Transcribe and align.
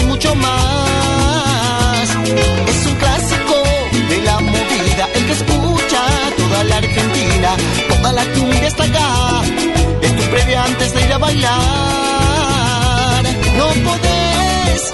y 0.00 0.04
mucho 0.04 0.34
más. 0.34 2.08
Es 2.68 2.86
un 2.86 2.94
clásico 2.96 3.62
de 4.08 4.22
la 4.22 4.40
movida, 4.40 5.08
el 5.14 5.26
que 5.26 5.32
escucha 5.32 6.02
toda 6.36 6.64
la 6.64 6.76
Argentina, 6.76 7.56
toda 7.88 8.12
la 8.12 8.24
cumbia 8.32 8.66
está 8.68 8.84
acá. 8.84 9.42
Es 10.02 10.16
tu 10.16 10.22
previa 10.30 10.64
antes 10.64 10.94
de 10.94 11.04
ir 11.04 11.12
a 11.12 11.18
bailar. 11.18 11.52
No 13.56 13.66
podés 13.88 14.92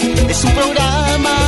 Es 0.00 0.44
un 0.44 0.52
programa 0.52 1.47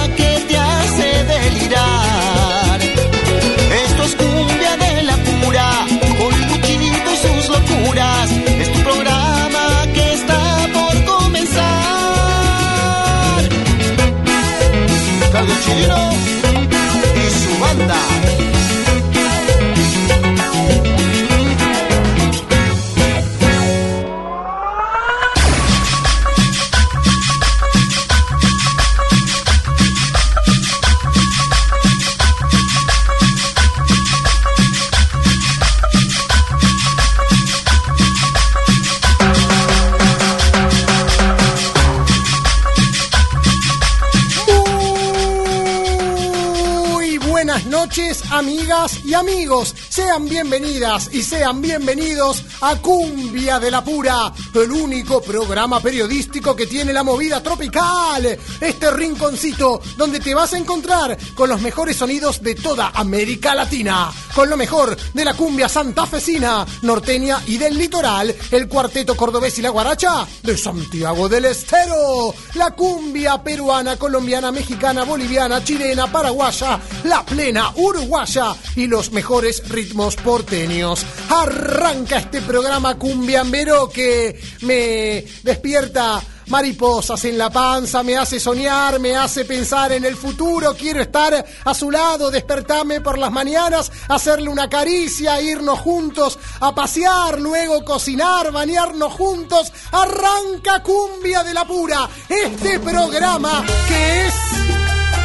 amigos. 49.41 49.75
Sean 49.89 50.29
bienvenidas 50.29 51.09
y 51.15 51.23
sean 51.23 51.63
bienvenidos 51.63 52.45
a 52.61 52.77
Cumbia 52.77 53.59
de 53.59 53.71
la 53.71 53.83
Pura, 53.83 54.31
el 54.53 54.71
único 54.71 55.23
programa 55.23 55.81
periodístico 55.81 56.55
que 56.55 56.67
tiene 56.67 56.93
la 56.93 57.03
movida 57.03 57.43
tropical. 57.43 58.39
Este 58.61 58.91
rinconcito 58.91 59.81
donde 59.97 60.21
te 60.21 60.35
vas 60.35 60.53
a 60.53 60.59
encontrar 60.59 61.17
con 61.35 61.49
los 61.49 61.63
mejores 61.63 61.97
sonidos 61.97 62.43
de 62.43 62.55
toda 62.55 62.93
América 62.95 63.55
Latina. 63.55 64.13
Con 64.35 64.49
lo 64.49 64.57
mejor 64.57 64.97
de 65.13 65.25
la 65.25 65.35
cumbia 65.35 65.69
santafesina, 65.69 66.67
norteña 66.83 67.41
y 67.47 67.59
del 67.59 67.77
litoral, 67.77 68.35
el 68.51 68.69
cuarteto 68.69 69.17
cordobés 69.17 69.59
y 69.59 69.63
la 69.63 69.71
guaracha 69.71 70.27
de 70.43 70.57
Santiago 70.57 71.29
del 71.29 71.47
Estero. 71.47 72.35
La 72.55 72.71
cumbia 72.71 73.43
peruana, 73.43 73.97
colombiana, 73.97 74.53
mexicana, 74.53 75.05
boliviana, 75.05 75.65
chilena, 75.65 76.11
paraguaya, 76.11 76.81
la 77.05 77.25
plena 77.25 77.73
uruguaya 77.77 78.55
y 78.77 78.87
los 78.87 79.13
mejores 79.13 79.69
ritmos 79.69 80.17
porteños. 80.17 81.05
Arranca 81.29 82.19
este 82.19 82.41
programa 82.43 82.97
cumbiambero 82.97 83.89
que 83.89 84.41
me 84.63 85.25
despierta 85.43 86.21
mariposas 86.51 87.25
en 87.25 87.39
la 87.39 87.49
panza, 87.51 88.03
me 88.03 88.17
hace 88.17 88.41
soñar, 88.41 88.99
me 88.99 89.17
hace 89.17 89.45
pensar 89.45 89.93
en 89.93 90.05
el 90.05 90.17
futuro, 90.17 90.75
quiero 90.77 91.01
estar 91.01 91.45
a 91.65 91.75
su 91.75 91.91
lado, 91.91 92.31
despertarme 92.31 93.01
por 93.01 93.19
las 93.19 93.31
mañanas, 93.31 93.91
hacerle 94.09 94.49
una 94.49 94.69
caricia, 94.69 95.41
irnos 95.41 95.79
juntos 95.79 96.39
a 96.61 96.75
pasear, 96.75 97.41
luego 97.41 97.85
cocinar, 97.85 98.51
bañarnos 98.53 99.13
juntos. 99.13 99.73
Arranca 99.93 100.83
cumbia 100.83 101.43
de 101.45 101.55
la 101.55 101.65
pura, 101.65 102.09
este 102.29 102.81
programa 102.81 103.65
que 103.89 104.27
es 104.27 104.35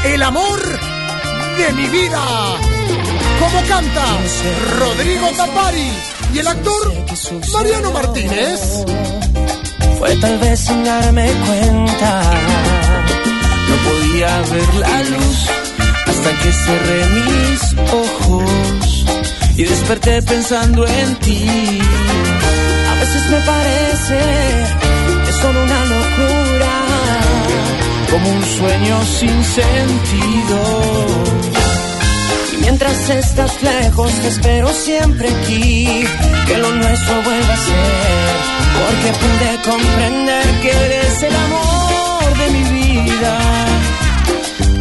el 0.05 0.21
amor 0.21 0.59
de 1.57 1.73
mi 1.73 1.87
vida. 1.89 2.21
Como 3.39 3.67
canta 3.67 4.05
Rodrigo 4.79 5.27
Tapari 5.35 5.91
y 6.33 6.39
el 6.39 6.47
actor 6.47 6.93
Mariano 7.53 7.91
Martínez. 7.91 9.14
Fue 9.97 10.15
tal 10.17 10.37
vez 10.39 10.59
sin 10.59 10.83
darme 10.83 11.31
cuenta. 11.47 12.21
No 13.69 13.75
podía 13.89 14.41
ver 14.51 14.75
la 14.75 15.03
luz 15.03 15.49
hasta 16.07 16.29
que 16.41 16.51
cerré 16.51 17.05
mis 17.17 17.75
ojos 17.93 19.05
y 19.57 19.63
desperté 19.63 20.21
pensando 20.21 20.85
en 20.85 21.15
ti. 21.17 21.47
A 22.91 22.95
veces 22.99 23.29
me 23.29 23.39
parece 23.41 24.19
que 25.23 25.29
es 25.29 25.35
solo 25.37 25.63
una 25.63 25.85
locura, 25.85 26.73
como 28.11 28.29
un 28.29 28.43
sueño 28.43 29.01
sin 29.19 29.43
sentido. 29.43 30.59
Y 32.53 32.57
mientras 32.57 33.09
estás 33.09 33.61
lejos, 33.61 34.11
te 34.21 34.27
espero 34.27 34.69
siempre 34.73 35.29
aquí, 35.29 36.03
que 36.47 36.57
lo 36.57 36.71
nuestro 36.71 37.21
vuelva 37.21 37.53
a 37.53 37.57
ser, 37.57 38.44
porque 38.77 39.09
pude 39.21 39.61
comprender 39.71 40.45
que 40.61 40.69
eres 40.71 41.23
el 41.23 41.35
amor 41.35 42.37
de 42.37 42.49
mi 42.51 42.63
vida. 42.79 43.37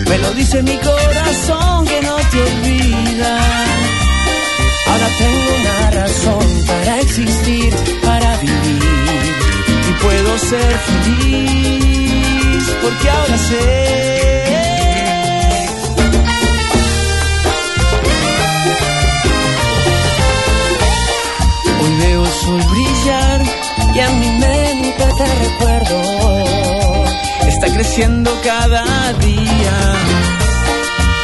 Me 0.08 0.18
lo 0.18 0.30
dice 0.34 0.62
mi 0.62 0.76
corazón 0.76 1.86
que 1.86 2.00
no 2.02 2.16
te 2.16 2.42
olvida. 2.42 3.38
Ahora 4.86 5.08
tengo 5.18 5.54
una 5.60 5.90
razón 5.90 6.64
para 6.66 7.00
existir, 7.00 7.74
para 8.04 8.36
vivir, 8.36 9.34
y 9.88 9.92
puedo 10.02 10.38
ser 10.38 10.78
feliz, 10.88 12.76
porque 12.82 13.10
ahora 13.10 13.38
sé. 13.38 14.04
Hoy 21.80 21.96
veo 21.98 22.24
sol 22.26 22.62
brillar 22.70 23.63
y 23.94 24.00
a 24.00 24.08
mi 24.10 24.28
mente 24.28 25.04
te 25.18 25.26
recuerdo. 25.44 26.02
Está 27.46 27.66
creciendo 27.74 28.30
cada 28.42 29.12
día 29.14 29.76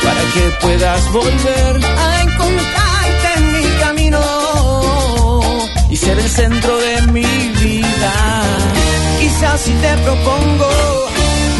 para 0.04 0.22
que 0.34 0.50
puedas 0.60 1.12
volver 1.12 1.80
a 1.84 2.22
encontrarte 2.22 3.28
en 3.36 3.52
mi 3.52 3.64
camino 3.80 4.20
y 5.90 5.96
ser 5.96 6.18
el 6.18 6.28
centro 6.28 6.76
de 6.78 7.02
mi 7.12 7.26
vida. 7.60 8.42
Quizás 9.18 9.60
si 9.60 9.72
te 9.72 9.96
propongo 10.04 10.70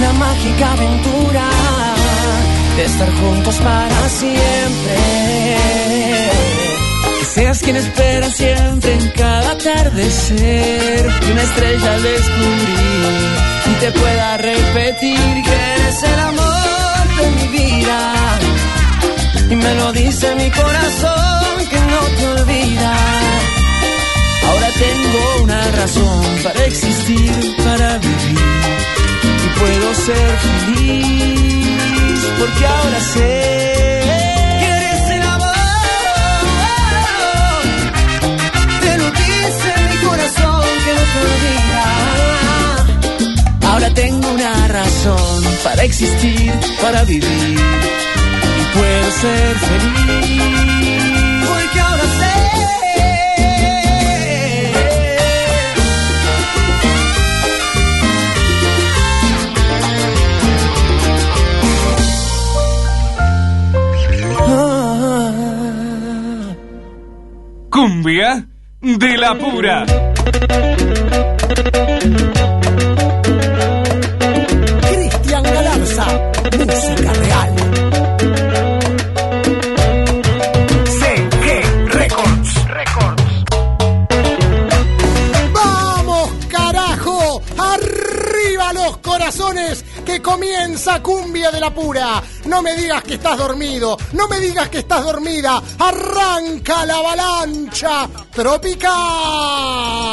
la 0.00 0.12
mágica 0.12 0.72
aventura 0.72 1.48
de 2.76 2.84
estar 2.84 3.12
juntos 3.20 3.56
para 3.56 4.08
siempre. 4.08 5.89
Que 7.40 7.46
seas 7.46 7.62
quien 7.62 7.76
espera 7.76 8.30
siempre 8.30 8.92
en 8.92 9.08
cada 9.12 9.52
atardecer 9.52 11.10
y 11.26 11.32
una 11.32 11.42
estrella 11.42 11.94
al 11.94 12.02
descubrir 12.02 13.16
y 13.64 13.80
te 13.80 13.92
pueda 13.92 14.36
repetir 14.36 15.42
que 15.46 15.54
eres 15.74 16.02
el 16.02 16.20
amor 16.20 17.08
de 17.16 17.30
mi 17.30 17.58
vida. 17.58 18.14
Y 19.48 19.56
me 19.56 19.74
lo 19.74 19.90
dice 19.94 20.34
mi 20.34 20.50
corazón 20.50 21.66
que 21.70 21.80
no 21.80 22.00
te 22.18 22.42
olvida. 22.42 22.94
Ahora 24.46 24.68
tengo 24.78 25.42
una 25.42 25.70
razón 25.70 26.22
para 26.44 26.64
existir, 26.66 27.56
para 27.64 27.96
vivir 28.00 28.38
y 29.46 29.58
puedo 29.58 29.94
ser 29.94 30.38
feliz 30.66 32.20
porque 32.38 32.66
ahora 32.66 33.00
sé 33.00 33.99
corazón 40.40 40.64
que 40.84 40.92
no 40.94 41.04
olvida. 41.20 41.84
Ahora 43.70 43.88
tengo 43.94 44.28
una 44.30 44.68
razón 44.68 45.42
para 45.64 45.84
existir, 45.84 46.52
para 46.80 47.04
vivir 47.04 47.58
y 48.58 48.62
puedo 48.76 49.10
ser 49.10 49.56
feliz. 49.56 50.42
Porque 51.48 51.80
ahora 51.80 52.04
sé. 52.18 52.34
Ah. 64.42 65.00
cumbia 67.70 68.46
de 68.80 69.16
la 69.16 69.34
pura. 69.38 70.09
Cristian 74.82 75.42
Galarza, 75.42 76.06
música 76.56 77.12
real. 77.12 77.56
CG 81.00 81.46
Records. 81.88 82.50
Records. 82.68 83.44
¡Vamos, 85.52 86.30
carajo! 86.48 87.42
¡Arriba 87.58 88.72
los 88.72 88.98
corazones! 88.98 89.84
Que 90.04 90.22
comienza 90.22 91.02
Cumbia 91.02 91.50
de 91.50 91.58
la 91.58 91.74
Pura. 91.74 92.22
No 92.44 92.62
me 92.62 92.76
digas 92.76 93.02
que 93.02 93.14
estás 93.14 93.36
dormido, 93.36 93.98
no 94.12 94.28
me 94.28 94.38
digas 94.38 94.68
que 94.68 94.78
estás 94.78 95.02
dormida. 95.02 95.60
Arranca 95.80 96.86
la 96.86 96.98
avalancha 96.98 98.08
tropical. 98.32 100.09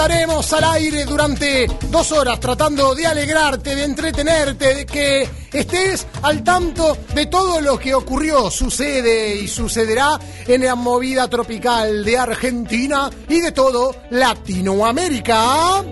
Estaremos 0.00 0.52
al 0.52 0.62
aire 0.62 1.04
durante 1.06 1.66
dos 1.90 2.12
horas 2.12 2.38
tratando 2.38 2.94
de 2.94 3.04
alegrarte, 3.04 3.74
de 3.74 3.82
entretenerte, 3.82 4.74
de 4.76 4.86
que 4.86 5.28
estés 5.52 6.06
al 6.22 6.44
tanto 6.44 6.96
de 7.16 7.26
todo 7.26 7.60
lo 7.60 7.76
que 7.80 7.92
ocurrió, 7.92 8.48
sucede 8.48 9.34
y 9.34 9.48
sucederá 9.48 10.16
en 10.46 10.64
la 10.64 10.76
movida 10.76 11.26
tropical 11.26 12.04
de 12.04 12.16
Argentina 12.16 13.10
y 13.28 13.40
de 13.40 13.50
todo 13.50 13.92
Latinoamérica. 14.10 15.82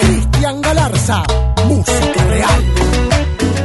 Cristian 0.00 0.60
Galarza, 0.62 1.24
música 1.66 2.24
real. 2.28 2.64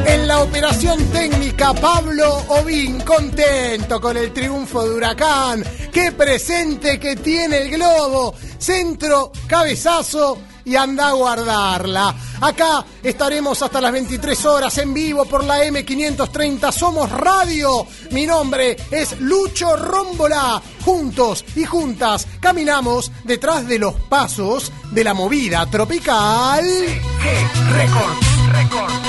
En 0.07 0.27
la 0.27 0.42
operación 0.42 1.06
técnica, 1.12 1.71
Pablo 1.75 2.45
Ovín, 2.47 3.00
contento 3.01 4.01
con 4.01 4.18
el 4.18 4.33
triunfo 4.33 4.83
de 4.83 4.95
Huracán. 4.95 5.63
Qué 5.91 6.12
presente 6.12 7.00
que 7.00 7.15
tiene 7.15 7.57
el 7.57 7.71
globo. 7.71 8.33
Centro, 8.57 9.31
cabezazo 9.47 10.39
y 10.65 10.75
anda 10.75 11.09
a 11.09 11.13
guardarla. 11.13 12.15
Acá 12.41 12.86
estaremos 13.01 13.62
hasta 13.62 13.81
las 13.81 13.91
23 13.91 14.45
horas 14.45 14.77
en 14.77 14.94
vivo 14.94 15.25
por 15.25 15.44
la 15.44 15.65
M530 15.65 16.71
Somos 16.71 17.09
Radio. 17.12 17.88
Mi 18.12 18.25
nombre 18.25 18.77
es 18.91 19.19
Lucho 19.19 19.75
Rómbola. 19.75 20.62
Juntos 20.86 21.44
y 21.56 21.65
juntas 21.65 22.27
caminamos 22.39 23.12
detrás 23.24 23.68
de 23.68 23.80
los 23.80 23.95
pasos 23.95 24.71
de 24.92 25.03
la 25.03 25.13
movida 25.13 25.65
tropical. 25.69 26.65
CG 26.65 27.71
Records. 27.74 28.27
Records. 28.51 29.08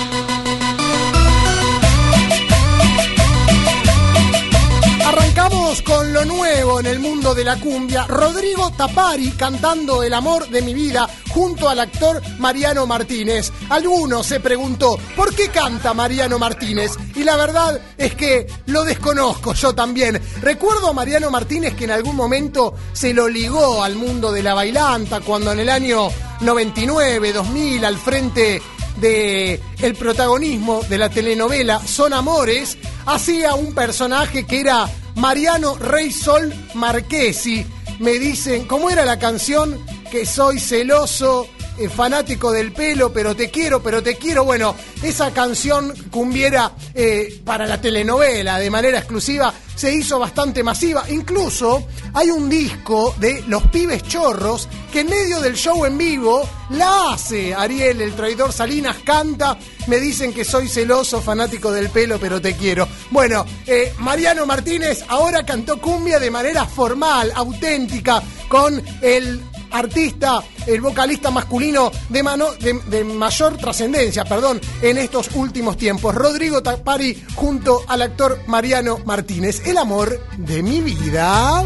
Arrancamos 5.41 5.81
con 5.83 6.13
lo 6.13 6.25
nuevo 6.27 6.81
en 6.81 6.87
el 6.87 6.99
mundo 6.99 7.35
de 7.35 7.45
la 7.45 7.59
cumbia. 7.59 8.05
Rodrigo 8.07 8.71
Tapari 8.73 9.31
cantando 9.31 10.03
El 10.03 10.13
amor 10.13 10.47
de 10.51 10.61
mi 10.61 10.75
vida 10.75 11.09
junto 11.31 11.67
al 11.71 11.81
actor 11.81 12.21
Mariano 12.39 12.87
Martínez. 12.87 13.51
Alguno 13.71 14.23
se 14.23 14.41
preguntó, 14.41 14.99
¿por 15.17 15.35
qué 15.35 15.49
canta 15.49 15.95
Mariano 15.95 16.39
Martínez? 16.39 16.93
Y 17.15 17.25
la 17.25 17.37
verdad 17.37 17.81
es 17.97 18.15
que 18.17 18.49
lo 18.67 18.85
desconozco 18.85 19.55
yo 19.55 19.75
también. 19.75 20.21
Recuerdo 20.43 20.91
a 20.91 20.93
Mariano 20.93 21.31
Martínez 21.31 21.75
que 21.75 21.85
en 21.85 21.93
algún 21.93 22.17
momento 22.17 22.75
se 22.93 23.15
lo 23.15 23.27
ligó 23.27 23.83
al 23.83 23.97
mundo 23.97 24.33
de 24.33 24.43
la 24.43 24.53
bailanta 24.53 25.21
cuando 25.21 25.53
en 25.53 25.61
el 25.61 25.71
año 25.71 26.11
99, 26.43 27.33
2000 27.33 27.85
al 27.87 27.97
frente 27.97 28.61
de 29.01 29.59
el 29.81 29.95
protagonismo 29.95 30.83
de 30.83 30.99
la 30.99 31.09
telenovela 31.09 31.81
Son 31.87 32.13
Amores, 32.13 32.77
hacía 33.07 33.55
un 33.55 33.73
personaje 33.73 34.45
que 34.45 34.61
era 34.61 34.87
Mariano 35.17 35.77
Rey 35.77 36.11
Sol 36.11 36.53
Marquesi. 36.75 37.67
Me 37.99 38.19
dicen, 38.19 38.67
¿cómo 38.67 38.91
era 38.91 39.05
la 39.05 39.19
canción? 39.19 39.79
Que 40.11 40.25
soy 40.25 40.59
celoso, 40.59 41.49
eh, 41.81 41.89
fanático 41.89 42.53
del 42.53 42.73
pelo, 42.73 43.11
pero 43.11 43.35
te 43.35 43.51
quiero, 43.51 43.83
pero 43.83 44.03
te 44.03 44.17
quiero. 44.17 44.45
Bueno, 44.45 44.75
esa 45.03 45.33
canción 45.33 45.95
cumbiera 46.11 46.73
eh, 46.95 47.41
para 47.43 47.67
la 47.67 47.81
telenovela 47.81 48.59
de 48.59 48.69
manera 48.69 48.99
exclusiva 48.99 49.53
se 49.81 49.95
hizo 49.95 50.19
bastante 50.19 50.63
masiva. 50.63 51.05
Incluso 51.09 51.87
hay 52.13 52.31
un 52.31 52.51
disco 52.51 53.15
de 53.19 53.43
Los 53.49 53.63
Pibes 53.69 54.03
Chorros 54.03 54.69
que 54.93 55.01
en 55.01 55.09
medio 55.09 55.41
del 55.41 55.55
show 55.55 55.87
en 55.87 55.97
vivo 55.97 56.47
la 56.69 57.13
hace 57.13 57.55
Ariel, 57.55 58.03
el 58.03 58.13
traidor 58.13 58.53
Salinas, 58.53 58.99
canta. 59.03 59.57
Me 59.87 59.99
dicen 59.99 60.35
que 60.35 60.45
soy 60.45 60.69
celoso, 60.69 61.23
fanático 61.23 61.73
del 61.73 61.89
pelo, 61.89 62.19
pero 62.21 62.43
te 62.43 62.57
quiero. 62.57 62.87
Bueno, 63.11 63.47
eh, 63.67 63.95
Mariano 64.01 64.45
Martínez 64.45 65.03
ahora 65.09 65.47
cantó 65.47 65.81
cumbia 65.81 66.19
de 66.19 66.31
manera 66.31 66.67
formal, 66.67 67.33
auténtica, 67.35 68.23
con 68.49 68.83
el 69.01 69.41
artista, 69.71 70.41
el 70.67 70.81
vocalista 70.81 71.31
masculino 71.31 71.91
de, 72.09 72.23
mano, 72.23 72.49
de, 72.53 73.05
mayor 73.05 73.57
trascendencia, 73.57 74.25
perdón, 74.25 74.61
en 74.83 74.99
estos 74.99 75.31
últimos 75.35 75.77
tiempos. 75.77 76.15
Rodrigo 76.15 76.63
Tapari 76.63 77.23
junto 77.35 77.83
al 77.87 78.03
actor 78.03 78.41
Mariano 78.47 78.99
Martínez. 79.05 79.67
El 79.67 79.79
amor 79.79 80.21
de 80.37 80.63
mi 80.63 80.81
vida. 80.81 81.65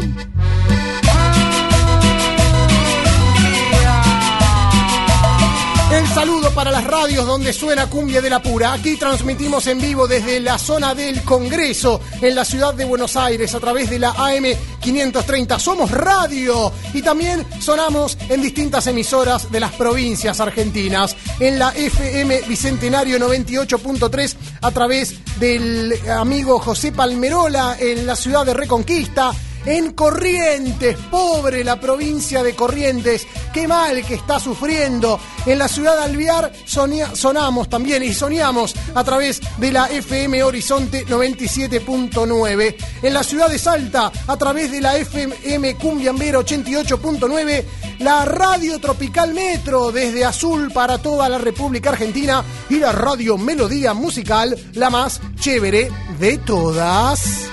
El 5.95 6.05
saludo 6.07 6.51
para 6.51 6.71
las 6.71 6.83
radios 6.83 7.25
donde 7.25 7.53
suena 7.53 7.89
Cumbia 7.89 8.21
de 8.21 8.29
la 8.29 8.41
Pura. 8.41 8.73
Aquí 8.73 8.97
transmitimos 8.97 9.65
en 9.67 9.79
vivo 9.79 10.09
desde 10.09 10.41
la 10.41 10.57
zona 10.57 10.93
del 10.93 11.21
Congreso 11.21 12.01
en 12.21 12.35
la 12.35 12.43
ciudad 12.43 12.73
de 12.73 12.83
Buenos 12.83 13.15
Aires 13.15 13.55
a 13.55 13.61
través 13.61 13.89
de 13.89 13.99
la 13.99 14.09
AM 14.09 14.43
530. 14.81 15.57
Somos 15.57 15.89
radio 15.91 16.69
y 16.93 17.01
también 17.01 17.47
sonamos 17.61 18.17
en 18.27 18.41
distintas 18.41 18.87
emisoras 18.87 19.49
de 19.49 19.61
las 19.61 19.71
provincias 19.71 20.41
argentinas. 20.41 21.15
En 21.39 21.57
la 21.57 21.69
FM 21.69 22.41
Bicentenario 22.41 23.17
98.3 23.17 24.35
a 24.63 24.71
través 24.71 25.15
del 25.39 25.97
amigo 26.09 26.59
José 26.59 26.91
Palmerola 26.91 27.77
en 27.79 28.05
la 28.05 28.17
ciudad 28.17 28.45
de 28.45 28.53
Reconquista 28.53 29.31
en 29.65 29.93
Corrientes, 29.93 30.97
pobre 31.09 31.63
la 31.63 31.79
provincia 31.79 32.43
de 32.43 32.55
Corrientes, 32.55 33.25
qué 33.53 33.67
mal 33.67 34.05
que 34.05 34.15
está 34.15 34.39
sufriendo. 34.39 35.19
En 35.45 35.59
la 35.59 35.67
ciudad 35.67 35.97
de 35.97 36.03
Alvear 36.03 36.51
sonia- 36.65 37.15
sonamos 37.15 37.69
también 37.69 38.03
y 38.03 38.13
soñamos 38.13 38.75
a 38.93 39.03
través 39.03 39.41
de 39.57 39.71
la 39.71 39.85
FM 39.87 40.43
Horizonte 40.43 41.05
97.9. 41.07 42.75
En 43.01 43.13
la 43.13 43.23
ciudad 43.23 43.49
de 43.49 43.59
Salta, 43.59 44.11
a 44.27 44.37
través 44.37 44.71
de 44.71 44.81
la 44.81 44.97
FM 44.97 45.75
Cumbiambero 45.75 46.43
88.9. 46.43 47.65
La 47.99 48.25
Radio 48.25 48.79
Tropical 48.79 49.33
Metro 49.33 49.91
desde 49.91 50.25
Azul 50.25 50.71
para 50.73 50.97
toda 50.97 51.29
la 51.29 51.37
República 51.37 51.91
Argentina 51.91 52.43
y 52.69 52.75
la 52.79 52.91
Radio 52.91 53.37
Melodía 53.37 53.93
Musical, 53.93 54.55
la 54.73 54.89
más 54.89 55.21
chévere 55.39 55.89
de 56.19 56.37
todas. 56.39 57.45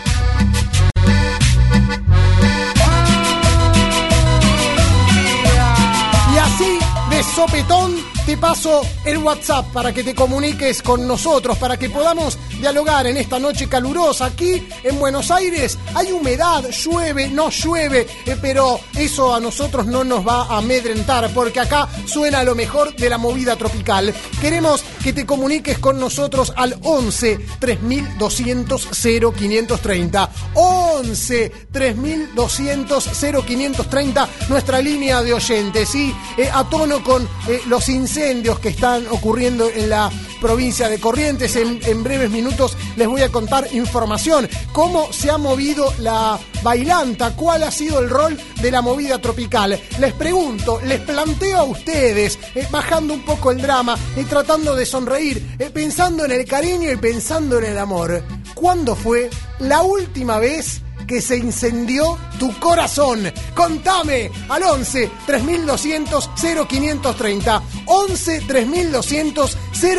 Sopetón, 7.22 7.94
te 8.26 8.36
paso 8.36 8.82
el 9.04 9.18
WhatsApp 9.18 9.72
para 9.72 9.92
que 9.92 10.04
te 10.04 10.14
comuniques 10.14 10.80
con 10.82 11.06
nosotros, 11.08 11.58
para 11.58 11.76
que 11.76 11.90
podamos 11.90 12.38
dialogar 12.60 13.06
en 13.06 13.16
esta 13.16 13.38
noche 13.38 13.68
calurosa. 13.68 14.26
Aquí 14.26 14.62
en 14.84 14.98
Buenos 14.98 15.30
Aires 15.30 15.76
hay 15.94 16.12
humedad, 16.12 16.64
llueve, 16.70 17.28
no 17.28 17.50
llueve, 17.50 18.06
eh, 18.24 18.36
pero 18.40 18.78
eso 18.96 19.34
a 19.34 19.40
nosotros 19.40 19.86
no 19.86 20.04
nos 20.04 20.26
va 20.26 20.42
a 20.42 20.58
amedrentar, 20.58 21.30
porque 21.34 21.60
acá 21.60 21.88
suena 22.06 22.44
lo 22.44 22.54
mejor 22.54 22.94
de 22.94 23.10
la 23.10 23.18
movida 23.18 23.56
tropical. 23.56 24.14
Queremos 24.40 24.84
que 25.02 25.12
te 25.12 25.26
comuniques 25.26 25.78
con 25.78 25.98
nosotros 25.98 26.52
al 26.54 26.76
11 26.82 27.40
3200 27.58 28.88
0530. 28.92 30.30
11 30.54 31.52
3200 31.72 33.10
0530, 33.46 34.28
nuestra 34.48 34.80
línea 34.80 35.22
de 35.22 35.34
oyentes, 35.34 35.88
¿sí? 35.88 36.14
Eh, 36.36 36.48
a 36.52 36.64
tono 36.68 37.02
con 37.02 37.28
eh, 37.48 37.60
los 37.66 37.88
incendios 37.88 38.11
que 38.12 38.68
están 38.68 39.06
ocurriendo 39.08 39.70
en 39.70 39.88
la 39.88 40.10
provincia 40.38 40.90
de 40.90 41.00
Corrientes. 41.00 41.56
En, 41.56 41.80
en 41.82 42.04
breves 42.04 42.30
minutos 42.30 42.76
les 42.96 43.08
voy 43.08 43.22
a 43.22 43.30
contar 43.30 43.66
información. 43.72 44.46
Cómo 44.72 45.10
se 45.10 45.30
ha 45.30 45.38
movido 45.38 45.94
la 45.98 46.38
bailanta, 46.62 47.34
cuál 47.34 47.62
ha 47.62 47.70
sido 47.70 48.00
el 48.00 48.10
rol 48.10 48.38
de 48.60 48.70
la 48.70 48.82
movida 48.82 49.18
tropical. 49.18 49.80
Les 49.98 50.12
pregunto, 50.12 50.78
les 50.84 51.00
planteo 51.00 51.56
a 51.56 51.64
ustedes, 51.64 52.38
eh, 52.54 52.66
bajando 52.70 53.14
un 53.14 53.24
poco 53.24 53.50
el 53.50 53.62
drama 53.62 53.96
y 54.14 54.24
tratando 54.24 54.76
de 54.76 54.84
sonreír, 54.84 55.56
eh, 55.58 55.70
pensando 55.70 56.26
en 56.26 56.32
el 56.32 56.44
cariño 56.44 56.92
y 56.92 56.96
pensando 56.96 57.58
en 57.58 57.64
el 57.64 57.78
amor. 57.78 58.22
¿Cuándo 58.54 58.94
fue 58.94 59.30
la 59.58 59.80
última 59.82 60.38
vez 60.38 60.82
que 61.12 61.20
se 61.20 61.36
incendió 61.36 62.16
tu 62.38 62.58
corazón. 62.58 63.30
Contame 63.54 64.30
al 64.48 64.62
11 64.62 65.10
3200 65.26 66.30
0530. 66.34 67.62
11 67.84 68.40
3200 68.40 69.58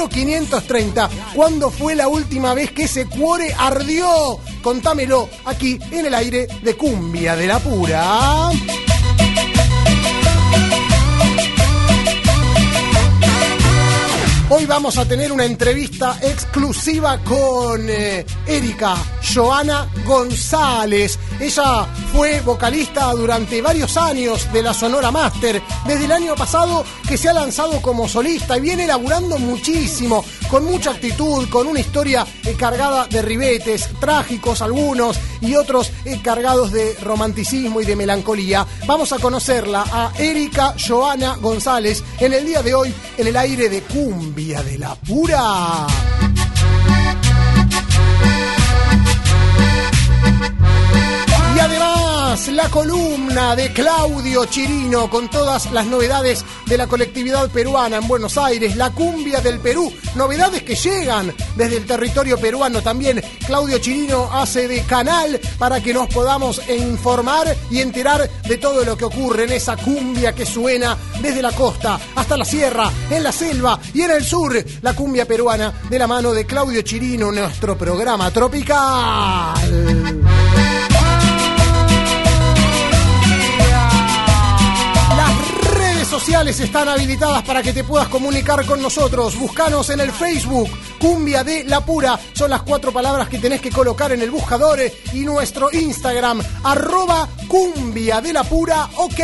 0530. 0.10 1.10
¿Cuándo 1.36 1.70
fue 1.70 1.94
la 1.94 2.08
última 2.08 2.56
vez 2.56 2.72
que 2.72 2.86
ese 2.86 3.06
cuore 3.06 3.54
ardió? 3.56 4.40
Contámelo 4.64 5.30
aquí 5.46 5.78
en 5.92 6.08
el 6.08 6.16
aire 6.16 6.48
de 6.64 6.76
Cumbia 6.76 7.36
de 7.36 7.46
la 7.46 7.60
Pura. 7.60 8.50
Hoy 14.50 14.66
vamos 14.66 14.98
a 14.98 15.08
tener 15.08 15.32
una 15.32 15.46
entrevista 15.46 16.18
exclusiva 16.24 17.20
con 17.24 17.88
eh, 17.88 18.26
Erika 18.48 18.96
Joana 19.34 19.90
González. 20.06 21.18
Ella 21.40 21.88
fue 22.12 22.42
vocalista 22.42 23.12
durante 23.14 23.62
varios 23.62 23.98
años 23.98 24.52
de 24.54 24.62
la 24.62 24.74
Sonora 24.74 25.12
Master, 25.12 25.62
desde 25.88 26.06
el 26.06 26.12
año 26.12 26.36
pasado 26.36 26.86
que 27.08 27.18
se 27.18 27.30
ha 27.30 27.34
lanzado 27.34 27.82
como 27.82 28.08
solista 28.08 28.58
y 28.58 28.62
viene 28.62 28.86
laburando 28.86 29.40
muchísimo, 29.40 30.24
con 30.50 30.66
mucha 30.66 30.92
actitud, 30.92 31.50
con 31.50 31.68
una 31.68 31.80
historia 31.80 32.26
cargada 32.58 33.08
de 33.08 33.22
ribetes, 33.22 33.90
trágicos 34.00 34.62
algunos 34.62 35.20
y 35.42 35.56
otros 35.56 35.92
cargados 36.22 36.72
de 36.72 36.96
romanticismo 37.02 37.82
y 37.82 37.86
de 37.86 37.96
melancolía. 37.96 38.68
Vamos 38.86 39.12
a 39.14 39.20
conocerla 39.20 39.84
a 39.92 40.12
Erika 40.18 40.76
Joana 40.78 41.38
González 41.38 42.04
en 42.20 42.34
el 42.34 42.46
día 42.46 42.62
de 42.62 42.76
hoy 42.76 42.94
en 43.18 43.28
el 43.28 43.36
aire 43.36 43.70
de 43.70 43.82
Cumbia 43.82 44.62
de 44.62 44.78
la 44.78 44.96
Pura. 44.96 45.88
Y 51.56 51.60
además, 51.60 52.03
la 52.34 52.68
columna 52.68 53.56
de 53.56 53.72
Claudio 53.74 54.46
Chirino 54.46 55.08
con 55.08 55.30
todas 55.30 55.72
las 55.72 55.86
novedades 55.86 56.44
de 56.66 56.80
la 56.80 56.88
colectividad 56.88 57.48
peruana 57.52 57.98
en 57.98 58.08
Buenos 58.08 58.40
Aires, 58.40 58.76
la 58.76 58.90
cumbia 58.90 59.40
del 59.40 59.60
Perú, 59.60 59.94
novedades 60.16 60.64
que 60.64 60.74
llegan 60.74 61.32
desde 61.56 61.78
el 61.78 61.86
territorio 61.86 62.40
peruano 62.40 62.82
también. 62.82 63.22
Claudio 63.46 63.78
Chirino 63.78 64.32
hace 64.34 64.68
de 64.68 64.82
canal 64.82 65.40
para 65.60 65.80
que 65.80 65.94
nos 65.94 66.08
podamos 66.08 66.60
informar 66.70 67.56
y 67.70 67.82
enterar 67.82 68.28
de 68.28 68.58
todo 68.58 68.84
lo 68.84 68.98
que 68.98 69.06
ocurre 69.06 69.44
en 69.44 69.52
esa 69.52 69.78
cumbia 69.78 70.34
que 70.34 70.48
suena 70.48 70.98
desde 71.22 71.44
la 71.44 71.52
costa 71.52 72.00
hasta 72.16 72.36
la 72.36 72.46
sierra, 72.46 72.92
en 73.12 73.22
la 73.22 73.32
selva 73.32 73.80
y 73.94 74.02
en 74.02 74.10
el 74.10 74.26
sur, 74.26 74.56
la 74.82 74.96
cumbia 74.96 75.28
peruana 75.28 75.72
de 75.88 76.00
la 76.00 76.08
mano 76.08 76.34
de 76.34 76.48
Claudio 76.48 76.82
Chirino, 76.82 77.32
nuestro 77.32 77.78
programa 77.78 78.32
tropical. 78.32 79.54
Sociales 86.14 86.60
están 86.60 86.88
habilitadas 86.88 87.42
para 87.42 87.64
que 87.64 87.74
te 87.74 87.84
puedas 87.84 88.08
comunicar 88.08 88.64
con 88.68 88.80
nosotros. 88.80 89.36
Búscanos 89.36 89.90
en 89.90 90.00
el 90.00 90.12
Facebook, 90.12 90.70
Cumbia 91.00 91.44
de 91.44 91.64
la 91.64 91.84
Pura. 91.84 92.20
Son 92.34 92.52
las 92.52 92.62
cuatro 92.62 92.92
palabras 92.92 93.28
que 93.30 93.40
tenés 93.40 93.60
que 93.60 93.72
colocar 93.72 94.12
en 94.12 94.22
el 94.22 94.30
buscador. 94.30 94.80
Y 95.12 95.22
nuestro 95.22 95.70
Instagram, 95.72 96.40
arroba 96.66 97.28
Cumbia 97.48 98.22
de 98.22 98.32
la 98.32 98.44
Pura. 98.44 98.90
Ok, 98.98 99.22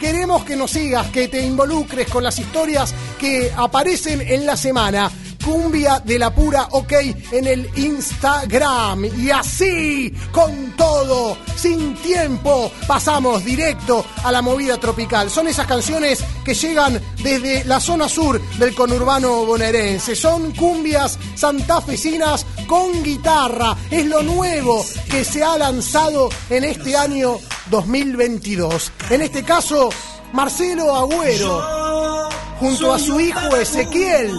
queremos 0.00 0.42
que 0.44 0.56
nos 0.56 0.70
sigas, 0.70 1.08
que 1.08 1.28
te 1.28 1.44
involucres 1.44 2.08
con 2.08 2.24
las 2.24 2.38
historias 2.38 2.94
que 3.18 3.52
aparecen 3.54 4.22
en 4.22 4.46
la 4.46 4.56
semana. 4.56 5.10
Cumbia 5.44 6.00
de 6.00 6.18
la 6.18 6.34
Pura 6.34 6.68
OK 6.72 6.92
en 7.32 7.46
el 7.46 7.70
Instagram. 7.76 9.04
Y 9.04 9.30
así, 9.30 10.12
con 10.32 10.72
todo, 10.76 11.36
sin 11.56 11.94
tiempo, 11.96 12.70
pasamos 12.86 13.44
directo 13.44 14.04
a 14.22 14.32
la 14.32 14.42
movida 14.42 14.78
tropical. 14.78 15.30
Son 15.30 15.48
esas 15.48 15.66
canciones 15.66 16.24
que 16.44 16.54
llegan 16.54 17.00
desde 17.22 17.64
la 17.64 17.80
zona 17.80 18.08
sur 18.08 18.40
del 18.58 18.74
conurbano 18.74 19.44
bonaerense. 19.46 20.14
Son 20.14 20.52
cumbias 20.52 21.18
santafesinas 21.34 22.46
con 22.66 23.02
guitarra. 23.02 23.76
Es 23.90 24.06
lo 24.06 24.22
nuevo 24.22 24.84
que 25.10 25.24
se 25.24 25.42
ha 25.42 25.58
lanzado 25.58 26.28
en 26.48 26.64
este 26.64 26.96
año 26.96 27.38
2022. 27.70 28.92
En 29.10 29.22
este 29.22 29.42
caso, 29.42 29.90
Marcelo 30.32 30.94
Agüero, 30.94 32.28
junto 32.58 32.92
a 32.92 32.98
su 32.98 33.18
hijo 33.20 33.56
Ezequiel 33.56 34.32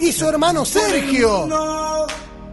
y 0.00 0.12
su 0.12 0.28
hermano 0.28 0.64
Sergio. 0.64 1.48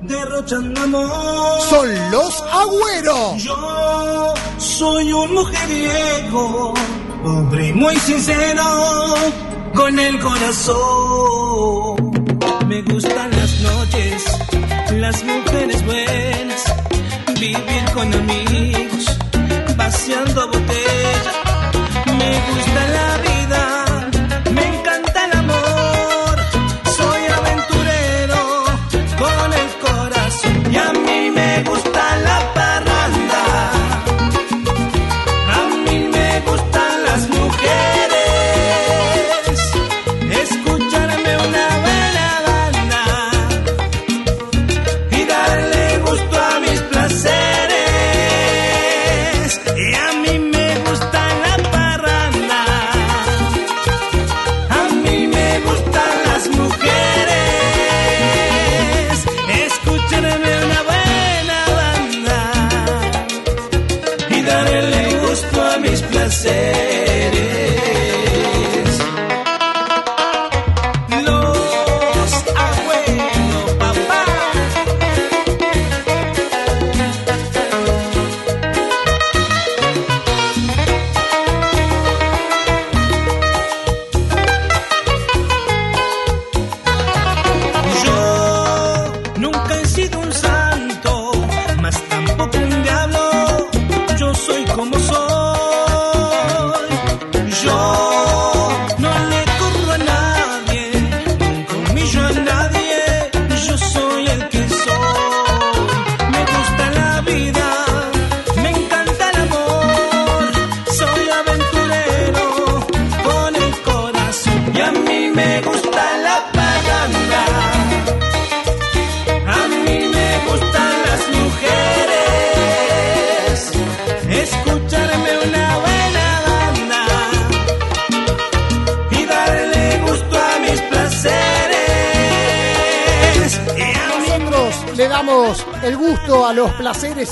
Derrochando 0.01 0.81
amor. 0.81 1.61
Son 1.69 2.11
los 2.11 2.43
Agüero. 2.51 3.37
Yo 3.37 4.33
soy 4.57 5.13
un 5.13 5.33
mujeriego, 5.33 6.73
pobre 7.23 7.73
muy 7.73 7.95
sincero, 7.97 8.63
con 9.73 9.97
el 9.99 10.19
corazón. 10.19 10.75
Me 12.67 12.81
gustan 12.83 13.31
las 13.31 13.61
noches, 13.61 14.23
las 14.91 15.23
mujeres 15.23 15.85
buenas, 15.85 16.63
vivir 17.39 17.85
con 17.93 18.13
amigos, 18.13 19.17
paseando 19.77 20.47
botella. 20.47 21.31
Me 22.17 22.31
gusta 22.51 22.74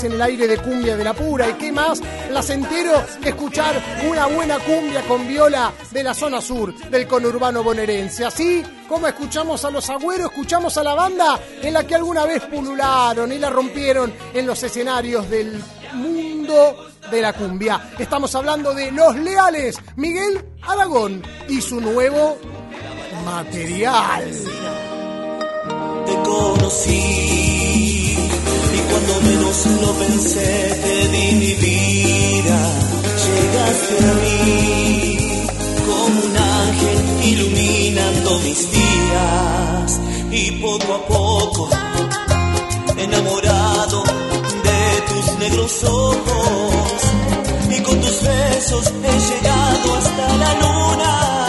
en 0.02 0.12
el 0.12 0.22
aire 0.22 0.48
de 0.48 0.58
cumbia 0.58 0.96
de 0.96 1.04
la 1.04 1.14
pura. 1.14 1.48
¿Y 1.48 1.54
qué 1.54 1.70
más 1.70 2.00
placentero 2.28 3.04
que 3.22 3.28
escuchar 3.28 3.80
una 4.08 4.26
buena 4.26 4.58
cumbia 4.58 5.02
con 5.02 5.26
viola 5.28 5.72
de 5.92 6.02
la 6.02 6.14
zona 6.14 6.40
sur 6.40 6.74
del 6.74 7.06
conurbano 7.06 7.62
bonaerense? 7.62 8.24
Así 8.24 8.62
como 8.88 9.06
escuchamos 9.06 9.64
a 9.64 9.70
los 9.70 9.88
agüeros, 9.88 10.30
escuchamos 10.30 10.76
a 10.76 10.82
la 10.82 10.94
banda 10.94 11.38
en 11.62 11.72
la 11.72 11.86
que 11.86 11.94
alguna 11.94 12.24
vez 12.24 12.42
pulularon 12.42 13.30
y 13.30 13.38
la 13.38 13.50
rompieron 13.50 14.12
en 14.32 14.46
los 14.46 14.62
escenarios 14.62 15.30
del 15.30 15.62
mundo 15.92 16.88
de 17.10 17.22
la 17.22 17.32
cumbia. 17.32 17.92
Estamos 17.98 18.34
hablando 18.34 18.74
de 18.74 18.90
Los 18.90 19.14
Leales, 19.16 19.78
Miguel 19.96 20.44
Aragón 20.62 21.22
y 21.48 21.60
su 21.60 21.80
nuevo 21.80 22.38
material. 23.24 24.30
Te 26.06 26.14
conocí 26.22 28.03
cuando 28.90 29.20
menos 29.20 29.66
lo 29.82 29.92
pensé 29.94 30.80
te 30.82 31.08
di 31.08 31.34
mi 31.36 31.54
vida. 31.54 32.58
Llegaste 33.24 33.96
a 34.10 34.14
mí 34.22 35.46
como 35.86 36.20
un 36.28 36.36
ángel 36.36 36.98
iluminando 37.32 38.38
mis 38.40 38.70
días 38.70 40.00
y 40.30 40.50
poco 40.62 40.94
a 40.94 41.06
poco 41.06 41.68
enamorado 42.96 44.02
de 44.66 45.02
tus 45.08 45.38
negros 45.38 45.84
ojos 45.84 47.00
y 47.70 47.80
con 47.82 48.00
tus 48.00 48.22
besos 48.22 48.92
he 49.04 49.18
llegado 49.30 49.94
hasta 49.98 50.36
la 50.36 50.54
luna 50.54 51.43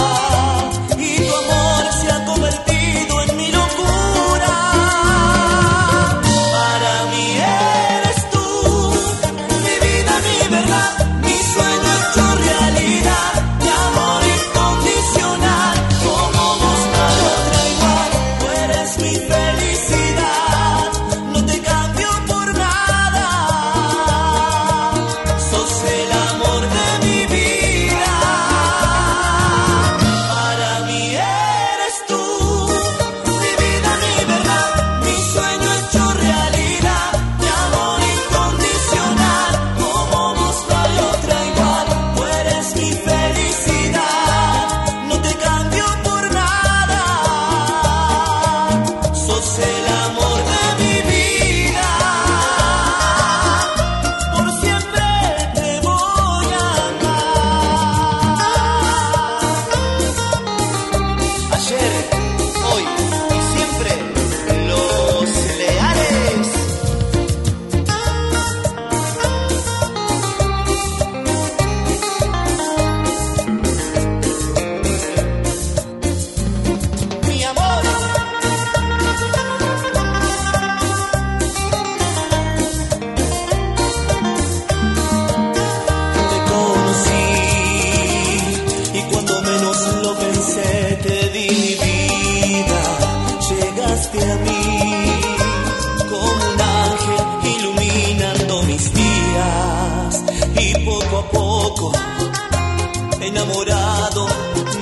enamorado 103.21 104.27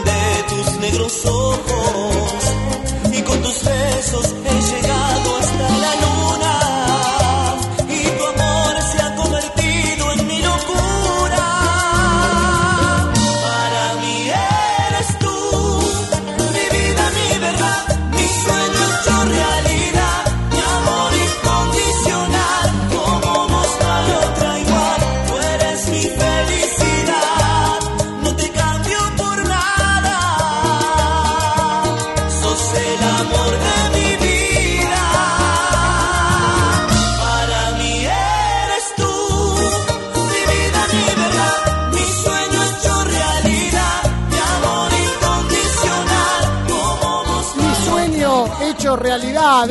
de 0.05 0.43
tus 0.49 0.79
negros 0.79 1.25
ojos 1.25 2.12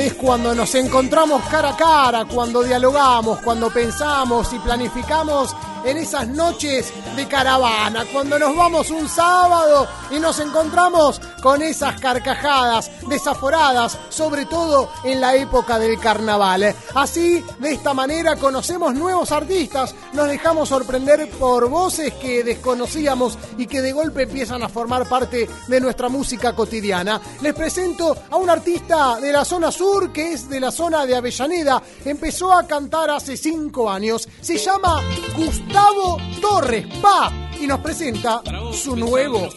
es 0.00 0.14
cuando 0.14 0.54
nos 0.54 0.74
encontramos 0.74 1.42
cara 1.50 1.70
a 1.70 1.76
cara, 1.76 2.24
cuando 2.24 2.62
dialogamos, 2.62 3.38
cuando 3.40 3.70
pensamos 3.70 4.52
y 4.52 4.58
planificamos 4.58 5.54
en 5.84 5.96
esas 5.98 6.28
noches 6.28 6.92
de 7.16 7.26
caravana, 7.26 8.04
cuando 8.12 8.38
nos 8.38 8.56
vamos 8.56 8.90
un 8.90 9.08
sábado 9.08 9.86
y 10.10 10.18
nos 10.18 10.38
encontramos 10.38 11.20
con 11.42 11.60
esas 11.60 12.00
carcajadas 12.00 12.90
desaforadas, 13.08 13.98
sobre 14.08 14.46
todo 14.46 14.90
en 15.04 15.20
la 15.20 15.34
época 15.34 15.78
del 15.78 15.98
carnaval. 15.98 16.74
Así, 16.94 17.44
de 17.58 17.72
esta 17.72 17.92
manera, 17.92 18.36
conocemos 18.36 18.94
nuevos 18.94 19.32
artistas, 19.32 19.94
nos 20.12 20.28
dejamos 20.28 20.68
sorprender 20.68 21.28
por 21.30 21.68
voces 21.68 22.14
que 22.14 22.44
desconocíamos 22.44 23.36
y 23.58 23.66
que 23.66 23.82
de 23.82 23.92
golpe 23.92 24.22
empiezan 24.22 24.62
a 24.62 24.68
formar 24.68 25.08
parte 25.08 25.48
de 25.66 25.80
nuestra 25.80 26.08
música 26.08 26.54
cotidiana. 26.54 27.20
Les 27.40 27.54
presento 27.54 28.16
a 28.30 28.36
un 28.36 28.48
artista 28.48 29.18
de 29.20 29.32
la 29.32 29.44
zona 29.44 29.72
sur, 29.72 30.12
que 30.12 30.32
es 30.32 30.48
de 30.48 30.60
la 30.60 30.70
zona 30.70 31.04
de 31.04 31.16
Avellaneda. 31.16 31.82
Empezó 32.04 32.52
a 32.52 32.66
cantar 32.66 33.10
hace 33.10 33.36
cinco 33.36 33.90
años. 33.90 34.28
Se 34.40 34.56
llama 34.56 35.00
Gustavo 35.36 36.18
Torres 36.40 36.86
Pa 37.00 37.32
y 37.60 37.66
nos 37.66 37.80
presenta 37.80 38.42
su 38.72 38.96
nuevo 38.96 39.48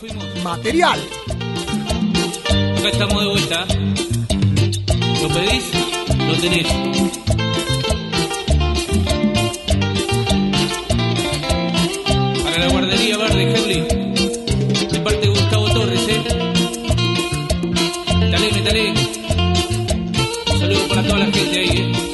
material. 0.44 1.00
Acá 2.86 2.94
estamos 2.94 3.20
de 3.20 3.30
vuelta. 3.30 3.66
¿Lo 5.20 5.28
pedís? 5.30 5.72
Lo 6.28 6.34
tenés. 6.36 6.68
Para 12.44 12.58
la 12.60 12.68
guardería 12.72 13.18
verde, 13.18 13.56
Henry. 13.56 13.82
De 14.92 15.00
parte 15.00 15.20
de 15.20 15.28
Gustavo 15.30 15.68
Torres, 15.72 16.08
¿eh? 16.10 16.22
Dale, 18.32 18.52
metale. 18.52 18.94
Un 20.52 20.60
saludo 20.60 20.88
para 20.88 21.04
toda 21.08 21.18
la 21.18 21.26
gente 21.26 21.60
ahí, 21.60 21.70
¿eh? 21.70 22.05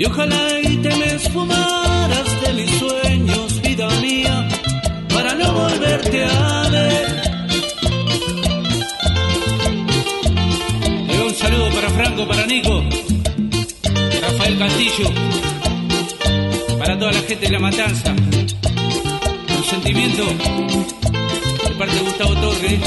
Y 0.00 0.06
ojalá 0.06 0.60
y 0.62 0.78
te 0.78 0.96
me 0.96 1.12
esfumaras 1.12 2.40
de 2.40 2.52
mis 2.54 2.70
sueños, 2.70 3.60
vida 3.60 3.86
mía, 4.00 4.48
para 5.12 5.34
no 5.34 5.52
volverte 5.52 6.24
a 6.24 6.68
ver. 6.70 7.06
Va 11.06 11.22
un 11.26 11.34
saludo 11.34 11.68
para 11.74 11.90
Franco, 11.90 12.26
para 12.26 12.46
Nico, 12.46 12.82
Rafael 14.22 14.58
Castillo, 14.58 15.10
para 16.78 16.98
toda 16.98 17.12
la 17.12 17.20
gente 17.20 17.44
de 17.44 17.50
La 17.50 17.58
Matanza. 17.58 18.14
Un 19.58 19.64
sentimiento 19.64 20.24
de 21.68 21.74
parte 21.76 21.94
de 21.94 22.00
Gustavo 22.00 22.34
Torre. 22.36 22.80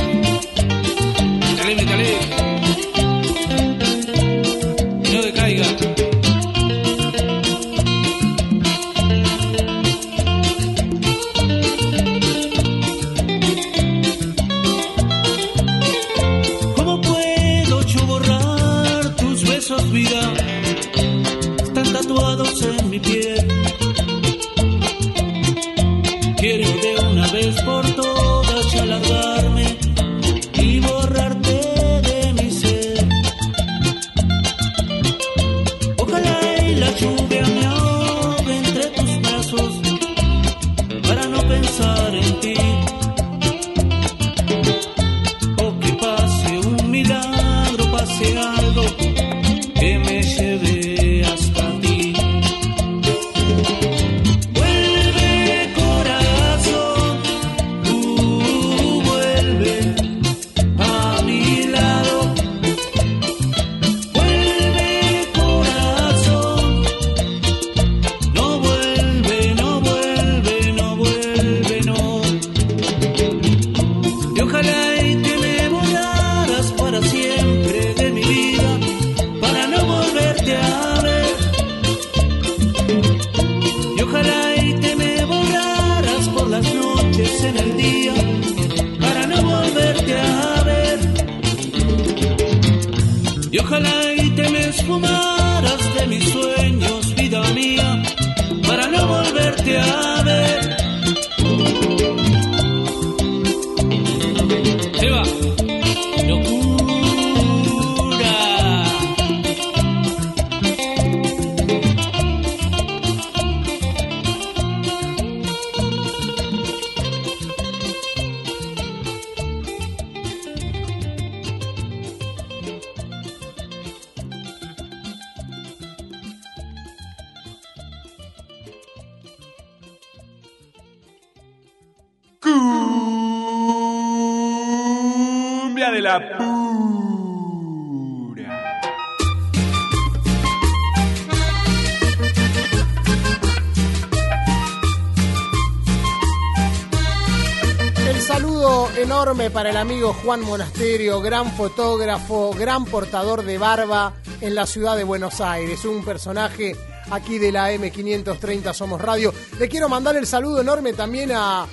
Amigo 149.94 150.14
Juan 150.24 150.42
Monasterio, 150.42 151.22
gran 151.22 151.52
fotógrafo, 151.52 152.52
gran 152.58 152.84
portador 152.84 153.46
de 153.46 153.60
barba 153.60 154.16
en 154.42 154.56
la 154.56 154.66
ciudad 154.66 154.98
de 154.98 155.04
Buenos 155.04 155.40
Aires, 155.40 155.86
un 155.86 156.04
personaje 156.04 156.76
aquí 157.12 157.38
de 157.38 157.52
la 157.52 157.72
M530 157.72 158.74
Somos 158.74 159.00
Radio. 159.00 159.32
Le 159.60 159.70
quiero 159.70 159.88
mandar 159.90 160.16
el 160.16 160.26
saludo 160.26 160.62
enorme 160.62 160.94
también 160.94 161.32
a, 161.36 161.68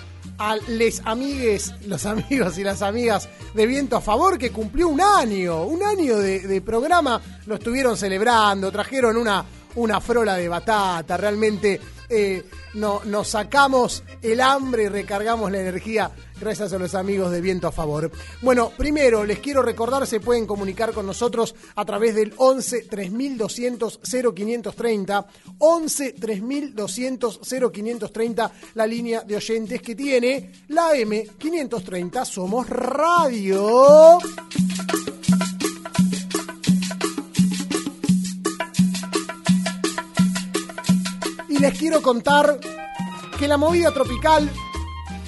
les 0.69 1.01
amigues, 1.07 1.73
los 1.87 2.05
amigos 2.05 2.59
y 2.59 2.63
las 2.63 2.83
amigas 2.83 3.27
de 3.55 3.67
Viento 3.67 3.97
a 3.97 4.03
Favor, 4.03 4.37
que 4.37 4.53
cumplió 4.53 4.89
un 4.89 5.01
año, 5.01 5.65
un 5.65 5.83
año 5.83 6.19
de, 6.19 6.41
de 6.41 6.61
programa, 6.61 7.23
lo 7.47 7.55
estuvieron 7.55 7.97
celebrando, 7.97 8.71
trajeron 8.71 9.17
una, 9.17 9.47
una 9.77 9.99
frola 9.99 10.37
de 10.37 10.47
batata, 10.47 11.17
realmente 11.17 11.81
eh, 12.13 12.45
no, 12.75 13.03
nos 13.05 13.29
sacamos 13.29 14.03
el 14.21 14.41
hambre 14.41 14.85
y 14.85 14.89
recargamos 14.89 15.51
la 15.53 15.61
energía 15.61 16.11
gracias 16.41 16.73
a 16.73 16.79
los 16.79 16.95
amigos 16.95 17.31
de 17.31 17.41
Viento 17.41 17.69
a 17.69 17.73
Favor. 17.73 18.11
Bueno, 18.41 18.73
primero 18.77 19.25
les 19.25 19.39
quiero 19.39 19.63
recordar, 19.63 20.07
se 20.07 20.21
pueden 20.21 20.47
comunicar 20.47 20.93
con 20.93 21.07
nosotros 21.07 21.55
a 21.77 21.85
través 21.85 22.15
del 22.15 22.33
11 22.37 22.83
3200 22.85 24.01
0530, 24.03 25.27
11 25.59 26.13
3200 26.13 27.41
0530, 27.73 28.53
la 28.75 28.87
línea 28.87 29.21
de 29.21 29.37
oyentes 29.37 29.83
que 29.83 29.95
tiene 29.95 30.51
la 30.69 30.93
M530 30.95 32.25
Somos 32.25 32.69
Radio. 32.69 34.19
Y 41.49 41.59
les 41.59 41.79
quiero 41.79 42.01
contar 42.01 42.59
que 43.39 43.47
la 43.49 43.57
movida 43.57 43.91
tropical 43.93 44.51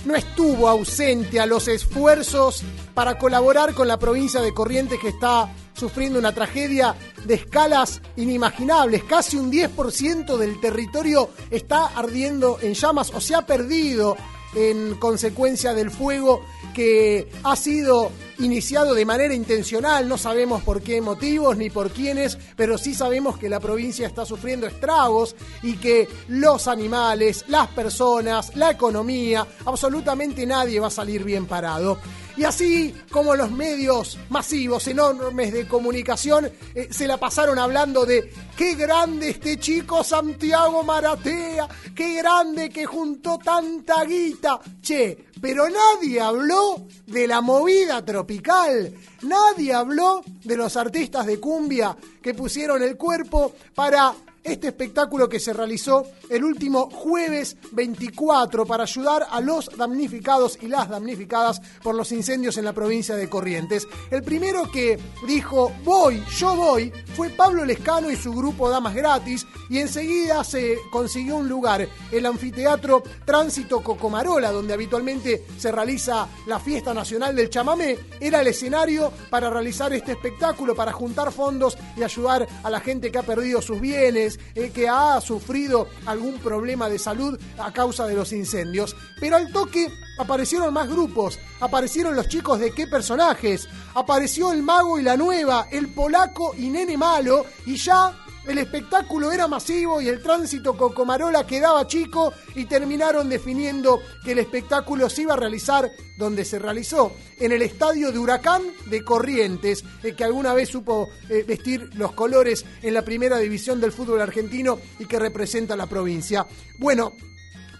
no 0.04 0.14
estuvo 0.14 0.68
ausente 0.68 1.40
a 1.40 1.46
los 1.46 1.68
esfuerzos 1.68 2.62
para 2.94 3.18
colaborar 3.18 3.74
con 3.74 3.88
la 3.88 3.98
provincia 3.98 4.40
de 4.40 4.52
Corrientes 4.54 4.98
que 5.00 5.08
está 5.08 5.52
sufriendo 5.74 6.18
una 6.18 6.34
tragedia 6.34 6.94
de 7.24 7.34
escalas 7.34 8.02
inimaginables. 8.16 9.04
Casi 9.04 9.36
un 9.36 9.50
10% 9.50 10.36
del 10.36 10.60
territorio 10.60 11.30
está 11.50 11.86
ardiendo 11.86 12.58
en 12.60 12.74
llamas 12.74 13.10
o 13.14 13.20
se 13.20 13.34
ha 13.34 13.46
perdido 13.46 14.16
en 14.54 14.96
consecuencia 14.96 15.72
del 15.72 15.90
fuego 15.90 16.44
que 16.74 17.30
ha 17.42 17.56
sido 17.56 18.10
iniciado 18.42 18.94
de 18.94 19.04
manera 19.04 19.34
intencional, 19.34 20.08
no 20.08 20.18
sabemos 20.18 20.62
por 20.62 20.82
qué 20.82 21.00
motivos 21.00 21.56
ni 21.56 21.70
por 21.70 21.90
quiénes, 21.90 22.36
pero 22.56 22.76
sí 22.76 22.94
sabemos 22.94 23.38
que 23.38 23.48
la 23.48 23.60
provincia 23.60 24.06
está 24.06 24.26
sufriendo 24.26 24.66
estragos 24.66 25.36
y 25.62 25.76
que 25.76 26.08
los 26.28 26.66
animales, 26.66 27.44
las 27.48 27.68
personas, 27.68 28.56
la 28.56 28.70
economía, 28.70 29.46
absolutamente 29.64 30.44
nadie 30.44 30.80
va 30.80 30.88
a 30.88 30.90
salir 30.90 31.24
bien 31.24 31.46
parado. 31.46 31.98
Y 32.36 32.44
así 32.44 32.94
como 33.10 33.34
los 33.34 33.50
medios 33.50 34.18
masivos, 34.30 34.86
enormes 34.86 35.52
de 35.52 35.68
comunicación, 35.68 36.50
eh, 36.74 36.88
se 36.90 37.06
la 37.06 37.18
pasaron 37.18 37.58
hablando 37.58 38.06
de 38.06 38.32
qué 38.56 38.74
grande 38.74 39.30
este 39.30 39.58
chico 39.58 40.02
Santiago 40.02 40.82
Maratea, 40.82 41.68
qué 41.94 42.16
grande 42.16 42.70
que 42.70 42.86
juntó 42.86 43.38
tanta 43.38 44.04
guita. 44.04 44.60
Che, 44.80 45.26
pero 45.40 45.66
nadie 45.68 46.20
habló 46.20 46.86
de 47.06 47.26
la 47.26 47.40
movida 47.40 48.04
tropical, 48.04 48.94
nadie 49.22 49.74
habló 49.74 50.22
de 50.44 50.56
los 50.56 50.76
artistas 50.76 51.26
de 51.26 51.38
cumbia 51.38 51.96
que 52.22 52.32
pusieron 52.32 52.82
el 52.82 52.96
cuerpo 52.96 53.52
para 53.74 54.14
este 54.44 54.68
espectáculo 54.68 55.28
que 55.28 55.40
se 55.40 55.52
realizó 55.52 56.06
el 56.28 56.44
último 56.44 56.90
jueves 56.90 57.56
24 57.72 58.66
para 58.66 58.84
ayudar 58.84 59.26
a 59.30 59.40
los 59.40 59.70
damnificados 59.76 60.58
y 60.60 60.68
las 60.68 60.88
damnificadas 60.88 61.60
por 61.82 61.94
los 61.94 62.12
incendios 62.12 62.56
en 62.56 62.64
la 62.64 62.72
provincia 62.72 63.14
de 63.14 63.28
Corrientes. 63.28 63.86
El 64.10 64.22
primero 64.22 64.70
que 64.70 64.98
dijo 65.26 65.72
voy, 65.84 66.22
yo 66.36 66.56
voy, 66.56 66.92
fue 67.14 67.30
Pablo 67.30 67.64
Lescano 67.64 68.10
y 68.10 68.16
su 68.16 68.32
grupo 68.32 68.68
Damas 68.68 68.94
Gratis 68.94 69.46
y 69.68 69.78
enseguida 69.78 70.44
se 70.44 70.76
consiguió 70.90 71.36
un 71.36 71.48
lugar, 71.48 71.88
el 72.10 72.26
anfiteatro 72.26 73.02
Tránsito 73.24 73.82
Cocomarola, 73.82 74.50
donde 74.50 74.74
habitualmente 74.74 75.44
se 75.58 75.72
realiza 75.72 76.28
la 76.46 76.58
fiesta 76.58 76.92
nacional 76.92 77.34
del 77.34 77.50
chamamé, 77.50 77.98
era 78.20 78.40
el 78.40 78.48
escenario 78.48 79.12
para 79.30 79.50
realizar 79.50 79.92
este 79.92 80.12
espectáculo, 80.12 80.74
para 80.74 80.92
juntar 80.92 81.32
fondos 81.32 81.78
y 81.96 82.02
ayudar 82.02 82.46
a 82.62 82.70
la 82.70 82.80
gente 82.80 83.10
que 83.10 83.18
ha 83.18 83.22
perdido 83.22 83.62
sus 83.62 83.80
bienes, 83.80 84.31
eh, 84.54 84.70
que 84.70 84.88
ha 84.88 85.20
sufrido 85.20 85.88
algún 86.06 86.38
problema 86.38 86.88
de 86.88 86.98
salud 86.98 87.38
a 87.58 87.72
causa 87.72 88.06
de 88.06 88.14
los 88.14 88.32
incendios. 88.32 88.96
Pero 89.20 89.36
al 89.36 89.52
toque 89.52 89.88
aparecieron 90.18 90.72
más 90.74 90.88
grupos, 90.88 91.38
aparecieron 91.60 92.16
los 92.16 92.28
chicos 92.28 92.58
de 92.58 92.72
qué 92.72 92.86
personajes, 92.86 93.68
apareció 93.94 94.52
el 94.52 94.62
mago 94.62 94.98
y 94.98 95.02
la 95.02 95.16
nueva, 95.16 95.68
el 95.70 95.92
polaco 95.94 96.54
y 96.56 96.68
nene 96.68 96.96
malo, 96.96 97.44
y 97.66 97.76
ya 97.76 98.21
el 98.46 98.58
espectáculo 98.58 99.30
era 99.30 99.46
masivo 99.46 100.00
y 100.00 100.08
el 100.08 100.22
tránsito 100.22 100.76
Cocomarola 100.76 101.46
quedaba 101.46 101.86
chico 101.86 102.32
y 102.54 102.64
terminaron 102.64 103.28
definiendo 103.28 104.00
que 104.24 104.32
el 104.32 104.40
espectáculo 104.40 105.08
se 105.08 105.22
iba 105.22 105.34
a 105.34 105.36
realizar 105.36 105.90
donde 106.16 106.44
se 106.44 106.58
realizó, 106.58 107.12
en 107.38 107.52
el 107.52 107.62
estadio 107.62 108.12
de 108.12 108.18
Huracán 108.18 108.62
de 108.86 109.02
Corrientes, 109.02 109.84
eh, 110.02 110.14
que 110.14 110.24
alguna 110.24 110.54
vez 110.54 110.68
supo 110.68 111.08
eh, 111.28 111.44
vestir 111.46 111.90
los 111.94 112.12
colores 112.12 112.64
en 112.82 112.94
la 112.94 113.02
primera 113.02 113.38
división 113.38 113.80
del 113.80 113.92
fútbol 113.92 114.20
argentino 114.20 114.78
y 114.98 115.06
que 115.06 115.18
representa 115.18 115.76
la 115.76 115.86
provincia. 115.86 116.46
Bueno, 116.78 117.14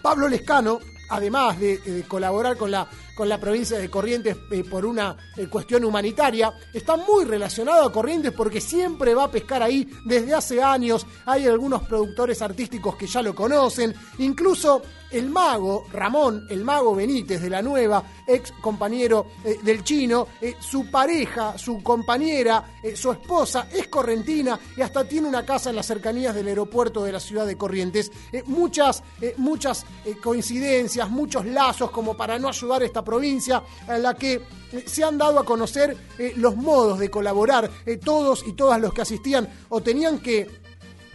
Pablo 0.01 0.27
Lescano, 0.27 0.79
además 1.09 1.59
de, 1.59 1.77
de 1.77 2.03
colaborar 2.03 2.57
con 2.57 2.71
la, 2.71 2.89
con 3.13 3.29
la 3.29 3.39
provincia 3.39 3.77
de 3.77 3.89
Corrientes 3.89 4.37
eh, 4.51 4.63
por 4.63 4.85
una 4.85 5.15
eh, 5.37 5.47
cuestión 5.47 5.85
humanitaria, 5.85 6.53
está 6.73 6.95
muy 6.95 7.25
relacionado 7.25 7.85
a 7.85 7.91
Corrientes 7.91 8.31
porque 8.31 8.59
siempre 8.59 9.13
va 9.13 9.25
a 9.25 9.31
pescar 9.31 9.61
ahí 9.61 9.87
desde 10.05 10.33
hace 10.33 10.61
años. 10.61 11.05
Hay 11.25 11.45
algunos 11.45 11.83
productores 11.83 12.41
artísticos 12.41 12.95
que 12.95 13.07
ya 13.07 13.21
lo 13.21 13.35
conocen, 13.35 13.93
incluso 14.19 14.81
el 15.11 15.29
mago 15.29 15.85
Ramón, 15.91 16.47
el 16.49 16.63
mago 16.63 16.95
Benítez 16.95 17.39
de 17.39 17.49
la 17.51 17.61
nueva, 17.61 18.03
ex 18.25 18.51
compañero 18.61 19.27
eh, 19.43 19.59
del 19.61 19.83
chino, 19.83 20.27
su 20.59 20.89
pareja, 20.89 21.55
su 21.55 21.83
compañera, 21.83 22.77
su 22.95 23.11
esposa 23.11 23.67
es 23.71 23.87
correntina 23.89 24.59
y 24.75 24.81
hasta 24.81 25.07
tiene 25.07 25.27
una 25.27 25.45
casa 25.45 25.69
en 25.69 25.75
las 25.75 25.85
cercanías 25.85 26.33
del 26.33 26.47
aeropuerto 26.47 27.03
de 27.03 27.11
la 27.11 27.19
ciudad 27.19 27.45
de 27.45 27.57
Corrientes. 27.57 28.11
Muchas, 28.47 29.03
muchas 29.37 29.85
coincidencias, 30.21 31.09
muchos 31.09 31.45
lazos 31.45 31.91
como 31.91 32.17
para 32.17 32.39
no 32.39 32.49
ayudar 32.49 32.81
a 32.81 32.85
esta 32.85 33.02
provincia 33.03 33.63
en 33.87 34.03
la 34.03 34.13
que 34.13 34.41
eh, 34.71 34.83
se 34.85 35.03
han 35.03 35.17
dado 35.17 35.39
a 35.39 35.45
conocer 35.45 35.95
eh, 36.17 36.33
los 36.37 36.55
modos 36.55 36.99
de 36.99 37.09
colaborar. 37.09 37.69
Eh, 37.85 37.97
todos 37.97 38.43
y 38.47 38.53
todas 38.53 38.79
los 38.81 38.93
que 38.93 39.01
asistían 39.01 39.47
o 39.69 39.81
tenían 39.81 40.19
que 40.19 40.62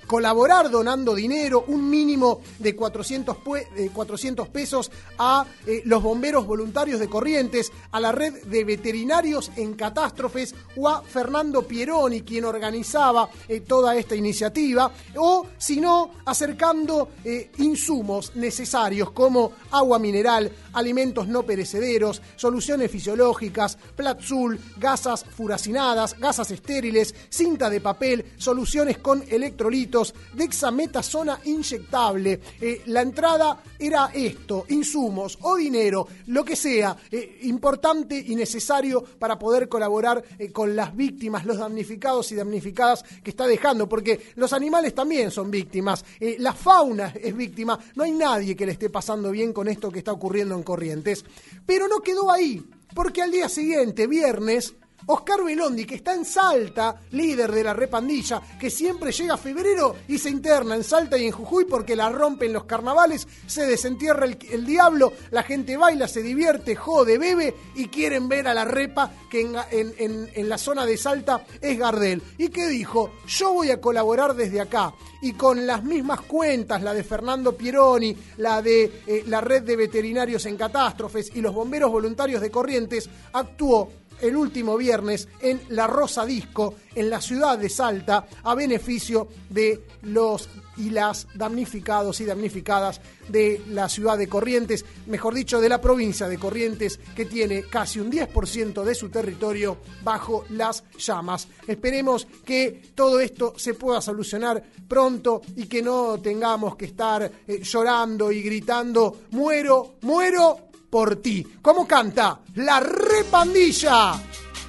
colaborar 0.09 0.71
donando 0.71 1.14
dinero, 1.14 1.64
un 1.68 1.88
mínimo 1.88 2.40
de 2.59 2.75
400, 2.75 3.37
pue- 3.37 3.68
de 3.75 3.90
400 3.90 4.49
pesos 4.49 4.90
a 5.18 5.47
eh, 5.66 5.83
los 5.85 6.03
bomberos 6.03 6.47
voluntarios 6.47 6.99
de 6.99 7.09
Corrientes, 7.09 7.71
a 7.92 8.01
la 8.01 8.11
red 8.11 8.42
de 8.47 8.64
veterinarios 8.64 9.53
en 9.57 9.75
catástrofes 9.75 10.55
o 10.77 10.88
a 10.88 11.03
Fernando 11.03 11.62
Pieroni, 11.68 12.23
quien 12.23 12.44
organizaba 12.47 13.29
eh, 13.47 13.61
toda 13.61 13.94
esta 13.97 14.16
iniciativa, 14.16 14.90
o 15.16 15.47
si 15.59 15.79
no, 15.81 16.11
acercando 16.25 17.11
eh, 17.25 17.51
insumos 17.59 18.35
necesarios 18.35 19.11
como 19.11 19.53
agua 19.71 19.99
mineral, 19.99 20.51
alimentos 20.73 21.29
no 21.29 21.42
perecederos, 21.42 22.23
soluciones 22.37 22.90
fisiológicas, 22.90 23.77
platzul, 23.94 24.59
gasas 24.79 25.25
furacinadas, 25.37 26.18
gasas 26.18 26.51
estériles, 26.51 27.14
cinta 27.29 27.68
de 27.68 27.81
papel, 27.83 28.25
soluciones 28.38 28.97
con 28.99 29.23
electrolitos, 29.29 29.98
dexametasona 30.35 31.41
inyectable. 31.45 32.41
Eh, 32.61 32.83
la 32.87 33.03
entrada 33.03 33.63
era 33.79 34.11
esto, 34.15 34.67
insumos 34.69 35.39
o 35.43 35.57
dinero, 35.57 36.07
lo 36.27 36.45
que 36.45 36.57
sea, 36.57 36.97
eh, 37.11 37.41
importante 37.43 38.19
y 38.19 38.35
necesario 38.35 39.03
para 39.19 39.39
poder 39.39 39.69
colaborar 39.69 40.23
eh, 40.39 40.51
con 40.51 40.75
las 40.75 40.95
víctimas, 40.95 41.45
los 41.45 41.59
damnificados 41.59 42.31
y 42.33 42.37
damnificadas 42.37 43.05
que 43.23 43.31
está 43.31 43.47
dejando, 43.47 43.89
porque 43.89 44.33
los 44.37 44.53
animales 44.53 44.95
también 44.95 45.31
son 45.31 45.51
víctimas, 45.51 46.05
la 46.39 46.53
fauna 46.53 47.15
es 47.21 47.35
víctima, 47.35 47.79
no 47.95 48.05
hay 48.05 48.13
nadie 48.13 48.57
que 48.57 48.67
le 48.67 48.73
esté 48.73 48.91
pasando 48.91 49.31
bien 49.31 49.53
con 49.53 49.69
esto 49.69 49.91
que 49.91 50.01
está 50.01 50.13
ocurriendo 50.13 50.55
en 50.55 50.63
Corrientes. 50.63 51.25
Pero 51.67 51.89
no 51.89 52.01
quedó 52.01 52.31
ahí, 52.31 52.65
porque 52.95 53.23
al 53.23 53.31
día 53.31 53.49
siguiente, 53.49 54.07
viernes, 54.07 54.75
Oscar 55.11 55.42
Belondi, 55.42 55.87
que 55.87 55.94
está 55.94 56.12
en 56.12 56.27
Salta, 56.27 57.01
líder 57.12 57.51
de 57.51 57.64
la 57.64 57.73
repandilla, 57.73 58.42
que 58.61 58.68
siempre 58.68 59.11
llega 59.11 59.35
a 59.35 59.38
febrero 59.38 59.97
y 60.07 60.18
se 60.18 60.29
interna 60.29 60.75
en 60.75 60.85
Salta 60.85 61.16
y 61.16 61.25
en 61.25 61.33
Jujuy 61.33 61.64
porque 61.64 61.97
la 61.97 62.11
rompen 62.11 62.53
los 62.53 62.64
carnavales, 62.64 63.27
se 63.47 63.64
desentierra 63.64 64.27
el, 64.27 64.66
diablo, 64.66 65.14
la 65.31 65.42
gente 65.42 65.79
baila, 65.79 66.09
se 66.09 66.23
divierte, 66.23 66.77
jode, 66.77 67.16
bebe 67.16 67.55
y 67.75 67.88
quieren 67.88 68.29
ver 68.29 68.49
a 68.49 68.55
la 68.55 68.66
repa 68.66 69.11
que 69.31 69.40
en, 69.40 70.49
la 70.49 70.59
zona 70.59 70.85
de 70.85 70.99
Salta 70.99 71.42
es 71.61 71.79
Gardel. 71.79 72.23
¿Y 72.37 72.49
qué 72.49 72.66
dijo? 72.66 73.12
Yo 73.27 73.55
voy 73.55 73.71
a 73.71 73.81
colaborar 73.81 74.35
desde 74.35 74.61
acá 74.61 74.92
y 75.23 75.33
con 75.33 75.66
las 75.66 75.85
mismas 75.85 76.21
cuentas, 76.21 76.83
la 76.83 76.92
de 76.92 77.03
Fernando 77.03 77.57
Pieroni, 77.57 78.14
la 78.37 78.61
de 78.61 79.03
eh, 79.07 79.25
la 79.27 79.40
red 79.40 79.62
de 79.62 79.75
veterinarios 79.75 80.44
en 80.44 80.59
catástrofes 80.59 81.31
y 81.35 81.40
los 81.40 81.55
bomberos 81.55 81.90
voluntarios 81.90 82.42
de 82.42 82.51
Corrientes, 82.51 83.09
actuó 83.33 83.90
el 84.21 84.37
último 84.37 84.77
viernes 84.77 85.29
en 85.41 85.61
La 85.71 85.87
Rosa 85.87 86.25
Disco, 86.25 86.75
en 86.95 87.11
la 87.11 87.21
ciudad 87.21 87.59
de 87.59 87.69
Salta, 87.69 88.27
a 88.43 88.55
beneficio 88.55 89.29
de 89.49 89.83
los 90.03 90.49
y 90.79 90.91
las 90.91 91.27
damnificados 91.35 92.21
y 92.21 92.25
damnificadas 92.25 93.01
de 93.29 93.63
la 93.71 93.89
ciudad 93.89 94.17
de 94.17 94.29
Corrientes, 94.29 94.85
mejor 95.07 95.35
dicho, 95.35 95.61
de 95.61 95.69
la 95.69 95.81
provincia 95.81 96.29
de 96.29 96.39
Corrientes, 96.39 96.99
que 97.15 97.25
tiene 97.25 97.65
casi 97.65 98.01
un 98.01 98.11
10% 98.11 98.85
de 98.85 98.95
su 98.95 99.09
territorio 99.09 99.79
bajo 100.03 100.45
las 100.51 100.85
llamas. 100.97 101.49
Esperemos 101.67 102.27
que 102.45 102.93
todo 102.95 103.21
esto 103.21 103.55
se 103.57 103.75
pueda 103.75 104.01
solucionar 104.01 104.63
pronto 104.87 105.43
y 105.57 105.67
que 105.67 105.83
no 105.83 106.19
tengamos 106.21 106.77
que 106.77 106.87
estar 106.87 107.31
eh, 107.47 107.61
llorando 107.63 108.31
y 108.33 108.43
gritando, 108.43 109.23
muero, 109.31 109.97
muero 110.03 110.68
por 110.90 111.16
ti. 111.16 111.46
¿Cómo 111.62 111.87
canta? 111.87 112.40
La 112.55 112.81
repandilla 112.81 114.14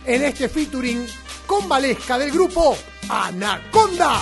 en 0.06 0.24
este 0.24 0.50
featuring 0.50 1.06
con 1.46 1.68
Valesca 1.68 2.18
del 2.18 2.32
grupo 2.32 2.76
Anaconda. 3.10 4.22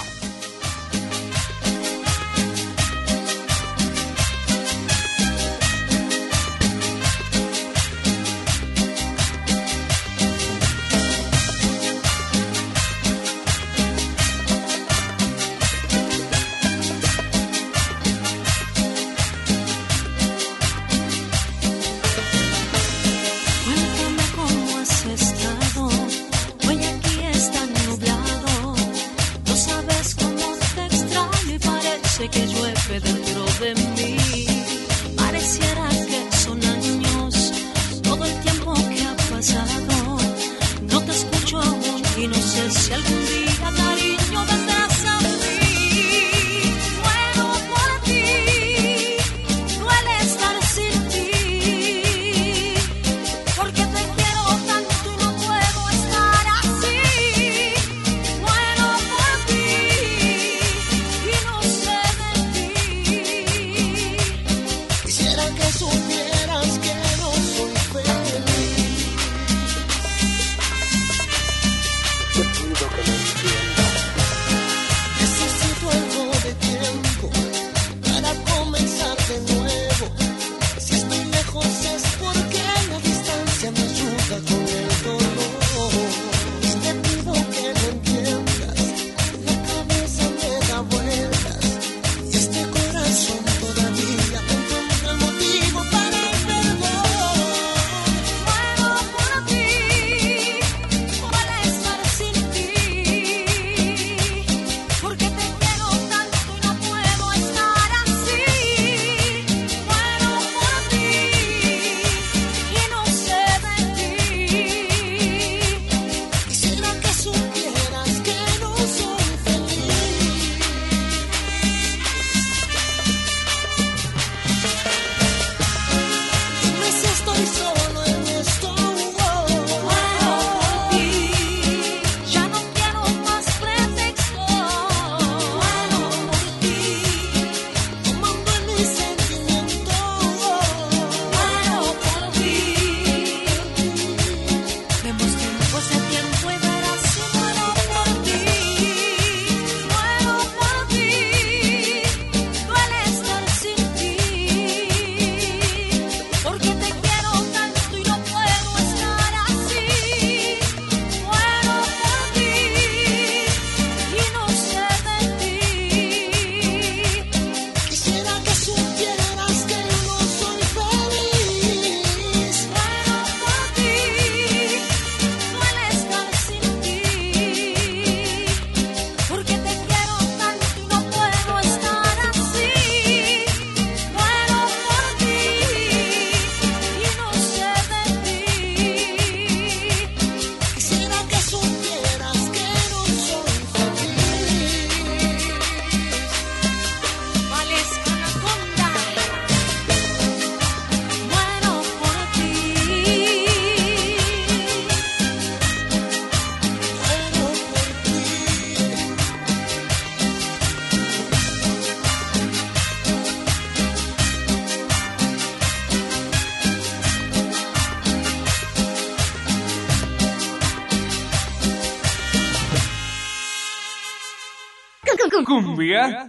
Cumbia 225.87 226.26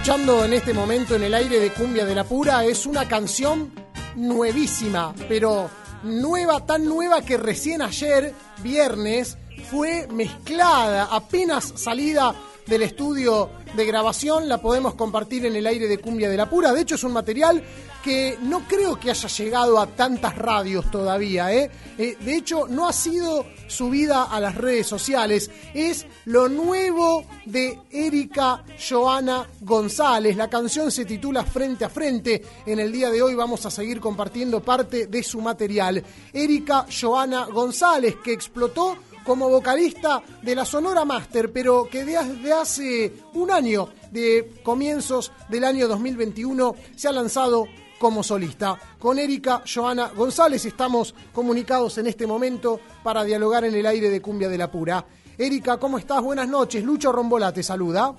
escuchando 0.00 0.46
en 0.46 0.54
este 0.54 0.72
momento 0.72 1.14
en 1.14 1.24
el 1.24 1.34
aire 1.34 1.60
de 1.60 1.74
Cumbia 1.74 2.06
de 2.06 2.14
la 2.14 2.24
Pura 2.24 2.64
es 2.64 2.86
una 2.86 3.06
canción 3.06 3.70
nuevísima, 4.16 5.14
pero 5.28 5.68
nueva, 6.04 6.64
tan 6.64 6.86
nueva 6.86 7.20
que 7.20 7.36
recién 7.36 7.82
ayer, 7.82 8.32
viernes, 8.62 9.36
fue 9.70 10.08
mezclada, 10.10 11.08
apenas 11.10 11.74
salida 11.76 12.34
del 12.66 12.80
estudio 12.80 13.50
de 13.74 13.84
grabación, 13.84 14.48
la 14.48 14.60
podemos 14.60 14.94
compartir 14.94 15.46
en 15.46 15.56
el 15.56 15.66
aire 15.66 15.88
de 15.88 15.98
Cumbia 15.98 16.28
de 16.28 16.36
la 16.36 16.48
Pura. 16.48 16.72
De 16.72 16.80
hecho, 16.80 16.94
es 16.94 17.04
un 17.04 17.12
material 17.12 17.62
que 18.02 18.38
no 18.42 18.66
creo 18.66 18.98
que 18.98 19.10
haya 19.10 19.28
llegado 19.28 19.78
a 19.78 19.86
tantas 19.86 20.36
radios 20.36 20.90
todavía. 20.90 21.52
¿eh? 21.52 21.70
Eh, 21.98 22.16
de 22.20 22.36
hecho, 22.36 22.66
no 22.68 22.88
ha 22.88 22.92
sido 22.92 23.46
subida 23.66 24.24
a 24.24 24.40
las 24.40 24.54
redes 24.54 24.86
sociales. 24.86 25.50
Es 25.74 26.06
lo 26.24 26.48
nuevo 26.48 27.24
de 27.44 27.78
Erika 27.90 28.64
Joana 28.88 29.46
González. 29.60 30.36
La 30.36 30.48
canción 30.48 30.90
se 30.90 31.04
titula 31.04 31.44
Frente 31.44 31.84
a 31.84 31.88
Frente. 31.88 32.42
En 32.66 32.78
el 32.80 32.90
día 32.90 33.10
de 33.10 33.22
hoy 33.22 33.34
vamos 33.34 33.66
a 33.66 33.70
seguir 33.70 34.00
compartiendo 34.00 34.60
parte 34.60 35.06
de 35.06 35.22
su 35.22 35.40
material. 35.40 36.02
Erika 36.32 36.86
Joana 36.88 37.46
González, 37.46 38.16
que 38.24 38.32
explotó 38.32 38.96
como 39.24 39.48
vocalista 39.48 40.22
de 40.42 40.54
la 40.54 40.64
Sonora 40.64 41.04
Master, 41.04 41.52
pero 41.52 41.88
que 41.88 42.04
desde 42.04 42.52
hace 42.52 43.12
un 43.34 43.50
año, 43.50 43.88
de 44.10 44.60
comienzos 44.62 45.32
del 45.48 45.64
año 45.64 45.88
2021, 45.88 46.74
se 46.96 47.08
ha 47.08 47.12
lanzado 47.12 47.66
como 47.98 48.22
solista. 48.22 48.78
Con 48.98 49.18
Erika 49.18 49.62
Joana 49.72 50.08
González 50.08 50.64
estamos 50.64 51.14
comunicados 51.32 51.98
en 51.98 52.06
este 52.06 52.26
momento 52.26 52.80
para 53.02 53.24
dialogar 53.24 53.64
en 53.64 53.74
el 53.74 53.86
aire 53.86 54.08
de 54.08 54.22
Cumbia 54.22 54.48
de 54.48 54.58
la 54.58 54.70
Pura. 54.70 55.04
Erika, 55.36 55.78
¿cómo 55.78 55.98
estás? 55.98 56.22
Buenas 56.22 56.48
noches. 56.48 56.82
Lucho 56.82 57.12
Rombola 57.12 57.52
te 57.52 57.62
saluda. 57.62 58.14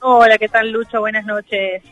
Hola, 0.00 0.36
¿qué 0.38 0.48
tal 0.48 0.70
Lucho? 0.70 1.00
Buenas 1.00 1.24
noches. 1.24 1.82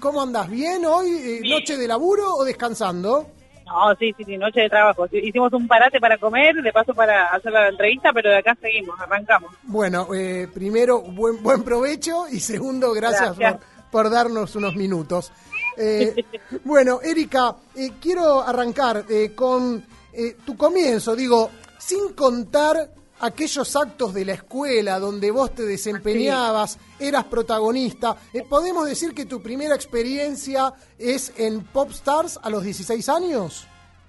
¿Cómo 0.00 0.22
andás? 0.22 0.48
¿Bien 0.48 0.84
hoy? 0.86 1.10
Eh, 1.10 1.40
¿Noche 1.44 1.76
de 1.76 1.86
laburo 1.86 2.34
o 2.34 2.44
descansando? 2.44 3.26
No, 3.68 3.94
sí, 3.96 4.14
sí, 4.16 4.24
sí, 4.24 4.38
noche 4.38 4.62
de 4.62 4.68
trabajo. 4.68 5.06
Hicimos 5.12 5.52
un 5.52 5.68
parate 5.68 6.00
para 6.00 6.16
comer, 6.18 6.56
de 6.56 6.72
paso 6.72 6.94
para 6.94 7.26
hacer 7.26 7.52
la 7.52 7.68
entrevista, 7.68 8.12
pero 8.12 8.30
de 8.30 8.38
acá 8.38 8.56
seguimos, 8.60 8.98
arrancamos. 8.98 9.52
Bueno, 9.64 10.08
eh, 10.14 10.48
primero, 10.52 11.02
buen, 11.02 11.42
buen 11.42 11.62
provecho 11.62 12.26
y 12.30 12.40
segundo, 12.40 12.92
gracias, 12.92 13.38
Gracias. 13.38 13.62
Por, 13.90 14.04
por 14.04 14.10
darnos 14.10 14.56
unos 14.56 14.74
minutos. 14.74 15.32
Eh, 15.76 16.14
bueno, 16.64 17.00
Erika, 17.02 17.54
eh, 17.76 17.92
quiero 18.00 18.40
arrancar 18.40 19.04
eh, 19.08 19.32
con 19.34 19.84
eh, 20.12 20.36
tu 20.44 20.56
comienzo, 20.56 21.14
digo, 21.14 21.50
sin 21.78 22.12
contar 22.14 22.90
aquellos 23.20 23.74
actos 23.76 24.14
de 24.14 24.24
la 24.24 24.32
escuela 24.34 24.98
donde 24.98 25.30
vos 25.30 25.54
te 25.54 25.64
desempeñabas, 25.64 26.78
eras 26.98 27.24
protagonista. 27.24 28.16
Eh, 28.32 28.42
¿Podemos 28.48 28.86
decir 28.88 29.14
que 29.14 29.26
tu 29.26 29.42
primera 29.42 29.74
experiencia 29.74 30.72
es 30.98 31.32
en 31.36 31.64
Popstars 31.64 32.38
a 32.42 32.50
los 32.50 32.62
16 32.62 33.08
años? 33.08 33.66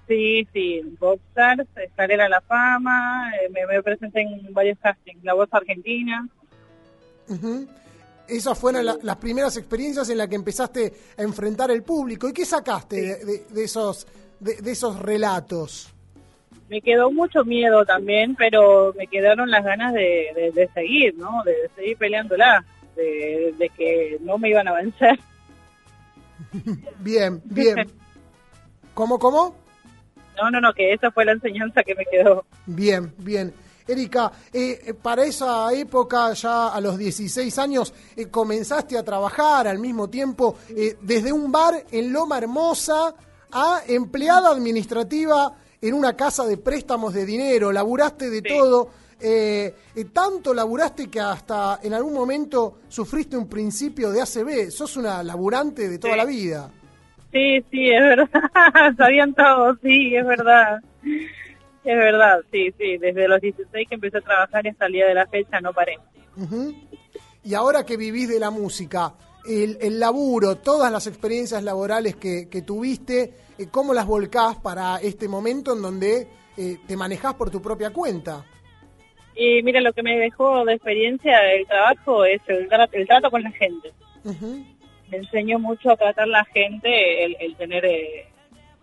Sí, 0.08 0.46
sí, 0.52 0.80
Popstars, 0.98 1.68
Escalera 1.76 2.26
a 2.26 2.28
la 2.28 2.40
Fama, 2.40 3.30
eh, 3.36 3.48
me, 3.50 3.64
me 3.66 3.82
presenté 3.82 4.22
en 4.22 4.52
varios 4.52 4.78
castings, 4.80 5.22
La 5.22 5.34
Voz 5.34 5.48
Argentina. 5.52 6.28
Ujú. 7.28 7.66
Esas 8.26 8.58
fueron 8.58 8.84
la- 8.86 8.98
las 9.02 9.16
primeras 9.16 9.56
experiencias 9.56 10.08
en 10.08 10.18
las 10.18 10.28
que 10.28 10.36
empezaste 10.36 10.92
a 11.16 11.22
enfrentar 11.22 11.70
el 11.70 11.82
público. 11.82 12.28
¿Y 12.28 12.32
qué 12.32 12.44
sacaste 12.44 12.96
de, 13.00 13.24
de- 13.24 13.46
de 13.50 13.64
esos, 13.64 14.06
de, 14.40 14.56
de 14.56 14.70
esos 14.72 14.98
relatos? 15.00 15.88
Me 16.70 16.80
quedó 16.80 17.10
mucho 17.10 17.44
miedo 17.44 17.84
también, 17.84 18.34
pero 18.36 18.94
me 18.96 19.06
quedaron 19.08 19.50
las 19.50 19.64
ganas 19.64 19.92
de, 19.92 20.28
de- 20.34 20.52
de 20.54 20.68
seguir, 20.72 21.14
¿no? 21.18 21.42
De, 21.44 21.54
seguir 21.76 21.96
peleándola, 21.98 22.64
de, 22.96 23.52
de 23.58 23.68
que 23.70 24.16
no 24.22 24.38
me 24.38 24.48
iban 24.50 24.68
a 24.68 24.72
vencer. 24.74 25.18
Bien, 27.00 27.40
bien. 27.44 27.86
¿Cómo, 28.94 29.18
cómo? 29.18 29.54
No, 30.36 30.50
no, 30.50 30.60
no, 30.60 30.72
que 30.72 30.92
esa 30.92 31.10
fue 31.10 31.24
la 31.24 31.32
enseñanza 31.32 31.82
que 31.82 31.94
me 31.94 32.04
quedó. 32.10 32.44
Bien, 32.66 33.12
bien. 33.18 33.52
Erika, 33.86 34.30
eh, 34.52 34.80
eh, 34.86 34.94
para 34.94 35.24
esa 35.24 35.72
época, 35.74 36.32
ya 36.34 36.68
a 36.68 36.80
los 36.80 36.96
16 36.96 37.58
años, 37.58 37.92
eh, 38.16 38.26
comenzaste 38.28 38.96
a 38.96 39.02
trabajar 39.04 39.66
al 39.68 39.78
mismo 39.78 40.08
tiempo 40.08 40.56
eh, 40.70 40.96
desde 41.02 41.32
un 41.32 41.50
bar 41.50 41.74
en 41.90 42.12
Loma 42.12 42.38
Hermosa 42.38 43.14
a 43.52 43.82
empleada 43.88 44.50
administrativa 44.50 45.56
en 45.82 45.94
una 45.94 46.14
casa 46.16 46.46
de 46.46 46.56
préstamos 46.56 47.14
de 47.14 47.24
dinero. 47.26 47.72
Laburaste 47.72 48.30
de 48.30 48.42
todo. 48.42 48.90
eh, 49.22 49.74
eh, 49.94 50.04
tanto 50.06 50.54
laburaste 50.54 51.10
que 51.10 51.20
hasta 51.20 51.78
en 51.82 51.92
algún 51.92 52.14
momento 52.14 52.78
sufriste 52.88 53.36
un 53.36 53.48
principio 53.48 54.10
de 54.10 54.22
ACB. 54.22 54.70
Sos 54.70 54.96
una 54.96 55.22
laburante 55.22 55.88
de 55.90 55.98
toda 55.98 56.14
Sí. 56.14 56.18
la 56.18 56.24
vida. 56.24 56.70
Sí, 57.32 57.64
sí, 57.70 57.90
es 57.90 58.00
verdad. 58.00 58.30
Sabían 58.96 59.34
todos, 59.34 59.76
sí, 59.82 60.16
es 60.16 60.26
verdad. 60.26 60.80
Es 61.02 61.96
verdad, 61.96 62.40
sí, 62.50 62.72
sí. 62.78 62.96
Desde 62.98 63.28
los 63.28 63.40
16 63.42 63.88
que 63.88 63.94
empecé 63.94 64.18
a 64.18 64.20
trabajar 64.22 64.66
hasta 64.66 64.86
el 64.86 64.92
día 64.94 65.06
de 65.06 65.14
la 65.14 65.26
fecha 65.26 65.60
no 65.60 65.72
paré. 65.74 65.98
Y 67.44 67.54
ahora 67.54 67.84
que 67.84 67.96
vivís 67.96 68.28
de 68.28 68.38
la 68.40 68.50
música, 68.50 69.12
el, 69.46 69.78
el 69.80 69.98
laburo, 69.98 70.56
todas 70.56 70.90
las 70.92 71.06
experiencias 71.06 71.62
laborales 71.62 72.16
que, 72.16 72.48
que 72.48 72.62
tuviste, 72.62 73.34
eh, 73.58 73.66
¿cómo 73.70 73.94
las 73.94 74.06
volcás 74.06 74.56
para 74.56 74.96
este 74.98 75.28
momento 75.28 75.74
en 75.74 75.82
donde 75.82 76.28
eh, 76.56 76.78
te 76.86 76.96
manejás 76.96 77.34
por 77.34 77.50
tu 77.50 77.60
propia 77.60 77.90
cuenta? 77.90 78.44
Y 79.34 79.62
mira, 79.62 79.80
lo 79.80 79.92
que 79.92 80.02
me 80.02 80.18
dejó 80.18 80.64
de 80.64 80.74
experiencia 80.74 81.52
el 81.52 81.66
trabajo 81.66 82.24
es 82.24 82.40
el, 82.46 82.68
el 82.92 83.06
trato 83.06 83.30
con 83.30 83.42
la 83.42 83.50
gente. 83.52 83.92
Ujú. 84.24 84.64
Me 85.10 85.16
enseñó 85.16 85.58
mucho 85.58 85.90
a 85.90 85.96
tratar 85.96 86.28
la 86.28 86.44
gente, 86.44 87.24
el, 87.24 87.36
el 87.40 87.56
tener 87.56 87.84
eh, 87.84 88.26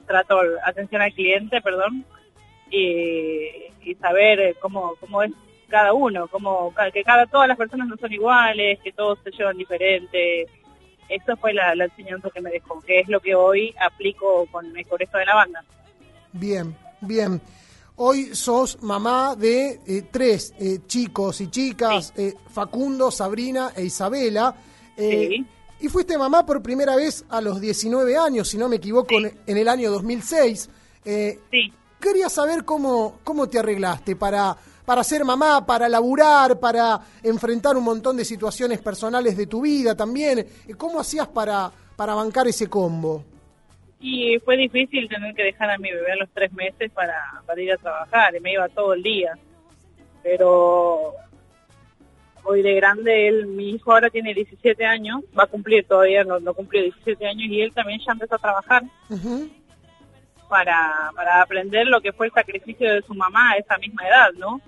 trato, 0.08 0.40
atención 0.66 1.02
al 1.02 1.14
cliente, 1.14 1.62
perdón, 1.62 2.06
y, 2.72 3.70
y 3.84 3.96
saber 4.00 4.40
eh, 4.40 4.56
cómo, 4.60 4.96
cómo 5.00 5.22
es 5.24 5.32
cada 5.68 5.94
uno, 5.94 6.28
cómo, 6.28 6.72
ca- 6.74 6.92
que 6.92 7.04
cada, 7.04 7.26
todas 7.28 7.48
las 7.48 7.58
personas 7.58 7.88
no 7.88 7.98
son 7.98 8.12
iguales, 8.12 8.80
que 8.84 8.92
todos 8.94 9.20
se 9.24 9.32
llevan 9.32 9.58
diferente. 9.58 10.48
Eso 11.10 11.38
fue 11.38 11.54
la, 11.54 11.74
la 11.76 11.86
enseñanza 11.86 12.30
que 12.34 12.42
me 12.42 12.50
dejó, 12.52 12.82
que 12.82 13.00
es 13.00 13.08
lo 13.08 13.20
que 13.20 13.34
hoy 13.36 13.74
aplico 13.80 14.46
con, 14.52 14.66
con 14.90 15.02
esto 15.02 15.18
de 15.18 15.26
la 15.26 15.36
banda. 15.36 15.64
Bien, 16.34 16.76
bien. 17.02 17.42
Hoy 17.96 18.36
sos 18.36 18.82
mamá 18.84 19.36
de 19.36 19.80
eh, 19.88 20.04
tres 20.12 20.54
eh, 20.60 20.80
chicos 20.86 21.42
y 21.42 21.48
chicas, 21.50 22.14
eh, 22.16 22.34
Facundo, 22.52 23.10
Sabrina 23.10 23.72
e 23.76 23.86
Isabela. 23.86 24.54
Sí. 24.96 25.46
Y 25.80 25.88
fuiste 25.90 26.18
mamá 26.18 26.46
por 26.46 26.62
primera 26.62 26.96
vez 26.96 27.24
a 27.30 27.40
los 27.40 27.62
19 27.62 28.18
años, 28.18 28.48
si 28.50 28.58
no 28.58 28.68
me 28.68 28.76
equivoco, 28.78 29.18
en, 29.20 29.40
en 29.46 29.58
el 29.58 29.68
año 29.68 29.90
2006. 29.92 30.70
Eh, 31.06 31.40
Sí. 31.52 31.74
Quería 32.00 32.30
saber 32.30 32.64
cómo, 32.64 33.20
cómo 33.24 33.48
te 33.50 33.58
arreglaste 33.58 34.16
para, 34.16 34.56
para 34.88 35.04
ser 35.04 35.26
mamá, 35.26 35.66
para 35.66 35.90
laburar, 35.90 36.62
para 36.62 36.98
enfrentar 37.22 37.76
un 37.76 37.84
montón 37.84 38.16
de 38.16 38.24
situaciones 38.24 38.80
personales 38.80 39.36
de 39.36 39.46
tu 39.46 39.60
vida 39.60 39.94
también. 39.98 40.48
¿Cómo 40.78 41.02
hacías 41.02 41.28
para, 41.28 41.70
para 41.98 42.14
bancar 42.14 42.48
ese 42.48 42.70
combo? 42.70 43.22
Y 44.00 44.40
fue 44.46 44.56
difícil 44.56 45.10
tener 45.10 45.36
que 45.36 45.44
dejar 45.44 45.72
a 45.72 45.78
mi 45.78 45.92
bebé 45.92 46.14
a 46.14 46.16
los 46.16 46.30
tres 46.30 46.54
meses 46.54 46.90
para, 46.94 47.22
para 47.46 47.62
ir 47.62 47.74
a 47.74 47.78
trabajar, 47.78 48.34
y 48.34 48.40
me 48.40 48.54
iba 48.54 48.70
todo 48.70 48.94
el 48.94 49.04
día. 49.04 49.38
Pero 50.24 51.12
hoy 52.46 52.62
de 52.62 52.76
grande, 52.76 53.28
él, 53.28 53.46
mi 53.46 53.72
hijo 53.72 53.92
ahora 53.92 54.10
tiene 54.10 54.34
17 54.34 54.86
años, 54.86 55.22
va 55.38 55.44
a 55.44 55.48
cumplir 55.48 55.86
todavía, 55.86 56.24
no, 56.24 56.40
no 56.40 56.54
cumplió 56.54 56.82
17 56.82 57.28
años, 57.28 57.50
y 57.50 57.62
él 57.62 57.74
también 57.74 58.00
ya 58.08 58.14
empezó 58.14 58.36
a 58.36 58.40
trabajar 58.40 58.84
para, 60.48 61.12
para 61.14 61.42
aprender 61.42 61.88
lo 61.88 62.00
que 62.00 62.14
fue 62.14 62.28
el 62.28 62.32
sacrificio 62.32 62.90
de 62.90 63.02
su 63.02 63.14
mamá 63.14 63.52
a 63.52 63.58
esa 63.58 63.78
misma 63.80 64.08
edad, 64.08 64.32
¿no? 64.38 64.62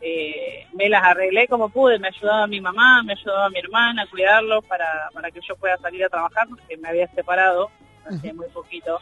Eh, 0.00 0.66
me 0.74 0.88
las 0.88 1.02
arreglé 1.02 1.48
como 1.48 1.68
pude, 1.70 1.98
me 1.98 2.08
ayudaba 2.08 2.46
mi 2.46 2.60
mamá, 2.60 3.02
me 3.02 3.14
ayudaba 3.14 3.48
mi 3.48 3.58
hermana 3.58 4.02
a 4.02 4.06
cuidarlos 4.10 4.64
para, 4.66 5.08
para 5.14 5.30
que 5.30 5.40
yo 5.46 5.56
pueda 5.56 5.78
salir 5.78 6.04
a 6.04 6.08
trabajar, 6.08 6.46
porque 6.48 6.76
me 6.76 6.88
había 6.88 7.08
separado 7.08 7.70
hace 8.04 8.32
muy 8.34 8.48
poquito 8.48 8.98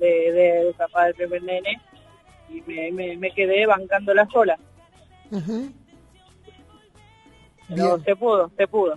de, 0.00 0.32
de, 0.32 0.64
del 0.64 0.74
papá 0.74 1.06
del 1.06 1.14
primer 1.14 1.42
nene 1.42 1.80
y 2.48 2.62
me, 2.62 2.92
me, 2.92 3.16
me 3.16 3.30
quedé 3.32 3.66
bancándola 3.66 4.26
sola. 4.32 4.58
Ujú. 5.30 5.70
Pero 7.68 7.96
Bien. 7.96 8.04
se 8.04 8.16
pudo, 8.16 8.50
se 8.56 8.66
pudo. 8.68 8.94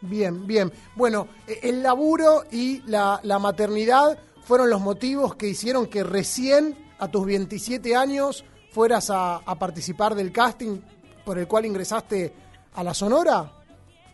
Bien, 0.00 0.46
bien. 0.46 0.72
Bueno, 0.96 1.28
eh, 1.46 1.60
el 1.62 1.82
laburo 1.82 2.42
y 2.50 2.82
la, 2.86 3.20
la 3.22 3.38
maternidad 3.38 4.18
fueron 4.42 4.70
los 4.70 4.80
motivos 4.80 5.36
que 5.36 5.48
hicieron 5.48 5.86
que 5.86 6.02
recién 6.02 6.76
a 6.98 7.08
tus 7.08 7.24
27 7.24 7.94
años 7.94 8.44
fueras 8.70 9.10
a, 9.10 9.36
a 9.36 9.58
participar 9.58 10.14
del 10.14 10.32
casting 10.32 10.78
por 11.24 11.38
el 11.38 11.46
cual 11.46 11.66
ingresaste 11.66 12.32
a 12.74 12.82
la 12.84 12.94
Sonora. 12.94 13.50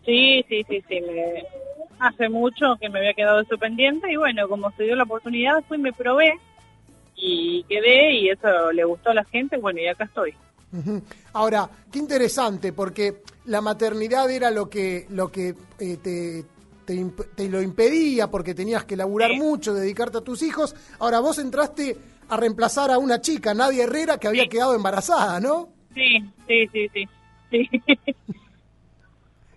Sí, 0.05 0.45
sí, 0.49 0.65
sí, 0.69 0.83
sí. 0.89 1.01
Me, 1.01 1.45
hace 1.99 2.29
mucho 2.29 2.77
que 2.81 2.89
me 2.89 2.99
había 2.99 3.15
quedado 3.15 3.41
eso 3.41 3.57
pendiente 3.59 4.11
y 4.13 4.17
bueno, 4.17 4.49
como 4.49 4.71
se 4.73 4.85
dio 4.85 4.95
la 4.97 5.05
oportunidad, 5.05 5.65
fui, 5.67 5.79
me 5.79 5.93
probé 5.93 6.33
y 7.17 7.65
quedé 7.65 8.13
y 8.13 8.29
eso 8.29 8.73
le 8.73 8.85
gustó 8.85 9.11
a 9.11 9.15
la 9.15 9.25
gente, 9.25 9.57
bueno, 9.57 9.81
y 9.81 9.87
acá 9.89 10.05
estoy. 10.05 10.35
Ahora, 11.33 11.69
qué 11.91 11.99
interesante, 11.99 12.73
porque 12.73 13.23
la 13.47 13.61
maternidad 13.63 14.31
era 14.31 14.51
lo 14.51 14.69
que, 14.69 15.07
lo 15.11 15.33
que 15.33 15.55
eh, 15.79 15.97
te, 16.03 16.45
te, 16.85 17.49
lo 17.49 17.63
impedía, 17.63 18.31
porque 18.31 18.55
tenías 18.55 18.85
que 18.85 18.97
laburar 18.97 19.31
Sí. 19.31 19.39
mucho, 19.39 19.73
dedicarte 19.73 20.19
a 20.19 20.21
tus 20.21 20.43
hijos. 20.43 20.75
Ahora 20.99 21.21
vos 21.21 21.39
entraste 21.39 21.97
a 22.29 22.37
reemplazar 22.37 22.91
a 22.91 22.99
una 22.99 23.21
chica, 23.21 23.55
Nadia 23.55 23.85
Herrera, 23.85 24.19
que 24.19 24.29
había 24.29 24.47
quedado 24.49 24.75
embarazada, 24.75 25.39
¿no? 25.41 25.69
Sí, 25.95 26.19
sí, 26.47 26.67
sí, 26.73 26.89
sí. 26.93 27.09
sí. 27.51 27.71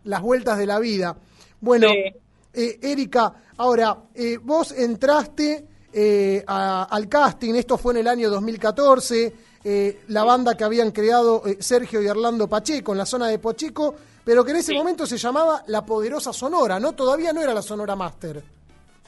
Las 0.03 0.21
vueltas 0.21 0.57
de 0.57 0.65
la 0.65 0.79
vida. 0.79 1.15
Bueno, 1.61 1.89
Sí. 1.89 2.13
eh, 2.53 2.79
Erika, 2.81 3.33
ahora, 3.57 3.97
eh, 4.15 4.37
vos 4.41 4.71
entraste 4.71 5.65
eh, 5.91 6.43
a- 6.47 6.83
al 6.83 7.09
casting, 7.09 7.55
esto 7.55 7.75
fue 7.77 7.93
en 7.93 7.99
el 8.01 8.07
año 8.07 8.29
2014, 8.29 9.33
eh, 9.63 10.01
la 10.09 10.23
banda 10.23 10.55
que 10.55 10.63
habían 10.63 10.91
creado 10.91 11.41
eh, 11.47 11.57
Sergio 11.59 11.99
y 12.01 12.07
Orlando 12.07 12.47
Pacheco 12.47 12.91
en 12.91 12.99
la 12.99 13.07
zona 13.07 13.27
de 13.27 13.39
Pacheco, 13.39 13.95
pero 14.23 14.45
que 14.45 14.51
en 14.51 14.57
ese 14.57 14.73
momento 14.75 15.07
se 15.07 15.17
llamaba 15.17 15.63
La 15.65 15.83
Poderosa 15.83 16.31
Sonora, 16.31 16.79
¿no? 16.79 16.91
Todavía 16.93 17.33
no 17.33 17.41
era 17.41 17.55
la 17.55 17.63
Sonora 17.63 17.95
Master. 17.95 18.43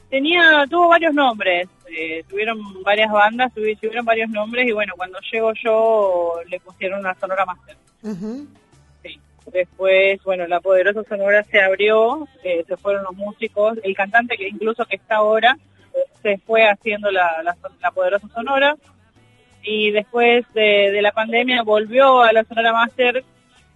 Tenía, 0.09 0.65
tuvo 0.69 0.87
varios 0.87 1.13
nombres, 1.13 1.69
eh, 1.91 2.23
tuvieron 2.27 2.59
varias 2.83 3.11
bandas, 3.11 3.53
tuvi- 3.53 3.77
tuvieron 3.79 4.05
varios 4.05 4.29
nombres 4.29 4.67
y 4.67 4.71
bueno, 4.71 4.93
cuando 4.95 5.19
llego 5.31 5.51
yo 5.63 6.35
le 6.49 6.59
pusieron 6.59 6.99
una 6.99 7.13
Sonora 7.15 7.45
Master. 7.45 7.75
Sí. 9.03 9.19
Después, 9.51 10.21
bueno, 10.23 10.47
la 10.47 10.59
poderosa 10.59 11.03
sonora 11.03 11.43
se 11.43 11.61
abrió, 11.61 12.27
eh, 12.43 12.63
se 12.67 12.77
fueron 12.77 13.03
los 13.03 13.15
músicos, 13.15 13.77
el 13.83 13.95
cantante 13.95 14.37
que 14.37 14.47
incluso 14.47 14.85
que 14.85 14.95
está 14.95 15.17
ahora 15.17 15.57
se 16.21 16.37
fue 16.37 16.63
haciendo 16.67 17.11
la, 17.11 17.41
la, 17.43 17.55
la 17.81 17.91
poderosa 17.91 18.27
sonora 18.29 18.75
y 19.63 19.91
después 19.91 20.45
de, 20.53 20.91
de 20.91 21.01
la 21.01 21.11
pandemia 21.11 21.63
volvió 21.63 22.21
a 22.21 22.31
la 22.31 22.43
sonora 22.43 22.71
master 22.73 23.23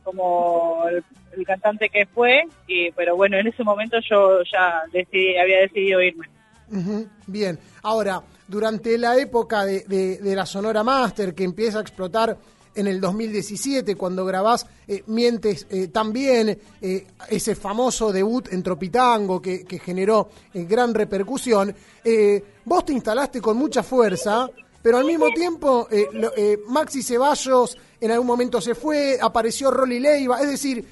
como 0.04 0.86
el, 0.88 1.04
el 1.36 1.46
cantante 1.46 1.90
que 1.90 2.06
fue, 2.06 2.44
y, 2.68 2.92
pero 2.92 3.16
bueno, 3.16 3.38
en 3.38 3.48
ese 3.48 3.64
momento 3.64 3.98
yo 4.00 4.44
ya 4.44 4.84
decidí, 4.92 5.36
había 5.38 5.60
decidido 5.62 6.02
irme. 6.02 6.28
Ujú, 6.72 7.08
Bien, 7.28 7.60
ahora, 7.84 8.22
durante 8.48 8.98
la 8.98 9.18
época 9.18 9.66
de, 9.66 9.82
de- 9.88 10.18
de 10.18 10.36
la 10.36 10.46
Sonora 10.46 10.84
Master, 10.84 11.34
que 11.36 11.44
empieza 11.44 11.78
a 11.78 11.82
explotar 11.82 12.38
en 12.74 12.88
el 12.88 13.00
2017, 13.00 13.96
cuando 13.96 14.26
grabás 14.26 14.66
eh, 14.88 15.04
Mientes 15.08 15.66
eh, 15.70 15.88
también, 15.88 16.58
eh, 16.82 17.08
ese 17.30 17.56
famoso 17.56 18.12
debut 18.12 18.50
en 18.52 18.62
Tropitango 18.64 19.42
que, 19.42 19.64
que 19.64 19.80
generó 19.80 20.30
gran 20.54 20.94
repercusión, 20.94 21.74
eh, 22.04 22.44
vos 22.66 22.84
te 22.86 22.94
instalaste 22.94 23.40
con 23.42 23.56
mucha 23.58 23.82
fuerza, 23.82 24.50
pero 24.82 24.98
al 24.98 25.06
mismo 25.06 25.28
tiempo 25.34 25.88
eh, 25.90 26.08
lo- 26.14 26.36
eh, 26.36 26.60
Maxi 26.68 27.02
Ceballos 27.02 27.78
en 28.02 28.12
algún 28.12 28.28
momento 28.28 28.60
se 28.60 28.76
fue, 28.76 29.18
apareció 29.22 29.72
Rolly 29.72 30.00
Leiva, 30.00 30.42
es 30.42 30.50
decir, 30.50 30.86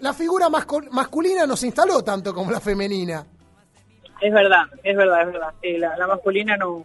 la 0.00 0.12
figura 0.12 0.48
mascul- 0.48 0.90
masculina 0.90 1.46
no 1.46 1.56
se 1.56 1.66
instaló 1.66 2.02
tanto 2.02 2.34
como 2.34 2.50
la 2.50 2.60
femenina. 2.60 3.24
Es 4.20 4.32
verdad, 4.32 4.64
es 4.82 4.96
verdad, 4.96 5.22
es 5.22 5.32
verdad. 5.32 5.54
Sí, 5.62 5.78
la, 5.78 5.96
la 5.96 6.06
masculina 6.06 6.56
no, 6.56 6.84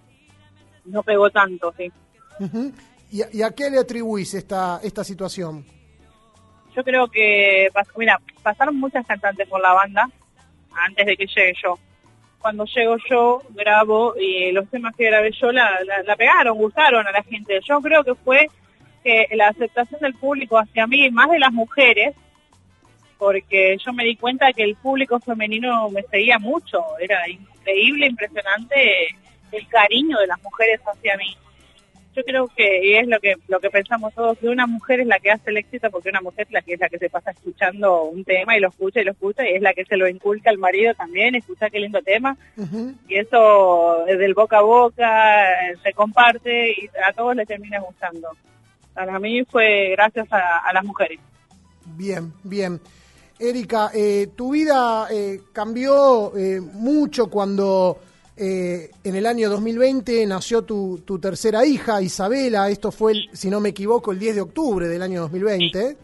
no 0.85 1.03
pegó 1.03 1.29
tanto, 1.29 1.73
sí. 1.77 1.91
¿Y, 3.11 3.21
a, 3.21 3.27
y 3.31 3.41
a 3.41 3.51
qué 3.51 3.69
le 3.69 3.79
atribuís 3.79 4.33
esta, 4.33 4.79
esta 4.83 5.03
situación? 5.03 5.65
Yo 6.75 6.83
creo 6.83 7.07
que, 7.07 7.69
mira, 7.97 8.19
pasaron 8.41 8.79
muchas 8.79 9.05
cantantes 9.05 9.47
por 9.47 9.61
la 9.61 9.73
banda 9.73 10.09
antes 10.75 11.05
de 11.05 11.15
que 11.15 11.27
llegue 11.27 11.53
yo. 11.61 11.77
Cuando 12.39 12.65
llego 12.65 12.97
yo, 13.09 13.41
grabo 13.51 14.15
y 14.19 14.51
los 14.51 14.67
temas 14.69 14.95
que 14.95 15.05
grabé 15.05 15.31
yo 15.39 15.51
la, 15.51 15.79
la, 15.85 16.03
la 16.03 16.15
pegaron, 16.15 16.57
gustaron 16.57 17.07
a 17.07 17.11
la 17.11 17.23
gente. 17.23 17.59
Yo 17.67 17.79
creo 17.79 18.03
que 18.03 18.15
fue 18.15 18.47
que 19.03 19.27
la 19.35 19.49
aceptación 19.49 20.01
del 20.01 20.15
público 20.15 20.57
hacia 20.57 20.87
mí, 20.87 21.09
más 21.11 21.29
de 21.29 21.39
las 21.39 21.53
mujeres, 21.53 22.15
porque 23.23 23.77
yo 23.77 23.93
me 23.93 24.03
di 24.03 24.17
cuenta 24.17 24.51
que 24.51 24.63
el 24.63 24.75
público 24.75 25.17
femenino 25.17 25.89
me 25.89 26.03
seguía 26.03 26.37
mucho. 26.39 26.83
Era 26.99 27.25
increíble, 27.29 28.07
impresionante 28.07 29.15
el 29.49 29.65
cariño 29.69 30.19
de 30.19 30.27
las 30.27 30.43
mujeres 30.43 30.81
hacia 30.85 31.15
mí. 31.15 31.37
Yo 32.13 32.21
creo 32.25 32.49
que 32.49 32.85
y 32.85 32.95
es 32.95 33.07
lo 33.07 33.21
que 33.21 33.35
lo 33.47 33.61
que 33.61 33.69
pensamos 33.69 34.13
todos, 34.13 34.37
que 34.37 34.49
una 34.49 34.67
mujer 34.67 34.99
es 34.99 35.07
la 35.07 35.19
que 35.19 35.31
hace 35.31 35.51
el 35.51 35.57
éxito 35.57 35.89
porque 35.89 36.09
una 36.09 36.19
mujer 36.19 36.47
es 36.47 36.51
la 36.51 36.61
que 36.61 36.73
es 36.73 36.79
la 36.81 36.89
que 36.89 36.99
se 36.99 37.09
pasa 37.09 37.31
escuchando 37.31 38.03
un 38.03 38.25
tema 38.25 38.57
y 38.57 38.59
lo 38.59 38.67
escucha 38.67 38.99
y 38.99 39.05
lo 39.05 39.13
escucha 39.13 39.49
y 39.49 39.53
es 39.53 39.61
la 39.61 39.73
que 39.73 39.85
se 39.85 39.95
lo 39.95 40.07
inculca 40.09 40.49
al 40.49 40.57
marido 40.57 40.93
también, 40.93 41.33
escucha 41.33 41.69
qué 41.69 41.79
lindo 41.79 42.01
tema 42.01 42.35
y 43.07 43.15
eso 43.15 44.05
es 44.05 44.19
del 44.19 44.33
boca 44.33 44.57
a 44.57 44.61
boca, 44.61 45.69
eh, 45.69 45.77
se 45.81 45.93
comparte 45.93 46.71
y 46.71 46.89
a 47.07 47.13
todos 47.13 47.37
les 47.37 47.47
termina 47.47 47.79
gustando. 47.79 48.27
Para 48.93 49.17
mí 49.17 49.45
fue 49.45 49.91
gracias 49.91 50.27
a, 50.31 50.57
a 50.59 50.73
las 50.73 50.83
mujeres. 50.83 51.19
Bien, 51.85 52.33
bien. 52.43 52.81
Erika, 53.49 53.91
eh, 53.93 54.29
tu 54.35 54.51
vida 54.53 55.07
eh, 55.11 55.41
cambió 55.51 56.35
eh, 56.37 56.61
mucho 56.61 57.27
cuando 57.29 57.97
eh, 58.37 58.89
en 59.03 59.15
el 59.15 59.25
año 59.25 59.49
2020 59.49 60.25
nació 60.25 60.63
tu, 60.63 61.01
tu 61.05 61.19
tercera 61.19 61.65
hija, 61.65 62.01
Isabela. 62.01 62.69
Esto 62.69 62.91
fue, 62.91 63.11
el- 63.11 63.29
si 63.33 63.49
no 63.49 63.59
me 63.59 63.69
equivoco, 63.69 64.11
el 64.11 64.19
10 64.19 64.35
de 64.35 64.41
octubre 64.41 64.87
del 64.87 65.01
año 65.01 65.21
2020. 65.21 65.97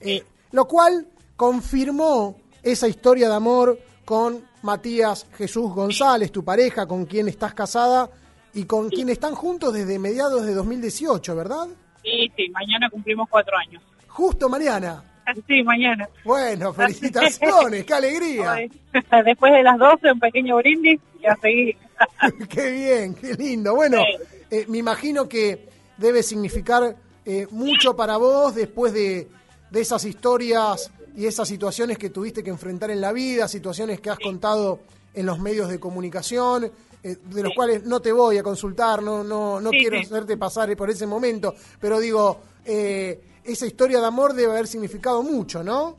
Eh, 0.00 0.22
lo 0.52 0.66
cual 0.66 1.06
confirmó 1.36 2.36
esa 2.62 2.86
historia 2.88 3.28
de 3.28 3.34
amor 3.34 3.78
con 4.04 4.44
Matías 4.62 5.26
Jesús 5.36 5.72
González, 5.74 6.30
tu 6.30 6.44
pareja, 6.44 6.86
con 6.86 7.06
quien 7.06 7.26
estás 7.28 7.54
casada 7.54 8.08
y 8.54 8.64
con 8.64 8.88
quien 8.90 9.08
están 9.08 9.34
juntos 9.34 9.72
desde 9.72 9.98
mediados 9.98 10.44
de 10.44 10.54
2018, 10.54 11.34
¿verdad? 11.34 11.66
Sí, 12.02 12.30
sí, 12.36 12.48
mañana 12.50 12.88
cumplimos 12.90 13.28
cuatro 13.30 13.54
años. 13.56 13.82
Justo, 14.08 14.48
Mariana. 14.48 15.02
Sí, 15.46 15.62
mañana. 15.62 16.08
Bueno, 16.24 16.72
felicitaciones, 16.72 17.84
qué 17.84 17.94
alegría. 17.94 18.56
Después 19.24 19.52
de 19.52 19.62
las 19.62 19.78
12, 19.78 20.12
un 20.12 20.20
pequeño 20.20 20.56
brindis 20.56 21.00
y 21.20 21.26
a 21.26 21.36
seguir. 21.36 21.76
qué 22.48 22.70
bien, 22.70 23.14
qué 23.14 23.34
lindo. 23.34 23.74
Bueno, 23.74 24.02
eh, 24.50 24.64
me 24.68 24.78
imagino 24.78 25.28
que 25.28 25.68
debe 25.96 26.22
significar 26.22 26.96
eh, 27.24 27.46
mucho 27.50 27.94
para 27.94 28.16
vos 28.16 28.54
después 28.54 28.92
de, 28.92 29.28
de 29.70 29.80
esas 29.80 30.04
historias 30.04 30.90
y 31.16 31.26
esas 31.26 31.48
situaciones 31.48 31.98
que 31.98 32.10
tuviste 32.10 32.42
que 32.42 32.50
enfrentar 32.50 32.90
en 32.90 33.00
la 33.00 33.12
vida, 33.12 33.48
situaciones 33.48 34.00
que 34.00 34.10
has 34.10 34.18
contado 34.18 34.80
en 35.14 35.26
los 35.26 35.38
medios 35.38 35.68
de 35.68 35.78
comunicación, 35.78 36.70
eh, 37.02 37.16
de 37.24 37.42
los 37.42 37.52
cuales 37.54 37.84
no 37.84 38.00
te 38.00 38.12
voy 38.12 38.38
a 38.38 38.42
consultar, 38.42 39.02
no, 39.02 39.24
no, 39.24 39.60
no 39.60 39.70
Sí, 39.70 39.78
quiero 39.78 39.98
hacerte 39.98 40.36
pasar 40.36 40.74
por 40.76 40.88
ese 40.88 41.06
momento, 41.06 41.54
pero 41.80 41.98
digo, 41.98 42.40
eh, 42.64 43.20
esa 43.44 43.66
historia 43.66 44.00
de 44.00 44.06
amor 44.06 44.32
debe 44.34 44.52
haber 44.52 44.66
significado 44.66 45.22
mucho, 45.22 45.62
¿no? 45.62 45.96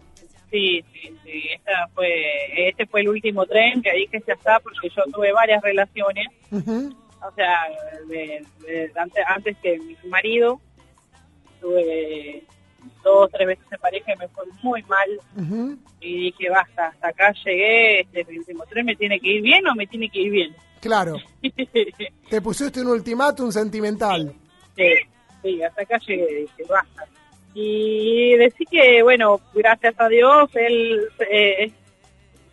Sí, 0.51 0.83
sí, 0.93 1.15
sí. 1.23 1.43
Esta 1.55 1.87
fue, 1.95 2.09
este 2.69 2.85
fue 2.85 3.01
el 3.01 3.09
último 3.09 3.45
tren 3.45 3.81
que 3.81 3.91
dije 3.93 4.21
ya 4.27 4.33
está, 4.33 4.59
porque 4.59 4.89
yo 4.95 5.01
tuve 5.11 5.31
varias 5.33 5.61
relaciones. 5.63 6.27
O 6.51 7.31
sea, 7.35 7.57
de- 8.07 8.45
de- 8.67 8.91
antes, 8.95 9.23
antes 9.27 9.57
que 9.63 9.79
mi 9.79 9.95
marido, 10.09 10.59
tuve 11.61 12.43
dos, 13.03 13.29
tres 13.31 13.47
veces 13.47 13.65
en 13.71 13.79
pareja 13.79 14.13
y 14.13 14.17
me 14.17 14.27
fue 14.29 14.43
muy 14.61 14.83
mal. 14.83 15.09
Y 16.01 16.25
dije, 16.25 16.49
basta, 16.49 16.87
hasta 16.87 17.07
acá 17.07 17.33
llegué, 17.45 18.01
este 18.01 18.21
es 18.21 18.29
el 18.29 18.39
último 18.39 18.65
tren, 18.65 18.85
¿me 18.85 18.95
tiene 18.95 19.19
que 19.19 19.29
ir 19.29 19.41
bien 19.41 19.65
o 19.67 19.73
me 19.75 19.87
tiene 19.87 20.09
que 20.09 20.19
ir 20.19 20.31
bien? 20.31 20.55
Claro, 20.81 21.15
te 22.29 22.41
pusiste 22.41 22.81
un 22.81 22.87
ultimátum 22.87 23.51
sentimental. 23.51 24.33
Sí, 24.75 24.83
sí, 25.41 25.63
hasta 25.63 25.81
acá 25.81 25.97
llegué, 26.05 26.25
dije, 26.41 26.63
basta. 26.69 27.05
Y 27.53 28.35
decir 28.37 28.67
que, 28.69 29.03
bueno, 29.03 29.39
gracias 29.53 29.93
a 29.99 30.07
Dios, 30.09 30.49
él 30.55 31.01
eh, 31.31 31.71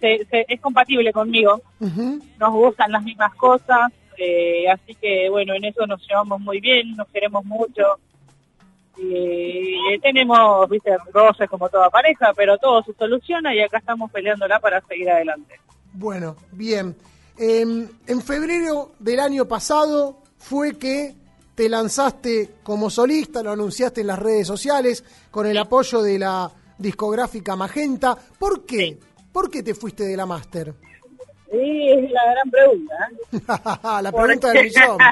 se- 0.00 0.24
se- 0.30 0.44
es 0.48 0.60
compatible 0.60 1.12
conmigo, 1.12 1.60
nos 2.38 2.52
gustan 2.52 2.92
las 2.92 3.02
mismas 3.02 3.34
cosas, 3.34 3.90
eh, 4.18 4.68
así 4.70 4.94
que, 4.94 5.28
bueno, 5.30 5.54
en 5.54 5.64
eso 5.64 5.86
nos 5.86 6.06
llevamos 6.06 6.40
muy 6.40 6.60
bien, 6.60 6.94
nos 6.96 7.08
queremos 7.08 7.44
mucho. 7.46 7.98
Y 8.98 9.98
tenemos, 10.02 10.68
viste, 10.68 10.90
roces 11.12 11.48
como 11.48 11.68
toda 11.70 11.88
pareja, 11.88 12.32
pero 12.36 12.58
todo 12.58 12.82
se 12.82 12.92
soluciona 12.94 13.54
y 13.54 13.60
acá 13.60 13.78
estamos 13.78 14.10
peleándola 14.10 14.60
para 14.60 14.80
seguir 14.82 15.08
adelante. 15.10 15.58
Bueno, 15.94 16.36
bien. 16.52 16.94
Em, 17.38 17.88
en 18.06 18.20
febrero 18.20 18.92
del 18.98 19.20
año 19.20 19.46
pasado 19.46 20.18
fue 20.36 20.76
que 20.78 21.14
te 21.54 21.68
lanzaste 21.68 22.50
como 22.62 22.90
solista, 22.90 23.42
lo 23.42 23.52
anunciaste 23.52 24.00
en 24.00 24.06
las 24.08 24.18
redes 24.18 24.46
sociales 24.46 25.04
con 25.30 25.46
el 25.46 25.58
apoyo 25.58 26.02
de 26.02 26.18
la 26.18 26.50
discográfica 26.78 27.56
Magenta. 27.56 28.16
¿Por 28.38 28.64
qué? 28.64 28.98
¿Por 29.32 29.50
qué 29.50 29.62
te 29.62 29.74
fuiste 29.74 30.04
de 30.04 30.16
la 30.16 30.26
máster? 30.26 30.74
Y 31.52 31.90
es 31.90 32.10
la 32.10 32.22
gran 32.32 32.50
pregunta. 32.50 32.94
¿eh? 33.32 34.02
la 34.02 34.12
pregunta 34.12 34.48
del 34.50 34.64
millón. 34.64 34.98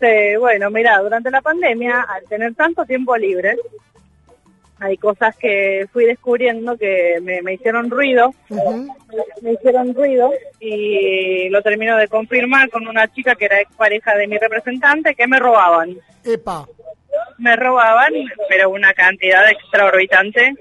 Sí, 0.00 0.34
bueno, 0.38 0.70
mira, 0.70 0.98
durante 1.02 1.30
la 1.30 1.42
pandemia, 1.42 2.06
al 2.08 2.24
tener 2.24 2.54
tanto 2.54 2.86
tiempo 2.86 3.14
libre, 3.18 3.58
hay 4.80 4.96
cosas 4.96 5.36
que 5.36 5.86
fui 5.92 6.06
descubriendo 6.06 6.76
que 6.76 7.18
me, 7.22 7.42
me 7.42 7.54
hicieron 7.54 7.90
ruido, 7.90 8.32
me 9.42 9.52
hicieron 9.52 9.94
ruido 9.94 10.32
y 10.58 11.50
lo 11.50 11.60
termino 11.62 11.96
de 11.98 12.08
confirmar 12.08 12.70
con 12.70 12.88
una 12.88 13.06
chica 13.12 13.34
que 13.34 13.44
era 13.44 13.60
ex 13.60 13.70
pareja 13.76 14.16
de 14.16 14.26
mi 14.26 14.38
representante 14.38 15.14
que 15.14 15.26
me 15.26 15.38
robaban. 15.38 15.96
Epa. 16.24 16.66
Me 17.38 17.56
robaban, 17.56 18.12
pero 18.48 18.70
una 18.70 18.94
cantidad 18.94 19.48
extraorbitante 19.50 20.54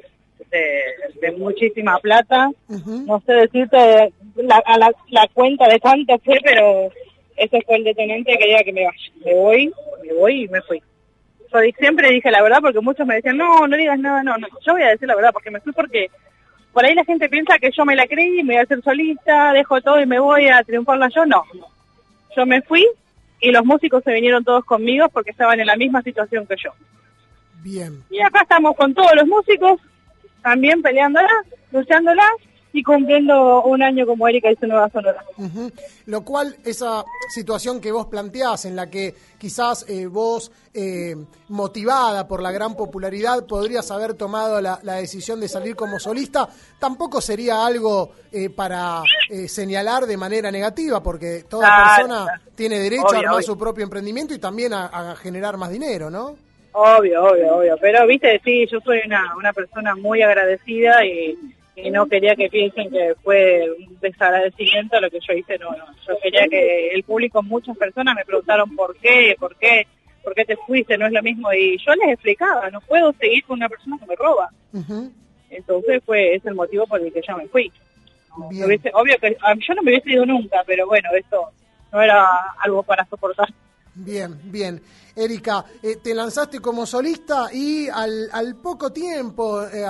de, 0.51 0.81
de 1.21 1.31
muchísima 1.37 1.97
plata. 1.99 2.51
No 2.67 3.21
sé 3.25 3.33
decirte 3.33 4.11
la, 4.35 4.61
a 4.65 4.77
la, 4.77 4.91
la 5.09 5.27
cuenta 5.33 5.67
de 5.69 5.79
cuánto 5.79 6.17
fue, 6.19 6.39
pero 6.43 6.89
ese 7.37 7.61
fue 7.61 7.77
el 7.77 7.83
detonante 7.85 8.33
que 8.33 8.37
quería 8.37 8.63
que 8.63 8.73
me 8.73 8.85
vaya. 8.85 8.99
Me 9.23 9.33
voy, 9.33 9.73
me 10.03 10.13
voy 10.13 10.43
y 10.43 10.47
me 10.49 10.61
fui. 10.61 10.81
Yo 11.51 11.59
siempre 11.77 12.11
dije 12.11 12.29
la 12.31 12.43
verdad 12.43 12.59
porque 12.61 12.79
muchos 12.79 13.07
me 13.07 13.15
decían, 13.15 13.37
no, 13.37 13.67
no 13.67 13.75
digas 13.75 13.99
nada, 13.99 14.23
no, 14.23 14.37
no. 14.37 14.47
Yo 14.65 14.73
voy 14.73 14.83
a 14.83 14.89
decir 14.89 15.07
la 15.07 15.15
verdad 15.15 15.31
porque 15.33 15.51
me 15.51 15.59
fui 15.61 15.71
porque 15.71 16.09
por 16.73 16.85
ahí 16.85 16.93
la 16.93 17.03
gente 17.03 17.27
piensa 17.29 17.57
que 17.57 17.71
yo 17.75 17.85
me 17.85 17.95
la 17.95 18.05
creí, 18.07 18.43
me 18.43 18.53
voy 18.53 18.57
a 18.57 18.63
hacer 18.63 18.81
solista, 18.83 19.53
dejo 19.53 19.81
todo 19.81 19.99
y 19.99 20.05
me 20.05 20.19
voy 20.19 20.47
a 20.47 20.63
triunfarla 20.63 21.09
yo. 21.09 21.25
No, 21.25 21.43
yo 22.35 22.45
me 22.45 22.61
fui 22.61 22.85
y 23.41 23.51
los 23.51 23.65
músicos 23.65 24.03
se 24.03 24.13
vinieron 24.13 24.43
todos 24.43 24.63
conmigo 24.65 25.09
porque 25.09 25.31
estaban 25.31 25.59
en 25.59 25.67
la 25.67 25.75
misma 25.75 26.01
situación 26.03 26.45
que 26.45 26.55
yo. 26.63 26.71
Bien. 27.61 28.03
Y 28.09 28.21
acá 28.21 28.41
estamos 28.41 28.75
con 28.75 28.93
todos 28.93 29.13
los 29.15 29.27
músicos, 29.27 29.81
también 30.41 30.81
peleándola, 30.81 31.31
luchándola 31.71 32.23
y 32.71 32.83
cumpliendo 32.83 33.63
un 33.63 33.81
año 33.81 34.05
como 34.05 34.27
Erika 34.27 34.51
y 34.51 34.55
su 34.55 34.67
nueva 34.67 34.89
sonora. 34.89 35.23
Ujú. 35.37 35.71
Lo 36.05 36.21
cual, 36.23 36.55
esa 36.63 37.03
situación 37.33 37.81
que 37.81 37.91
vos 37.91 38.05
planteás, 38.05 38.65
en 38.65 38.75
la 38.75 38.89
que 38.89 39.15
quizás 39.39 39.85
eh, 39.89 40.05
vos, 40.05 40.51
eh, 40.73 41.15
motivada 41.47 42.27
por 42.27 42.41
la 42.43 42.51
gran 42.51 42.75
popularidad, 42.75 43.45
podrías 43.47 43.89
haber 43.89 44.13
tomado 44.13 44.61
la, 44.61 44.79
la 44.83 44.95
decisión 44.95 45.39
de 45.39 45.47
salir 45.47 45.75
como 45.75 45.99
solista, 45.99 46.47
tampoco 46.77 47.21
sería 47.21 47.65
algo 47.65 48.11
eh, 48.31 48.49
para 48.51 49.01
eh, 49.31 49.47
señalar 49.47 50.05
de 50.05 50.17
manera 50.17 50.51
negativa, 50.51 51.01
porque 51.01 51.45
toda 51.49 51.65
Claro, 51.65 51.95
persona 51.95 52.23
claro. 52.25 52.41
tiene 52.55 52.79
derecho 52.79 53.05
Obvio, 53.07 53.15
a 53.15 53.19
armar 53.19 53.35
obvio. 53.35 53.45
su 53.47 53.57
propio 53.57 53.83
emprendimiento 53.83 54.33
y 54.35 54.39
también 54.39 54.73
a, 54.73 54.85
a 55.11 55.15
generar 55.15 55.57
más 55.57 55.71
dinero, 55.71 56.09
¿no? 56.11 56.35
Obvio, 56.71 57.23
obvio, 57.23 57.55
obvio. 57.57 57.75
Pero, 57.81 58.05
viste, 58.05 58.39
sí, 58.45 58.67
yo 58.71 58.79
soy 58.81 58.99
una, 59.03 59.35
una 59.35 59.51
persona 59.53 59.95
muy 59.95 60.21
agradecida 60.21 61.03
y, 61.03 61.35
y 61.83 61.91
no 61.91 62.07
quería 62.07 62.35
que 62.35 62.49
piensen 62.49 62.89
que 62.89 63.15
fue 63.23 63.67
un 63.77 63.99
desagradecimiento 63.99 64.99
lo 64.99 65.09
que 65.09 65.19
yo 65.19 65.33
hice. 65.33 65.57
No, 65.57 65.71
no. 65.71 65.85
Yo 66.07 66.13
quería 66.21 66.47
que 66.47 66.89
el 66.89 67.03
público, 67.03 67.41
muchas 67.43 67.77
personas 67.77 68.15
me 68.15 68.25
preguntaron 68.25 68.75
por 68.75 68.95
qué, 68.97 69.35
por 69.39 69.55
qué, 69.57 69.85
por 70.23 70.33
qué 70.35 70.45
te 70.45 70.57
fuiste, 70.57 70.97
no 70.97 71.05
es 71.07 71.11
lo 71.13 71.21
mismo. 71.21 71.51
Y 71.53 71.77
yo 71.77 71.93
les 71.95 72.09
explicaba, 72.13 72.69
no 72.69 72.81
puedo 72.81 73.13
seguir 73.13 73.43
con 73.45 73.57
una 73.59 73.69
persona 73.69 73.97
que 73.99 74.05
me 74.05 74.15
roba. 74.15 74.49
Entonces 75.49 76.01
fue 76.05 76.35
ese 76.35 76.49
el 76.49 76.55
motivo 76.55 76.85
por 76.87 77.01
el 77.01 77.11
que 77.11 77.21
yo 77.27 77.37
me 77.37 77.47
fui. 77.47 77.71
No, 78.37 78.49
Bien. 78.49 78.61
me 78.61 78.67
hubiese- 78.67 78.91
obvio 78.93 79.17
que 79.19 79.35
yo 79.67 79.73
no 79.73 79.81
me 79.81 79.91
hubiese 79.91 80.11
ido 80.11 80.25
nunca, 80.25 80.63
pero 80.65 80.85
bueno, 80.87 81.09
esto 81.17 81.49
no 81.91 82.01
era 82.01 82.25
algo 82.59 82.83
para 82.83 83.05
soportar. 83.05 83.47
Bien, 84.01 84.39
bien. 84.45 84.81
Erika, 85.15 85.65
eh, 85.83 85.97
te 85.97 86.13
lanzaste 86.13 86.59
como 86.59 86.85
solista 86.85 87.49
y 87.53 87.89
al, 87.89 88.29
al 88.31 88.55
poco 88.55 88.91
tiempo, 88.91 89.61
eh, 89.63 89.85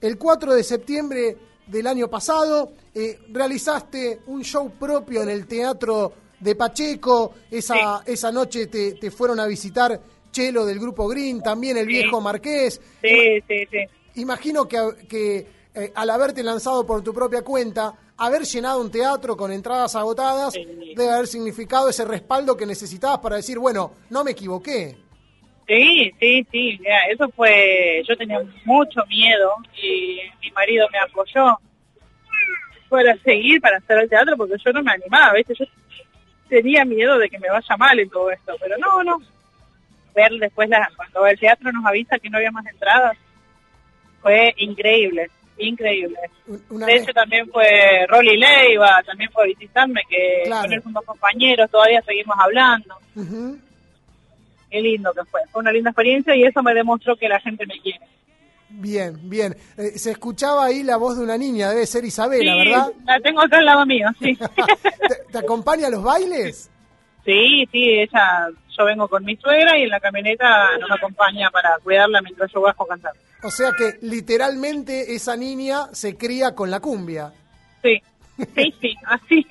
el 0.00 0.16
4 0.16 0.54
de 0.54 0.64
septiembre 0.64 1.36
del 1.66 1.86
año 1.86 2.08
pasado, 2.08 2.72
eh, 2.94 3.18
realizaste 3.30 4.20
un 4.26 4.42
show 4.42 4.70
propio 4.70 5.22
en 5.22 5.28
el 5.28 5.46
Teatro 5.46 6.12
de 6.40 6.54
Pacheco. 6.54 7.34
Esa, 7.50 8.02
esa 8.06 8.32
noche 8.32 8.66
te, 8.68 8.94
te 8.94 9.10
fueron 9.10 9.38
a 9.38 9.46
visitar 9.46 10.00
Chelo 10.30 10.64
del 10.64 10.78
Grupo 10.78 11.06
Green, 11.08 11.42
también 11.42 11.76
el 11.76 11.86
viejo 11.86 12.20
Marqués. 12.20 12.80
Sí, 13.02 13.40
sí, 13.46 13.66
sí. 13.70 13.78
Imagino 14.14 14.66
que, 14.66 14.78
que 15.08 15.46
eh, 15.74 15.92
al 15.94 16.08
haberte 16.08 16.42
lanzado 16.42 16.86
por 16.86 17.02
tu 17.02 17.12
propia 17.12 17.42
cuenta, 17.42 17.94
haber 18.26 18.42
llenado 18.42 18.80
un 18.80 18.90
teatro 18.90 19.36
con 19.36 19.52
entradas 19.52 19.96
agotadas 19.96 20.54
debe 20.54 21.10
haber 21.10 21.26
significado 21.26 21.88
ese 21.88 22.04
respaldo 22.04 22.56
que 22.56 22.66
necesitabas 22.66 23.18
para 23.18 23.36
decir, 23.36 23.58
bueno, 23.58 23.92
no 24.10 24.22
me 24.22 24.30
equivoqué. 24.30 24.96
Sí, 25.66 26.12
sí, 26.20 26.46
sí, 26.50 26.78
mira, 26.80 27.06
eso 27.10 27.28
fue, 27.30 28.02
yo 28.08 28.16
tenía 28.16 28.40
mucho 28.64 29.04
miedo 29.06 29.52
y 29.80 30.18
mi 30.40 30.50
marido 30.50 30.86
me 30.92 30.98
apoyó 30.98 31.58
para 32.88 33.16
seguir, 33.18 33.60
para 33.60 33.78
hacer 33.78 33.98
el 33.98 34.08
teatro, 34.08 34.36
porque 34.36 34.56
yo 34.62 34.72
no 34.72 34.82
me 34.82 34.92
animaba, 34.92 35.32
¿viste? 35.32 35.54
Yo 35.54 35.64
tenía 36.48 36.84
miedo 36.84 37.18
de 37.18 37.30
que 37.30 37.38
me 37.38 37.48
vaya 37.48 37.76
mal 37.76 37.98
en 37.98 38.10
todo 38.10 38.30
esto, 38.30 38.54
pero 38.60 38.76
no, 38.76 39.02
no. 39.02 39.18
Ver 40.14 40.30
después, 40.32 40.68
la, 40.68 40.90
cuando 40.94 41.26
el 41.26 41.38
teatro 41.38 41.72
nos 41.72 41.86
avisa 41.86 42.18
que 42.18 42.28
no 42.28 42.36
había 42.36 42.50
más 42.50 42.66
entradas, 42.66 43.16
fue 44.20 44.54
increíble, 44.58 45.30
increíble. 45.68 46.18
Una 46.70 46.86
de 46.86 46.92
vez- 46.94 47.02
hecho, 47.02 47.12
también 47.12 47.48
fue 47.50 47.66
Rolly 48.08 48.36
Leiva, 48.36 49.02
también 49.04 49.30
fue 49.32 49.44
a 49.44 49.46
visitarme, 49.46 50.00
que 50.08 50.42
Claro. 50.44 50.62
con 50.64 50.72
él 50.72 50.82
somos 50.82 51.04
compañeros, 51.04 51.70
todavía 51.70 52.02
seguimos 52.02 52.36
hablando. 52.38 52.96
Ujú. 53.16 53.58
Qué 54.70 54.80
lindo 54.80 55.12
que 55.12 55.24
fue. 55.26 55.40
Fue 55.50 55.60
una 55.60 55.72
linda 55.72 55.90
experiencia 55.90 56.34
y 56.34 56.44
eso 56.44 56.62
me 56.62 56.72
demostró 56.74 57.16
que 57.16 57.28
la 57.28 57.40
gente 57.40 57.66
me 57.66 57.78
quiere. 57.80 58.00
Bien, 58.70 59.18
bien. 59.28 59.54
Eh, 59.76 59.98
se 59.98 60.12
escuchaba 60.12 60.64
ahí 60.64 60.82
la 60.82 60.96
voz 60.96 61.18
de 61.18 61.24
una 61.24 61.36
niña, 61.36 61.68
debe 61.68 61.84
ser 61.86 62.04
Isabela, 62.06 62.52
Sí, 62.52 62.58
¿verdad? 62.70 62.86
La 63.04 63.20
tengo 63.20 63.42
acá 63.42 63.58
al 63.58 63.66
lado 63.66 63.84
mío, 63.84 64.08
sí. 64.18 64.34
¿Te, 65.08 65.30
te 65.30 65.38
acompaña 65.38 65.88
a 65.88 65.90
los 65.90 66.02
bailes? 66.02 66.70
sí, 67.24 67.68
sí, 67.70 68.00
ella, 68.00 68.48
yo 68.76 68.84
vengo 68.86 69.06
con 69.08 69.24
mi 69.24 69.36
suegra 69.36 69.78
y 69.78 69.82
en 69.82 69.90
la 69.90 70.00
camioneta 70.00 70.76
nos 70.80 70.90
acompaña 70.90 71.50
para 71.50 71.78
cuidarla 71.84 72.20
mientras 72.22 72.50
yo 72.50 72.62
bajo 72.62 72.82
a 72.84 72.88
cantar. 72.88 73.12
O 73.44 73.50
sea 73.50 73.72
que 73.76 73.98
literalmente 74.02 75.14
esa 75.14 75.36
niña 75.36 75.88
se 75.92 76.16
cría 76.16 76.54
con 76.54 76.70
la 76.70 76.80
cumbia. 76.80 77.32
Sí, 77.82 78.00
sí, 78.54 78.74
sí, 78.80 78.94
así. 79.04 79.46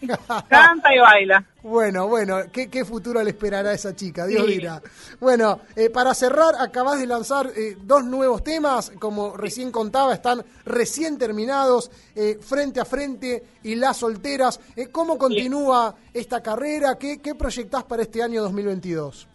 Canta 0.48 0.94
y 0.94 0.98
baila. 1.00 1.44
Bueno, 1.62 2.06
bueno, 2.06 2.36
¿qué, 2.52 2.68
qué 2.68 2.84
futuro 2.84 3.22
le 3.22 3.30
esperará 3.30 3.70
a 3.70 3.74
esa 3.74 3.96
chica? 3.96 4.26
Dios 4.26 4.44
Sí. 4.46 4.52
dirá. 4.52 4.80
Bueno, 5.18 5.60
eh, 5.74 5.90
para 5.90 6.14
cerrar, 6.14 6.54
acabas 6.60 6.98
de 7.00 7.06
lanzar 7.06 7.50
eh, 7.56 7.76
dos 7.80 8.04
nuevos 8.04 8.44
temas, 8.44 8.92
como 9.00 9.36
recién 9.36 9.72
contaba, 9.72 10.14
están 10.14 10.44
recién 10.64 11.18
terminados, 11.18 11.90
eh, 12.14 12.38
Frente 12.40 12.80
a 12.80 12.84
Frente 12.84 13.42
y 13.64 13.74
Las 13.74 13.96
Solteras. 13.96 14.60
¿Cómo 14.92 15.18
continúa 15.18 15.94
esta 16.12 16.40
carrera? 16.42 16.96
¿Qué, 16.98 17.18
¿Qué 17.18 17.34
proyectás 17.34 17.82
para 17.84 18.02
este 18.02 18.22
año 18.22 18.42
2022? 18.42 19.26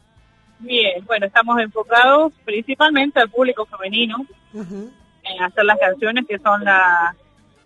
Bien, 0.60 1.05
bueno, 1.05 1.26
estamos 1.26 1.60
enfocados 1.62 2.34
principalmente 2.43 3.20
al 3.20 3.30
público 3.30 3.66
femenino, 3.66 4.26
en 4.53 5.43
hacer 5.43 5.64
las 5.64 5.78
canciones 5.80 6.26
que 6.28 6.38
son 6.39 6.64
la- 6.64 7.16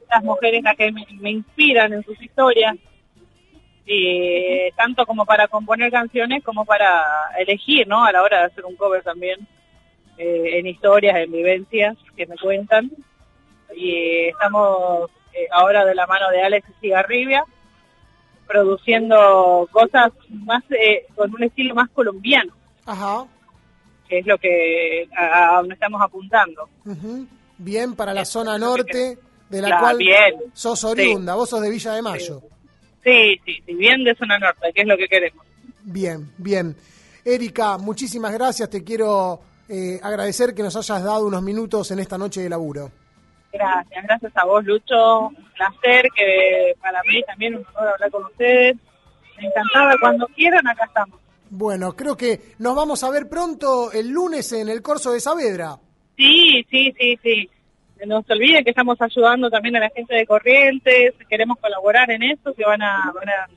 las 0.09 0.23
mujeres 0.23 0.61
las 0.63 0.75
que 0.75 0.91
me, 0.91 1.05
me 1.19 1.31
inspiran 1.31 1.91
en 1.93 2.03
sus 2.03 2.21
historias, 2.21 2.75
y 3.85 4.71
tanto 4.77 5.05
como 5.05 5.25
para 5.25 5.47
componer 5.47 5.91
canciones 5.91 6.43
como 6.43 6.65
para 6.65 7.03
elegir, 7.37 7.87
¿no? 7.87 8.05
A 8.05 8.11
la 8.11 8.21
hora 8.21 8.39
de 8.39 8.45
hacer 8.45 8.63
un 8.65 8.75
cover 8.75 9.01
también, 9.03 9.39
eh, 10.17 10.59
en 10.59 10.67
historias, 10.67 11.17
en 11.17 11.31
vivencias 11.31 11.97
que 12.15 12.25
me 12.27 12.37
cuentan. 12.37 12.91
Y 13.75 14.27
estamos 14.27 15.09
eh, 15.33 15.47
ahora 15.51 15.83
de 15.83 15.95
la 15.95 16.05
mano 16.05 16.29
de 16.29 16.43
Alex 16.43 16.67
Cigarribia, 16.79 17.43
produciendo 18.47 19.67
cosas 19.71 20.11
más 20.29 20.63
eh, 20.71 21.07
con 21.15 21.33
un 21.33 21.43
estilo 21.43 21.73
más 21.75 21.89
colombiano, 21.89 22.53
Ajá. 22.85 23.25
que 24.07 24.19
es 24.19 24.25
lo 24.25 24.37
que 24.37 25.07
a, 25.17 25.53
a 25.53 25.57
donde 25.57 25.73
estamos 25.75 26.01
apuntando. 26.01 26.69
Bien, 27.57 27.95
para 27.95 28.13
la 28.13 28.25
zona 28.25 28.57
norte, 28.57 29.17
de 29.49 29.61
la 29.61 29.79
cual 29.79 29.97
bien. 29.97 30.35
sos 30.53 30.83
oriunda, 30.83 31.35
vos 31.35 31.49
sos 31.49 31.61
de 31.61 31.69
Villa 31.69 31.93
de 31.93 32.01
Mayo. 32.01 32.41
Sí, 33.03 33.39
sí, 33.45 33.61
sí, 33.65 33.73
bien 33.75 34.03
de 34.03 34.15
zona 34.15 34.39
norte, 34.39 34.71
que 34.73 34.81
es 34.81 34.87
lo 34.87 34.97
que 34.97 35.07
queremos. 35.07 35.45
Bien, 35.83 36.31
bien. 36.37 36.75
Erika, 37.25 37.77
muchísimas 37.77 38.33
gracias. 38.33 38.69
Te 38.69 38.83
quiero 38.83 39.39
eh, 39.69 39.99
agradecer 40.01 40.53
que 40.53 40.63
nos 40.63 40.75
hayas 40.75 41.03
dado 41.03 41.25
unos 41.27 41.41
minutos 41.41 41.91
en 41.91 41.99
esta 41.99 42.17
noche 42.17 42.41
de 42.41 42.49
laburo. 42.49 42.91
Gracias, 43.51 44.03
gracias 44.03 44.31
a 44.35 44.45
vos, 44.45 44.63
Lucho. 44.65 45.27
Un 45.27 45.35
placer, 45.55 46.07
que 46.15 46.73
para 46.81 47.01
mí 47.03 47.21
también 47.23 47.55
un 47.55 47.65
honor 47.75 47.93
hablar 47.93 48.11
con 48.11 48.23
ustedes. 48.25 48.77
Encantada, 49.37 49.95
cuando 49.99 50.25
quieran, 50.27 50.67
acá 50.67 50.85
estamos. 50.85 51.19
Bueno, 51.55 51.95
creo 51.95 52.17
que 52.17 52.41
nos 52.57 52.75
vamos 52.75 53.03
a 53.03 53.11
ver 53.11 53.29
pronto 53.29 53.91
el 53.91 54.09
lunes 54.09 54.51
en 54.53 54.69
el 54.69 54.81
Corso 54.81 55.11
de 55.11 55.19
Saavedra. 55.19 55.77
Sí, 56.17 56.65
sí, 56.67 56.91
sí, 56.99 57.19
sí. 57.21 57.49
No 58.07 58.23
se 58.23 58.33
olviden 58.33 58.63
que 58.63 58.71
estamos 58.71 58.99
ayudando 58.99 59.51
también 59.51 59.75
a 59.75 59.81
la 59.81 59.91
gente 59.91 60.15
de 60.15 60.25
Corrientes, 60.25 61.13
queremos 61.29 61.59
colaborar 61.59 62.09
en 62.09 62.23
eso, 62.23 62.55
que 62.55 62.65
van 62.65 62.81
a, 62.81 63.13
van 63.13 63.29
a, 63.29 63.47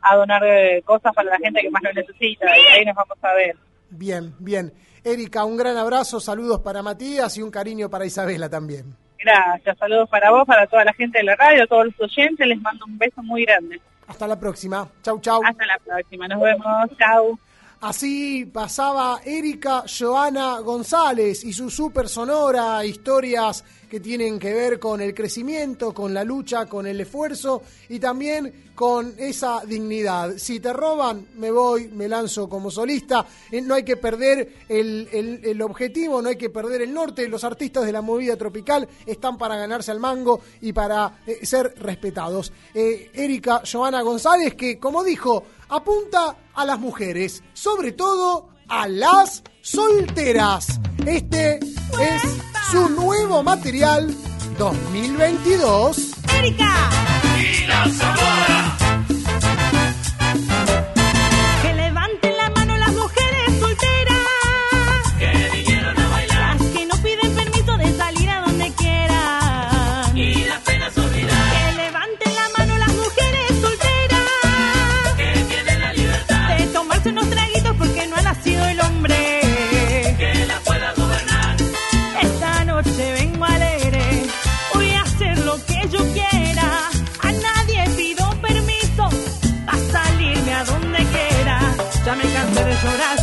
a 0.00 0.16
donar 0.16 0.42
eh, 0.46 0.80
cosas 0.82 1.14
para 1.14 1.28
la 1.28 1.36
gente 1.36 1.60
que 1.60 1.70
más 1.70 1.82
lo 1.82 1.92
necesita, 1.92 2.46
y 2.56 2.78
ahí 2.78 2.86
nos 2.86 2.96
vamos 2.96 3.18
a 3.20 3.34
ver. 3.34 3.54
Bien, 3.90 4.34
bien. 4.38 4.72
Erika, 5.04 5.44
un 5.44 5.58
gran 5.58 5.76
abrazo, 5.76 6.20
saludos 6.20 6.60
para 6.60 6.82
Matías 6.82 7.36
y 7.36 7.42
un 7.42 7.50
cariño 7.50 7.90
para 7.90 8.06
Isabela 8.06 8.48
también. 8.48 8.96
Gracias, 9.22 9.76
saludos 9.76 10.08
para 10.08 10.30
vos, 10.30 10.46
para 10.46 10.66
toda 10.66 10.86
la 10.86 10.94
gente 10.94 11.18
de 11.18 11.24
la 11.24 11.36
radio, 11.36 11.64
a 11.64 11.66
todos 11.66 11.84
los 11.84 12.00
oyentes, 12.00 12.46
les 12.46 12.60
mando 12.62 12.86
un 12.86 12.96
beso 12.96 13.22
muy 13.22 13.44
grande. 13.44 13.78
Hasta 14.06 14.26
la 14.26 14.38
próxima. 14.38 14.88
Chau, 15.02 15.20
chau. 15.20 15.40
Hasta 15.44 15.66
la 15.66 15.78
próxima, 15.78 16.28
nos 16.28 16.40
vemos, 16.40 16.90
chao. 16.98 17.38
Así 17.82 18.46
pasaba 18.46 19.20
Erika 19.24 19.82
Joana 19.88 20.60
González 20.60 21.42
y 21.42 21.52
su 21.52 21.68
super 21.68 22.08
sonora, 22.08 22.84
historias 22.84 23.64
que 23.92 24.00
tienen 24.00 24.38
que 24.38 24.54
ver 24.54 24.78
con 24.80 25.02
el 25.02 25.12
crecimiento, 25.14 25.92
con 25.92 26.14
la 26.14 26.24
lucha, 26.24 26.64
con 26.64 26.86
el 26.86 26.98
esfuerzo 27.02 27.62
y 27.90 27.98
también 27.98 28.70
con 28.74 29.12
esa 29.18 29.60
dignidad. 29.66 30.32
Si 30.38 30.60
te 30.60 30.72
roban, 30.72 31.26
me 31.34 31.50
voy, 31.50 31.88
me 31.88 32.08
lanzo 32.08 32.48
como 32.48 32.70
solista. 32.70 33.26
Eh, 33.50 33.60
No 33.60 33.74
hay 33.74 33.82
que 33.84 33.98
perder 33.98 34.50
el, 34.66 35.42
el- 35.44 35.60
objetivo, 35.60 36.22
no 36.22 36.30
hay 36.30 36.36
que 36.36 36.48
perder 36.48 36.80
el 36.80 36.94
norte. 36.94 37.28
Los 37.28 37.44
artistas 37.44 37.84
de 37.84 37.92
la 37.92 38.00
movida 38.00 38.34
tropical 38.34 38.88
están 39.04 39.36
para 39.36 39.56
ganarse 39.56 39.90
al 39.90 40.00
mango 40.00 40.40
y 40.62 40.72
para 40.72 41.20
eh, 41.26 41.44
ser 41.44 41.74
respetados. 41.78 42.50
Eh, 42.72 43.10
Erika 43.12 43.60
Joana 43.70 44.00
González, 44.00 44.54
que 44.54 44.78
como 44.78 45.04
dijo, 45.04 45.44
apunta 45.68 46.38
a 46.54 46.64
las 46.64 46.78
mujeres, 46.80 47.42
sobre 47.52 47.92
todo 47.92 48.48
a 48.68 48.88
las 48.88 49.42
solteras. 49.62 50.80
Este 51.06 51.58
es 51.58 52.22
su 52.70 52.88
nuevo 52.90 53.42
material 53.42 54.14
2022. 54.58 55.96
¡Erika! 56.36 56.90
Que 57.34 58.81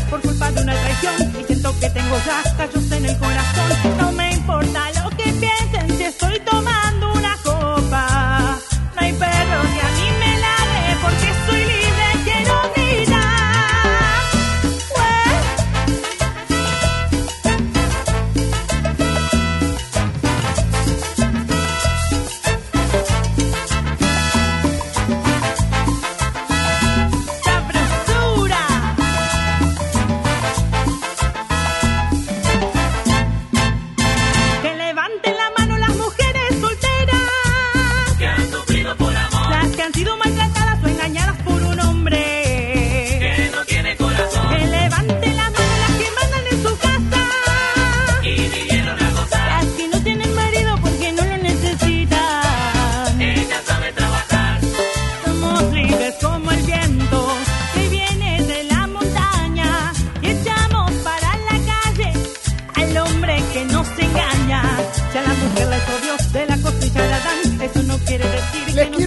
por 0.10 0.22
culpa 0.22 0.52
de 0.52 0.62
una 0.62 0.74
traición. 0.74 1.34
Y 1.40 1.44
siento 1.44 1.74
que 1.80 1.90
tengo 1.90 2.18
ya 2.26 2.44
callos 2.58 2.92
en 2.92 3.06
el 3.06 3.18
corazón. 3.18 3.99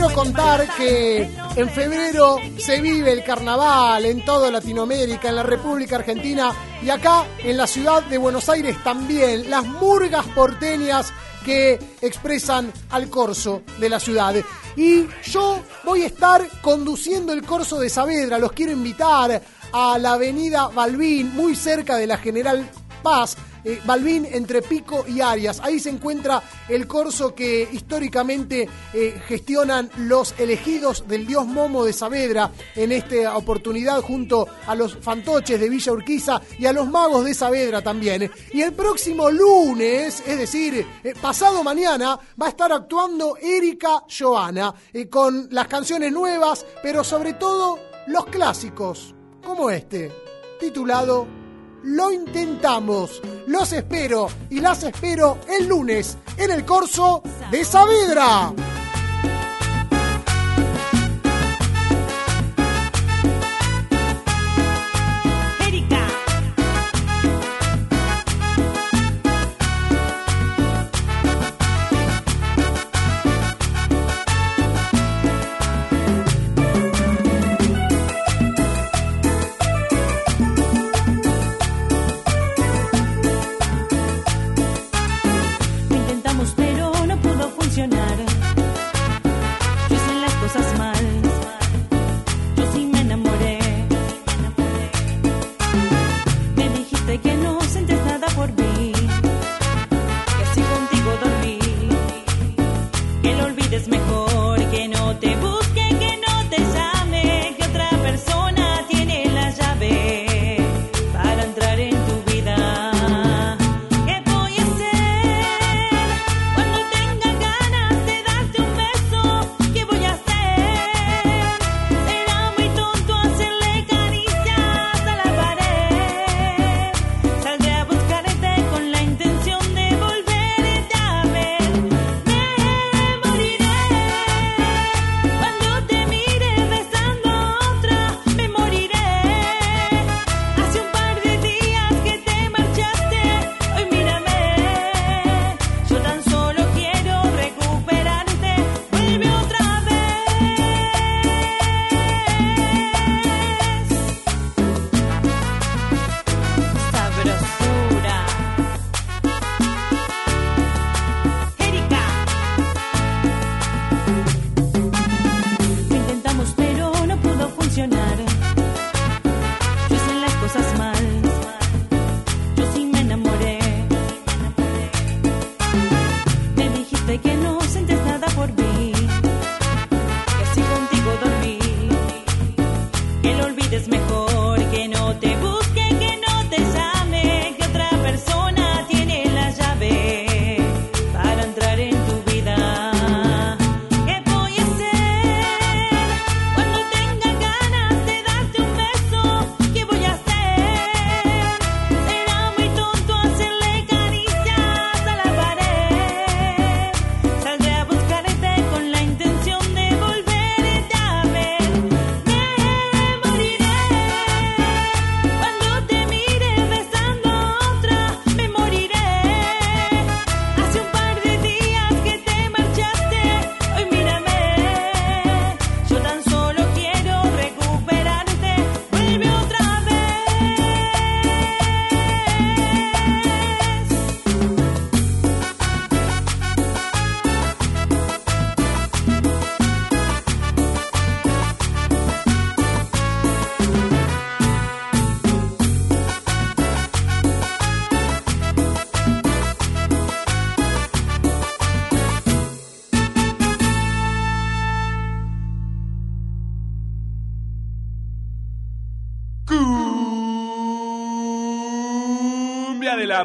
Quiero 0.03 0.15
contar 0.17 0.69
que 0.77 1.31
en 1.55 1.71
febrero 1.71 2.37
se 2.59 2.81
vive 2.81 3.13
el 3.13 3.23
carnaval 3.23 4.05
en 4.05 4.25
toda 4.25 4.51
Latinoamérica, 4.51 5.29
en 5.29 5.37
la 5.37 5.45
República 5.45 5.97
Argentina 5.97 6.53
y 6.83 6.91
acá 6.91 7.25
en 7.39 7.57
la 7.57 7.69
ciudad 7.69 8.03
de 8.03 8.19
Buenos 8.19 8.49
Aires 8.49 8.77
también. 8.83 9.49
Las 9.49 9.65
murgas 9.65 10.27
porteñas 10.29 11.13
que 11.45 11.79
expresan 12.01 12.73
al 12.91 13.09
corso 13.11 13.63
de 13.79 13.89
la 13.89 14.01
ciudad. 14.01 14.35
Y 14.75 15.07
yo 15.25 15.61
voy 15.85 16.03
a 16.03 16.07
estar 16.07 16.49
conduciendo 16.63 17.33
el 17.33 17.45
corso 17.45 17.79
de 17.79 17.89
Saavedra. 17.89 18.39
Los 18.39 18.53
quiero 18.53 18.73
invitar 18.73 19.41
a 19.73 19.99
la 19.99 20.15
avenida 20.15 20.67
Balbín, 20.67 21.33
muy 21.33 21.55
cerca 21.55 21.97
de 21.97 22.09
la 22.09 22.19
General 22.19 22.69
Paz. 23.05 23.37
Eh, 23.65 23.81
Balbín 23.85 24.27
entre 24.31 24.63
Pico 24.63 25.05
y 25.07 25.21
Arias. 25.21 25.61
Ahí 25.63 25.79
se 25.81 25.91
encuentra 25.91 26.43
el 26.69 26.87
corso 26.87 27.35
que 27.35 27.69
históricamente 27.73 28.69
eh, 28.93 29.21
gestionan 29.27 29.91
los 29.99 30.35
elegidos 30.39 31.07
del 31.07 31.27
dios 31.27 31.47
Momo 31.47 31.85
de 31.85 31.93
Saavedra 31.93 32.51
en 32.75 32.93
esta 32.93 33.37
oportunidad 33.37 34.01
junto 34.03 34.49
a 34.67 34.75
los 34.75 34.97
fantoches 34.97 35.61
de 35.61 35.69
Villa 35.69 35.93
Urquiza 35.93 36.41
y 36.59 36.67
a 36.67 36.73
los 36.73 36.89
magos 36.89 37.25
de 37.25 37.35
Saavedra 37.35 37.83
también. 37.83 38.31
Y 38.53 38.63
el 38.63 38.73
próximo 38.73 39.31
lunes, 39.31 40.23
es 40.27 40.39
decir, 40.39 40.87
eh, 41.03 41.15
pasado 41.21 41.63
mañana, 41.63 42.19
va 42.41 42.47
a 42.47 42.51
estar 42.51 42.73
actuando 42.73 43.37
Erika 43.37 44.05
Joana 44.09 44.75
eh, 44.93 45.09
con 45.09 45.49
las 45.51 45.69
canciones 45.69 46.13
nuevas, 46.13 46.65
pero 46.83 47.05
sobre 47.05 47.35
todo 47.35 47.79
los 48.07 48.27
clásicos, 48.27 49.15
como 49.45 49.71
este, 49.71 50.11
titulado 50.61 51.42
lo 51.83 52.11
intentamos. 52.11 53.21
Los 53.47 53.73
espero 53.73 54.29
y 54.51 54.61
las 54.61 54.83
espero 54.83 55.39
el 55.49 55.69
lunes 55.69 56.17
en 56.37 56.51
el 56.51 56.65
corso 56.65 57.23
de 57.51 57.65
Saavedra. 57.65 58.53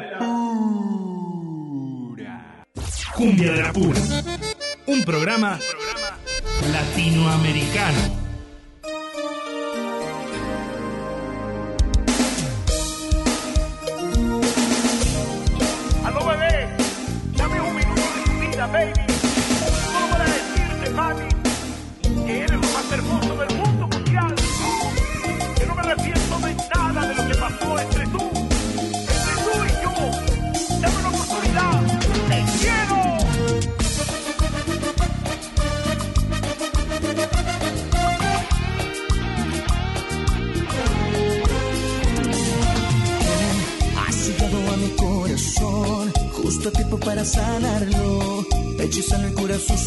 Pura. 0.00 0.26
Cumbia 3.14 3.52
de 3.52 3.62
la 3.62 3.72
Pura. 3.72 4.00
Un 4.86 5.04
programa 5.04 5.58
latinoamericano. 6.72 8.27
Sanarlo, 47.28 48.46
hechizando 48.78 49.28
y 49.28 49.32
curar 49.32 49.60
sus 49.60 49.80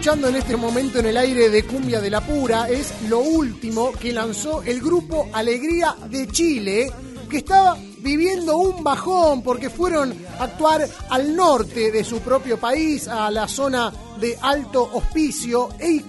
escuchando 0.00 0.28
en 0.28 0.36
este 0.36 0.56
momento 0.56 0.98
en 0.98 1.04
el 1.04 1.16
aire 1.18 1.50
de 1.50 1.62
Cumbia 1.64 2.00
de 2.00 2.08
la 2.08 2.22
Pura 2.22 2.70
es 2.70 3.02
lo 3.10 3.18
último 3.18 3.92
que 3.92 4.14
lanzó 4.14 4.62
el 4.62 4.80
grupo 4.80 5.28
Alegría 5.30 5.94
de 6.08 6.26
Chile, 6.26 6.90
que 7.28 7.36
estaba 7.36 7.76
viviendo 7.98 8.56
un 8.56 8.82
bajón 8.82 9.42
porque 9.42 9.68
fueron 9.68 10.14
a 10.38 10.44
actuar 10.44 10.88
al 11.10 11.36
norte 11.36 11.90
de 11.90 12.02
su 12.02 12.20
propio 12.20 12.58
país, 12.58 13.08
a 13.08 13.30
la 13.30 13.46
zona 13.46 13.92
de 14.18 14.38
Alto 14.40 14.88
Hospicio 14.90 15.68
e 15.78 16.02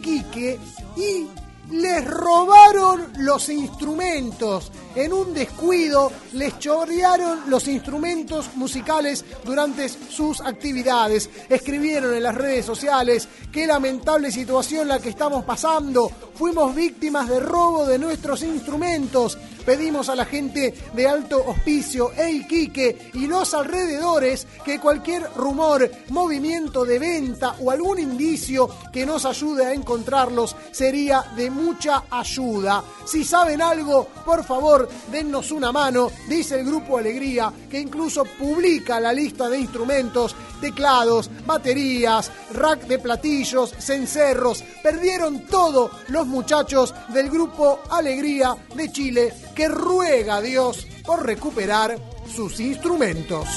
y 0.95 1.27
les 1.72 2.05
robaron 2.05 3.07
los 3.17 3.49
instrumentos. 3.49 4.72
En 4.95 5.13
un 5.13 5.34
descuido 5.34 6.11
les 6.34 6.59
chorrearon 6.59 7.49
los 7.49 7.67
instrumentos 7.67 8.55
musicales 8.55 9.24
durante 9.43 9.88
sus 9.89 10.41
actividades. 10.41 11.30
Escribieron 11.49 12.13
en 12.13 12.24
las 12.24 12.36
redes 12.36 12.65
sociales 12.65 13.28
qué 13.51 13.65
lamentable 13.65 14.32
situación 14.32 14.88
la 14.88 14.99
que 14.99 15.09
estamos 15.09 15.45
pasando. 15.45 16.11
Fuimos 16.36 16.76
víctimas 16.76 17.30
de 17.30 17.39
robo 17.39 17.86
de 17.86 17.99
nuestros 17.99 18.43
instrumentos. 18.43 19.38
Pedimos 19.66 20.09
a 20.09 20.16
la 20.16 20.26
gente 20.26 20.74
de 20.93 21.07
Alto 21.07 21.43
Hospicio 21.45 22.12
e 22.14 22.32
Iquique 22.32 23.12
y 23.14 23.28
los 23.28 23.53
alrededores 23.53 24.47
que 24.66 24.80
cualquier 24.80 25.24
rumor, 25.36 25.89
movimiento 26.09 26.84
de 26.84 26.99
venta 26.99 27.55
o 27.59 27.72
algún 27.72 27.99
indicio 27.99 28.70
que 28.91 29.05
nos 29.05 29.26
ayude 29.26 29.66
a 29.66 29.74
encontrarlos 29.74 30.55
sería 30.72 31.24
de 31.36 31.49
mucha 31.49 32.03
ayuda. 32.09 32.84
Si 33.05 33.24
saben 33.24 33.62
algo, 33.62 34.07
por 34.26 34.43
favor, 34.43 34.89
dennos 35.12 35.51
una 35.51 35.72
mano, 35.72 36.12
dice 36.28 36.59
el 36.59 36.66
grupo 36.66 36.97
Alegría, 36.97 37.51
que 37.70 37.80
incluso 37.80 38.24
publica 38.26 38.99
la 38.99 39.14
lista 39.14 39.49
de 39.49 39.59
instrumentos, 39.59 40.36
teclados, 40.62 41.30
baterías, 41.45 42.32
rack 42.53 42.84
de 42.88 42.99
platillos, 42.99 43.74
cencerros. 43.78 44.64
Perdieron 44.82 45.45
todo 45.47 45.91
los 46.07 46.28
muchachos 46.28 46.93
del 47.09 47.30
grupo 47.30 47.82
Alegría 47.89 48.55
de 48.76 48.91
Chile 48.91 49.34
que 49.53 49.68
ruega 49.68 50.38
a 50.38 50.41
Dios 50.41 50.88
por 51.05 51.26
recuperar 51.26 51.97
sus 52.34 52.59
instrumentos. 52.59 53.47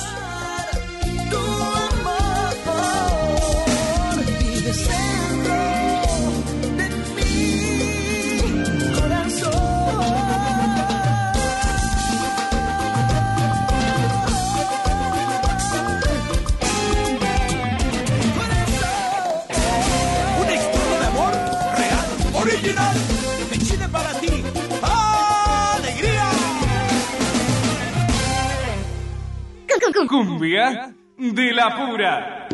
De 30.55 31.53
la 31.53 31.75
pura. 31.77 32.47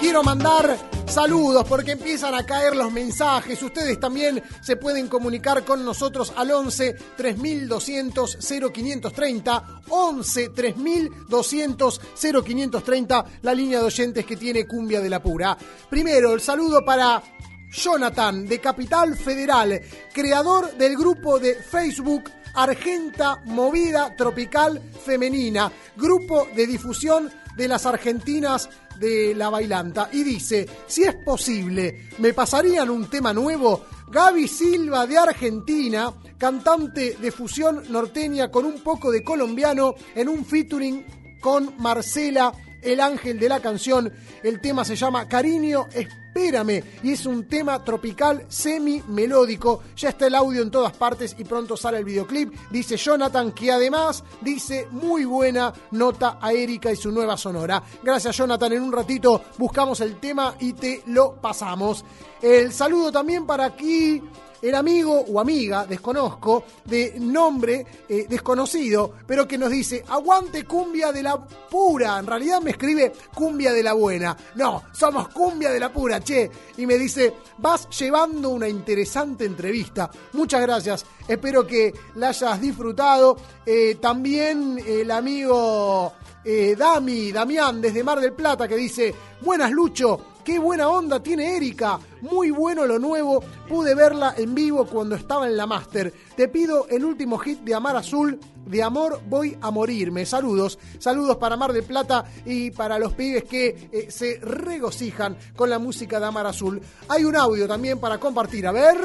Quiero 0.00 0.22
mandar 0.22 0.93
saludos 1.14 1.64
porque 1.68 1.92
empiezan 1.92 2.34
a 2.34 2.44
caer 2.44 2.74
los 2.74 2.90
mensajes. 2.90 3.62
Ustedes 3.62 4.00
también 4.00 4.42
se 4.60 4.74
pueden 4.74 5.06
comunicar 5.06 5.64
con 5.64 5.84
nosotros 5.84 6.32
al 6.36 6.50
11 6.50 6.96
3200 7.16 8.38
0530. 8.72 9.80
11 9.88 10.48
3200 10.48 12.00
0530, 12.18 13.24
la 13.42 13.54
línea 13.54 13.78
de 13.78 13.84
oyentes 13.84 14.26
que 14.26 14.36
tiene 14.36 14.66
Cumbia 14.66 15.00
de 15.00 15.08
la 15.08 15.22
Pura. 15.22 15.56
Primero, 15.88 16.32
el 16.32 16.40
saludo 16.40 16.84
para 16.84 17.22
Jonathan 17.70 18.48
de 18.48 18.58
Capital 18.58 19.16
Federal, 19.16 19.80
creador 20.12 20.72
del 20.72 20.96
grupo 20.96 21.38
de 21.38 21.54
Facebook 21.54 22.24
Argenta 22.54 23.40
Movida 23.44 24.16
Tropical 24.16 24.82
Femenina, 25.04 25.70
grupo 25.96 26.48
de 26.56 26.66
difusión 26.66 27.30
de 27.56 27.68
las 27.68 27.86
argentinas 27.86 28.68
de 28.98 29.34
la 29.34 29.50
bailanta. 29.50 30.08
Y 30.12 30.22
dice, 30.22 30.68
si 30.86 31.04
es 31.04 31.14
posible, 31.24 32.08
¿me 32.18 32.32
pasarían 32.32 32.90
un 32.90 33.08
tema 33.08 33.32
nuevo? 33.32 33.84
Gaby 34.10 34.46
Silva 34.46 35.06
de 35.06 35.18
Argentina, 35.18 36.12
cantante 36.38 37.16
de 37.20 37.32
fusión 37.32 37.84
norteña 37.88 38.50
con 38.50 38.64
un 38.64 38.80
poco 38.80 39.10
de 39.10 39.24
colombiano 39.24 39.94
en 40.14 40.28
un 40.28 40.44
featuring 40.44 41.04
con 41.40 41.74
Marcela, 41.78 42.52
el 42.82 43.00
ángel 43.00 43.38
de 43.38 43.48
la 43.48 43.60
canción. 43.60 44.12
El 44.42 44.60
tema 44.60 44.84
se 44.84 44.96
llama 44.96 45.28
Cariño, 45.28 45.86
espérame. 46.34 46.82
Y 47.02 47.12
es 47.12 47.26
un 47.26 47.44
tema 47.44 47.82
tropical 47.84 48.44
semi-melódico. 48.48 49.82
Ya 49.96 50.10
está 50.10 50.26
el 50.26 50.34
audio 50.34 50.62
en 50.62 50.70
todas 50.70 50.92
partes 50.96 51.36
y 51.38 51.44
pronto 51.44 51.76
sale 51.76 51.98
el 51.98 52.04
videoclip. 52.04 52.52
Dice 52.70 52.96
Jonathan 52.96 53.52
que 53.52 53.70
además 53.70 54.24
dice 54.40 54.88
muy 54.90 55.24
buena 55.24 55.72
nota 55.92 56.38
a 56.40 56.52
Erika 56.52 56.90
y 56.90 56.96
su 56.96 57.10
nueva 57.12 57.36
sonora. 57.36 57.82
Gracias 58.02 58.36
Jonathan. 58.36 58.72
En 58.72 58.82
un 58.82 58.92
ratito 58.92 59.42
buscamos 59.58 60.00
el 60.00 60.18
tema 60.18 60.56
y 60.58 60.72
te 60.72 61.02
lo 61.06 61.36
pasamos. 61.40 62.04
El 62.42 62.72
saludo 62.72 63.12
también 63.12 63.46
para 63.46 63.66
aquí 63.66 64.20
el 64.64 64.74
amigo 64.74 65.20
o 65.20 65.38
amiga, 65.38 65.84
desconozco, 65.84 66.64
de 66.86 67.16
nombre 67.20 67.86
eh, 68.08 68.26
desconocido, 68.26 69.12
pero 69.26 69.46
que 69.46 69.58
nos 69.58 69.70
dice, 69.70 70.02
aguante 70.08 70.64
cumbia 70.64 71.12
de 71.12 71.22
la 71.22 71.36
pura. 71.36 72.18
En 72.18 72.26
realidad 72.26 72.62
me 72.62 72.70
escribe 72.70 73.12
cumbia 73.34 73.72
de 73.74 73.82
la 73.82 73.92
buena. 73.92 74.34
No, 74.54 74.84
somos 74.92 75.28
cumbia 75.28 75.70
de 75.70 75.80
la 75.80 75.92
pura, 75.92 76.20
che. 76.20 76.50
Y 76.78 76.86
me 76.86 76.96
dice, 76.96 77.34
vas 77.58 77.90
llevando 77.90 78.48
una 78.48 78.66
interesante 78.66 79.44
entrevista. 79.44 80.10
Muchas 80.32 80.62
gracias. 80.62 81.04
Espero 81.28 81.66
que 81.66 81.92
la 82.14 82.28
hayas 82.28 82.58
disfrutado. 82.58 83.36
Eh, 83.66 83.98
también 84.00 84.82
el 84.86 85.10
amigo 85.10 86.14
eh, 86.44 86.76
Dami, 86.76 87.32
Damián, 87.32 87.80
desde 87.80 88.04
Mar 88.04 88.20
del 88.20 88.32
Plata, 88.32 88.68
que 88.68 88.76
dice, 88.76 89.14
buenas 89.40 89.70
Lucho. 89.70 90.34
Qué 90.44 90.58
buena 90.58 90.88
onda 90.88 91.22
tiene 91.22 91.56
Erika. 91.56 91.98
Muy 92.20 92.50
bueno 92.50 92.84
lo 92.84 92.98
nuevo. 92.98 93.42
Pude 93.66 93.94
verla 93.94 94.34
en 94.36 94.54
vivo 94.54 94.84
cuando 94.84 95.14
estaba 95.14 95.48
en 95.48 95.56
la 95.56 95.66
Master. 95.66 96.12
Te 96.36 96.48
pido 96.48 96.86
el 96.88 97.02
último 97.02 97.38
hit 97.38 97.60
de 97.60 97.74
Amar 97.74 97.96
Azul. 97.96 98.38
De 98.66 98.82
amor 98.82 99.22
voy 99.26 99.56
a 99.62 99.70
morirme. 99.70 100.26
Saludos. 100.26 100.78
Saludos 100.98 101.38
para 101.38 101.56
Mar 101.56 101.72
del 101.72 101.84
Plata 101.84 102.26
y 102.44 102.70
para 102.72 102.98
los 102.98 103.14
pibes 103.14 103.44
que 103.44 103.88
eh, 103.90 104.10
se 104.10 104.38
regocijan 104.38 105.38
con 105.56 105.70
la 105.70 105.78
música 105.78 106.20
de 106.20 106.26
Amar 106.26 106.46
Azul. 106.46 106.78
Hay 107.08 107.24
un 107.24 107.36
audio 107.36 107.66
también 107.66 107.98
para 107.98 108.18
compartir. 108.18 108.66
A 108.66 108.72
ver. 108.72 108.98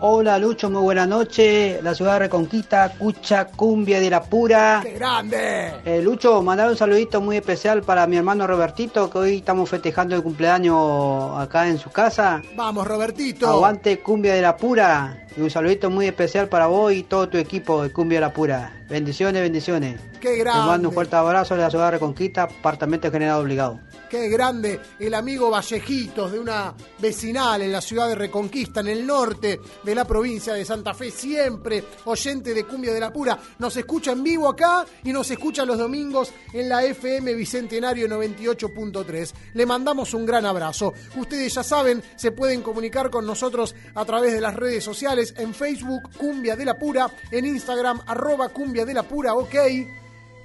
Hola 0.00 0.38
Lucho, 0.38 0.68
muy 0.68 0.82
buena 0.82 1.06
noche. 1.06 1.80
La 1.82 1.94
ciudad 1.94 2.14
de 2.14 2.18
Reconquista, 2.20 2.92
Cucha, 2.98 3.46
Cumbia 3.46 4.00
de 4.00 4.10
la 4.10 4.22
Pura. 4.22 4.80
¡Qué 4.82 4.92
grande! 4.94 5.72
Eh, 5.84 6.02
Lucho, 6.02 6.42
mandar 6.42 6.68
un 6.68 6.76
saludito 6.76 7.20
muy 7.20 7.36
especial 7.36 7.82
para 7.82 8.06
mi 8.06 8.16
hermano 8.16 8.46
Robertito, 8.46 9.08
que 9.08 9.18
hoy 9.18 9.36
estamos 9.38 9.70
festejando 9.70 10.14
el 10.14 10.22
cumpleaños 10.22 11.38
acá 11.38 11.68
en 11.68 11.78
su 11.78 11.90
casa. 11.90 12.42
Vamos, 12.54 12.86
Robertito. 12.86 13.48
Aguante 13.48 14.00
Cumbia 14.00 14.34
de 14.34 14.42
la 14.42 14.56
Pura. 14.56 15.20
Y 15.36 15.40
un 15.40 15.50
saludito 15.50 15.88
muy 15.90 16.06
especial 16.06 16.48
para 16.48 16.66
vos 16.66 16.92
y 16.92 17.04
todo 17.04 17.28
tu 17.28 17.38
equipo 17.38 17.82
de 17.82 17.90
Cumbia 17.92 18.20
La 18.20 18.32
Pura. 18.32 18.72
Bendiciones, 18.88 19.40
bendiciones. 19.42 19.98
Qué 20.20 20.28
Te 20.30 20.36
grande. 20.38 20.66
mando 20.66 20.88
un 20.88 20.94
fuerte 20.94 21.16
abrazo 21.16 21.54
de 21.56 21.62
la 21.62 21.70
ciudad 21.70 21.86
de 21.86 21.90
Reconquista, 21.92 22.42
Apartamento 22.44 23.10
General 23.10 23.40
Obligado. 23.40 23.80
Qué 24.14 24.28
grande 24.28 24.80
el 25.00 25.12
amigo 25.12 25.50
Vallejitos 25.50 26.30
de 26.30 26.38
una 26.38 26.72
vecinal 27.00 27.62
en 27.62 27.72
la 27.72 27.80
ciudad 27.80 28.06
de 28.06 28.14
Reconquista, 28.14 28.78
en 28.78 28.86
el 28.86 29.04
norte 29.04 29.60
de 29.82 29.92
la 29.92 30.04
provincia 30.04 30.54
de 30.54 30.64
Santa 30.64 30.94
Fe, 30.94 31.10
siempre 31.10 31.82
oyente 32.04 32.54
de 32.54 32.62
Cumbia 32.62 32.94
de 32.94 33.00
la 33.00 33.12
Pura. 33.12 33.36
Nos 33.58 33.76
escucha 33.76 34.12
en 34.12 34.22
vivo 34.22 34.48
acá 34.48 34.86
y 35.02 35.12
nos 35.12 35.28
escucha 35.32 35.64
los 35.64 35.78
domingos 35.78 36.32
en 36.52 36.68
la 36.68 36.84
FM 36.84 37.34
Bicentenario 37.34 38.06
98.3. 38.06 39.32
Le 39.54 39.66
mandamos 39.66 40.14
un 40.14 40.24
gran 40.24 40.46
abrazo. 40.46 40.92
Ustedes 41.16 41.52
ya 41.52 41.64
saben, 41.64 42.00
se 42.14 42.30
pueden 42.30 42.62
comunicar 42.62 43.10
con 43.10 43.26
nosotros 43.26 43.74
a 43.96 44.04
través 44.04 44.32
de 44.32 44.40
las 44.40 44.54
redes 44.54 44.84
sociales, 44.84 45.34
en 45.38 45.52
Facebook 45.52 46.08
Cumbia 46.16 46.54
de 46.54 46.66
la 46.66 46.78
Pura, 46.78 47.10
en 47.32 47.46
Instagram 47.46 48.00
arroba 48.06 48.50
Cumbia 48.50 48.84
de 48.84 48.94
la 48.94 49.02
Pura, 49.02 49.34
ok. 49.34 49.56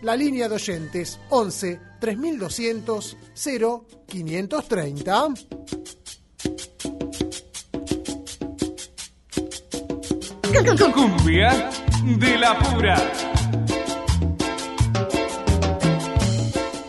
La 0.02 0.16
línea 0.16 0.50
de 0.50 0.56
oyentes 0.56 1.20
11 1.30 1.89
3200 2.00 3.18
0530. 3.34 5.28
Cumbia 10.94 11.70
de 12.18 12.38
la 12.38 12.60
pura. 12.60 12.98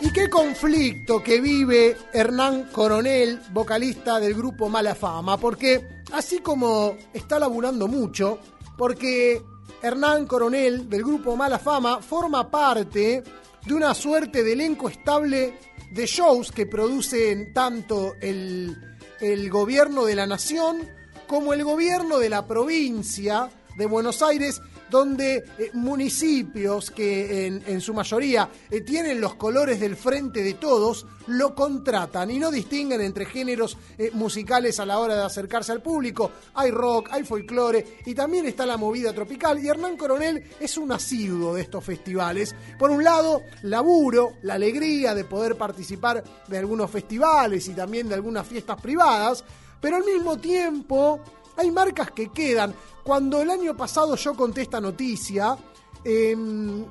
¿Y 0.00 0.11
qué 0.12 0.28
conflicto 0.28 1.22
que 1.22 1.40
vive 1.40 1.96
Hernán 2.12 2.64
Coronel, 2.72 3.40
vocalista 3.52 4.18
del 4.18 4.34
grupo 4.34 4.68
Mala 4.68 4.94
Fama? 4.94 5.36
Porque 5.38 6.02
así 6.12 6.40
como 6.40 6.96
está 7.12 7.38
laburando 7.38 7.86
mucho, 7.86 8.38
porque 8.76 9.42
Hernán 9.82 10.26
Coronel 10.26 10.88
del 10.88 11.04
grupo 11.04 11.36
Mala 11.36 11.58
Fama 11.58 12.00
forma 12.00 12.50
parte 12.50 13.22
de 13.66 13.74
una 13.74 13.94
suerte 13.94 14.42
de 14.42 14.52
elenco 14.52 14.88
estable 14.88 15.54
de 15.90 16.06
shows 16.06 16.52
que 16.52 16.66
producen 16.66 17.52
tanto 17.52 18.14
el, 18.20 18.76
el 19.20 19.50
gobierno 19.50 20.04
de 20.04 20.14
la 20.14 20.26
nación 20.26 20.88
como 21.26 21.52
el 21.52 21.62
gobierno 21.64 22.18
de 22.18 22.28
la 22.28 22.46
provincia 22.46 23.50
de 23.76 23.86
Buenos 23.86 24.22
Aires, 24.22 24.61
donde 24.91 25.45
eh, 25.59 25.70
municipios 25.74 26.91
que 26.91 27.47
en, 27.47 27.80
su 27.80 27.95
mayoría 27.95 28.51
eh, 28.70 28.80
tienen 28.80 29.20
los 29.20 29.36
colores 29.36 29.80
del 29.80 29.97
frente 29.97 30.43
de 30.43 30.55
todos, 30.55 31.07
lo 31.28 31.55
contratan 31.55 32.30
y 32.30 32.38
no 32.38 32.51
distinguen 32.51 33.01
entre 33.01 33.24
géneros 33.24 33.78
eh, 33.97 34.11
musicales 34.12 34.80
a 34.80 34.86
la 34.86 34.99
hora 34.99 35.14
de 35.14 35.22
acercarse 35.22 35.72
al 35.72 35.80
público. 35.80 36.32
Hay 36.55 36.70
rock, 36.70 37.09
hay 37.12 37.24
folclore 37.24 38.01
y 38.05 38.14
también 38.14 38.47
está 38.47 38.66
la 38.66 38.76
movida 38.76 39.12
tropical. 39.12 39.62
Y 39.62 39.68
Hernán 39.68 39.97
Coronel 39.97 40.45
es 40.59 40.76
un 40.76 40.91
asiduo 40.93 41.55
de 41.55 41.62
estos 41.62 41.84
festivales. 41.84 42.55
Por 42.78 42.91
un 42.91 43.05
lado, 43.05 43.43
laburo, 43.62 44.32
la 44.43 44.55
alegría 44.55 45.14
de 45.14 45.24
poder 45.24 45.57
participar 45.57 46.24
de 46.49 46.59
algunos 46.59 46.91
festivales 46.91 47.68
y 47.68 47.74
también 47.74 48.09
de 48.09 48.14
algunas 48.14 48.47
fiestas 48.47 48.80
privadas, 48.80 49.45
pero 49.80 49.97
al 49.97 50.05
mismo 50.05 50.36
tiempo 50.38 51.20
hay 51.57 51.70
marcas 51.70 52.11
que 52.11 52.30
quedan. 52.32 52.74
Cuando 53.11 53.42
el 53.42 53.50
año 53.50 53.76
pasado 53.76 54.14
yo 54.14 54.36
conté 54.36 54.62
esta 54.62 54.80
noticia, 54.80 55.56
em, 56.04 56.84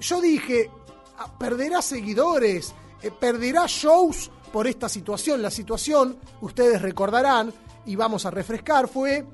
yo 0.00 0.20
dije, 0.20 0.68
"Ah, 1.16 1.32
perderá 1.38 1.80
seguidores, 1.80 2.74
eh, 3.00 3.12
perderá 3.12 3.64
shows 3.68 4.32
por 4.52 4.66
esta 4.66 4.88
situación. 4.88 5.40
La 5.42 5.52
situación, 5.52 6.18
ustedes 6.40 6.82
recordarán, 6.82 7.54
y 7.86 7.94
vamos 7.94 8.26
a 8.26 8.32
refrescar, 8.32 8.88
fue 8.88 9.24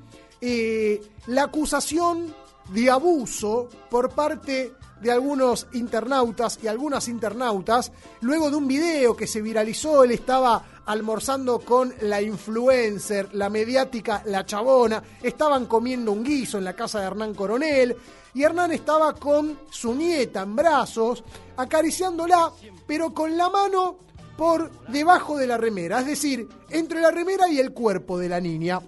eh, 0.41 1.01
la 1.25 1.45
acusación 1.45 2.35
de 2.69 2.91
abuso 2.91 3.67
por 3.89 4.11
parte 4.11 4.73
de 5.01 5.11
algunos 5.11 5.67
internautas 5.73 6.59
y 6.61 6.67
algunas 6.67 7.07
internautas, 7.07 7.91
luego 8.21 8.49
de 8.49 8.55
un 8.55 8.67
video 8.67 9.15
que 9.15 9.27
se 9.27 9.41
viralizó, 9.41 10.03
él 10.03 10.11
estaba 10.11 10.63
almorzando 10.85 11.59
con 11.59 11.93
la 12.01 12.21
influencer, 12.21 13.33
la 13.33 13.49
mediática, 13.49 14.21
la 14.25 14.45
chabona, 14.45 15.01
estaban 15.21 15.65
comiendo 15.65 16.11
un 16.11 16.23
guiso 16.23 16.57
en 16.57 16.65
la 16.65 16.75
casa 16.75 16.99
de 16.99 17.07
Hernán 17.07 17.33
Coronel, 17.33 17.95
y 18.33 18.43
Hernán 18.43 18.71
estaba 18.71 19.13
con 19.13 19.59
su 19.69 19.93
nieta 19.93 20.43
en 20.43 20.55
brazos, 20.55 21.23
acariciándola, 21.57 22.51
pero 22.87 23.13
con 23.13 23.35
la 23.35 23.49
mano 23.49 23.97
por 24.37 24.71
debajo 24.87 25.37
de 25.37 25.47
la 25.47 25.57
remera, 25.57 25.99
es 25.99 26.07
decir, 26.07 26.47
entre 26.69 27.01
la 27.01 27.11
remera 27.11 27.49
y 27.49 27.59
el 27.59 27.73
cuerpo 27.73 28.17
de 28.17 28.29
la 28.29 28.39
niña. 28.39 28.79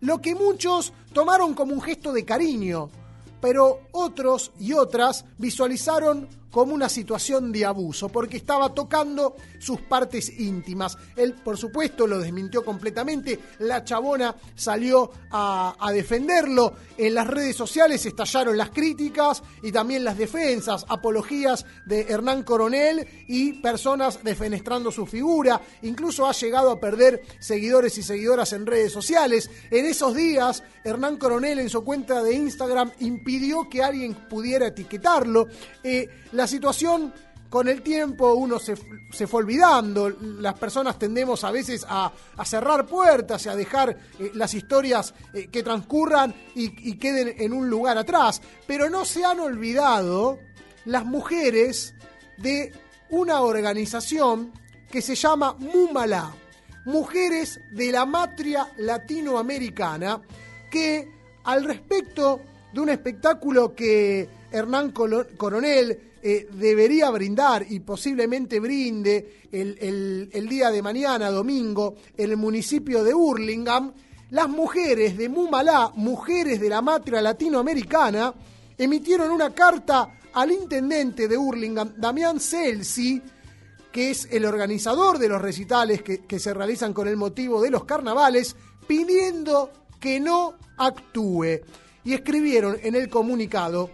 Lo 0.00 0.20
que 0.20 0.34
muchos 0.34 0.92
tomaron 1.12 1.54
como 1.54 1.72
un 1.72 1.80
gesto 1.80 2.12
de 2.12 2.24
cariño, 2.24 2.90
pero 3.44 3.82
otros 3.92 4.52
y 4.58 4.72
otras 4.72 5.26
visualizaron 5.36 6.26
como 6.54 6.72
una 6.72 6.88
situación 6.88 7.50
de 7.50 7.64
abuso, 7.64 8.08
porque 8.10 8.36
estaba 8.36 8.72
tocando 8.72 9.34
sus 9.58 9.80
partes 9.80 10.38
íntimas. 10.38 10.96
Él, 11.16 11.34
por 11.34 11.58
supuesto, 11.58 12.06
lo 12.06 12.20
desmintió 12.20 12.64
completamente, 12.64 13.40
la 13.58 13.82
chabona 13.82 14.36
salió 14.54 15.10
a, 15.32 15.74
defenderlo, 15.92 16.74
en 16.96 17.12
las 17.12 17.26
redes 17.26 17.56
sociales 17.56 18.06
estallaron 18.06 18.56
las 18.56 18.70
críticas 18.70 19.42
y 19.64 19.72
también 19.72 20.04
las 20.04 20.16
defensas, 20.16 20.86
apologías 20.88 21.66
de 21.86 22.02
Hernán 22.02 22.44
Coronel 22.44 23.04
y 23.26 23.54
personas 23.54 24.22
defenestrando 24.22 24.92
su 24.92 25.06
figura, 25.06 25.60
incluso 25.82 26.24
ha 26.24 26.32
llegado 26.32 26.70
a 26.70 26.78
perder 26.78 27.20
seguidores 27.40 27.98
y 27.98 28.04
seguidoras 28.04 28.52
en 28.52 28.64
redes 28.64 28.92
sociales. 28.92 29.50
En 29.72 29.86
esos 29.86 30.14
días, 30.14 30.62
Hernán 30.84 31.16
Coronel 31.16 31.58
en 31.58 31.68
su 31.68 31.82
cuenta 31.82 32.22
de 32.22 32.34
Instagram 32.34 32.92
impidió 33.00 33.68
que 33.68 33.82
alguien 33.82 34.14
pudiera 34.28 34.68
etiquetarlo. 34.68 35.48
Eh, 35.82 36.08
situación 36.46 37.12
con 37.54 37.68
el 37.68 37.82
tiempo 37.82 38.34
uno 38.34 38.58
se, 38.58 38.74
se, 39.12 39.28
fue 39.28 39.42
olvidando, 39.42 40.10
las 40.10 40.54
personas 40.58 40.98
tendemos 40.98 41.44
a 41.44 41.52
veces 41.52 41.86
a, 41.88 42.12
a 42.36 42.44
cerrar 42.44 42.84
puertas 42.84 43.46
y 43.46 43.48
a 43.48 43.54
dejar 43.54 43.96
eh, 44.18 44.32
las 44.34 44.54
historias 44.54 45.14
eh, 45.32 45.46
que 45.52 45.62
transcurran 45.62 46.34
y, 46.56 46.90
y, 46.90 46.98
queden 46.98 47.36
en 47.38 47.52
un 47.52 47.70
lugar 47.70 47.96
atrás, 47.96 48.42
pero 48.66 48.90
no 48.90 49.04
se 49.04 49.24
han 49.24 49.38
olvidado 49.38 50.40
las 50.84 51.04
mujeres 51.04 51.94
de 52.38 52.72
una 53.10 53.40
organización 53.40 54.52
que 54.90 55.00
se 55.00 55.14
llama 55.14 55.54
Mumala, 55.54 56.34
Mujeres 56.86 57.60
de 57.70 57.92
la 57.92 58.04
Matria 58.04 58.72
Latinoamericana, 58.78 60.20
que 60.70 61.08
al 61.44 61.64
respecto 61.64 62.40
de 62.72 62.80
un 62.80 62.88
espectáculo 62.88 63.74
que 63.74 64.28
Hernán 64.50 64.90
Coronel 64.90 66.13
eh, 66.26 66.48
debería 66.50 67.10
brindar 67.10 67.66
y 67.68 67.80
posiblemente 67.80 68.58
brinde 68.58 69.42
el, 69.52 70.30
el, 70.32 70.48
día 70.48 70.70
de 70.70 70.80
mañana, 70.80 71.28
domingo, 71.30 71.96
en 72.16 72.30
el 72.30 72.38
municipio 72.38 73.04
de 73.04 73.12
Hurlingham, 73.12 73.92
las 74.30 74.48
mujeres 74.48 75.18
de 75.18 75.28
Mumalá, 75.28 75.90
mujeres 75.96 76.62
de 76.62 76.70
la 76.70 76.80
matria 76.80 77.20
latinoamericana, 77.20 78.32
emitieron 78.78 79.30
una 79.32 79.50
carta 79.50 80.18
al 80.32 80.50
intendente 80.50 81.28
de 81.28 81.36
Hurlingham, 81.36 81.92
Damián 81.98 82.40
Celsi, 82.40 83.20
que 83.92 84.12
es 84.12 84.26
el 84.30 84.46
organizador 84.46 85.18
de 85.18 85.28
los 85.28 85.42
recitales 85.42 86.02
que, 86.02 86.24
que 86.24 86.38
se 86.38 86.54
realizan 86.54 86.94
con 86.94 87.06
el 87.06 87.18
motivo 87.18 87.60
de 87.60 87.70
los 87.70 87.84
carnavales, 87.84 88.56
pidiendo 88.86 89.70
que 90.00 90.20
no 90.20 90.54
actúe. 90.78 91.60
Y 92.02 92.14
escribieron 92.14 92.78
en 92.82 92.94
el 92.94 93.10
comunicado, 93.10 93.90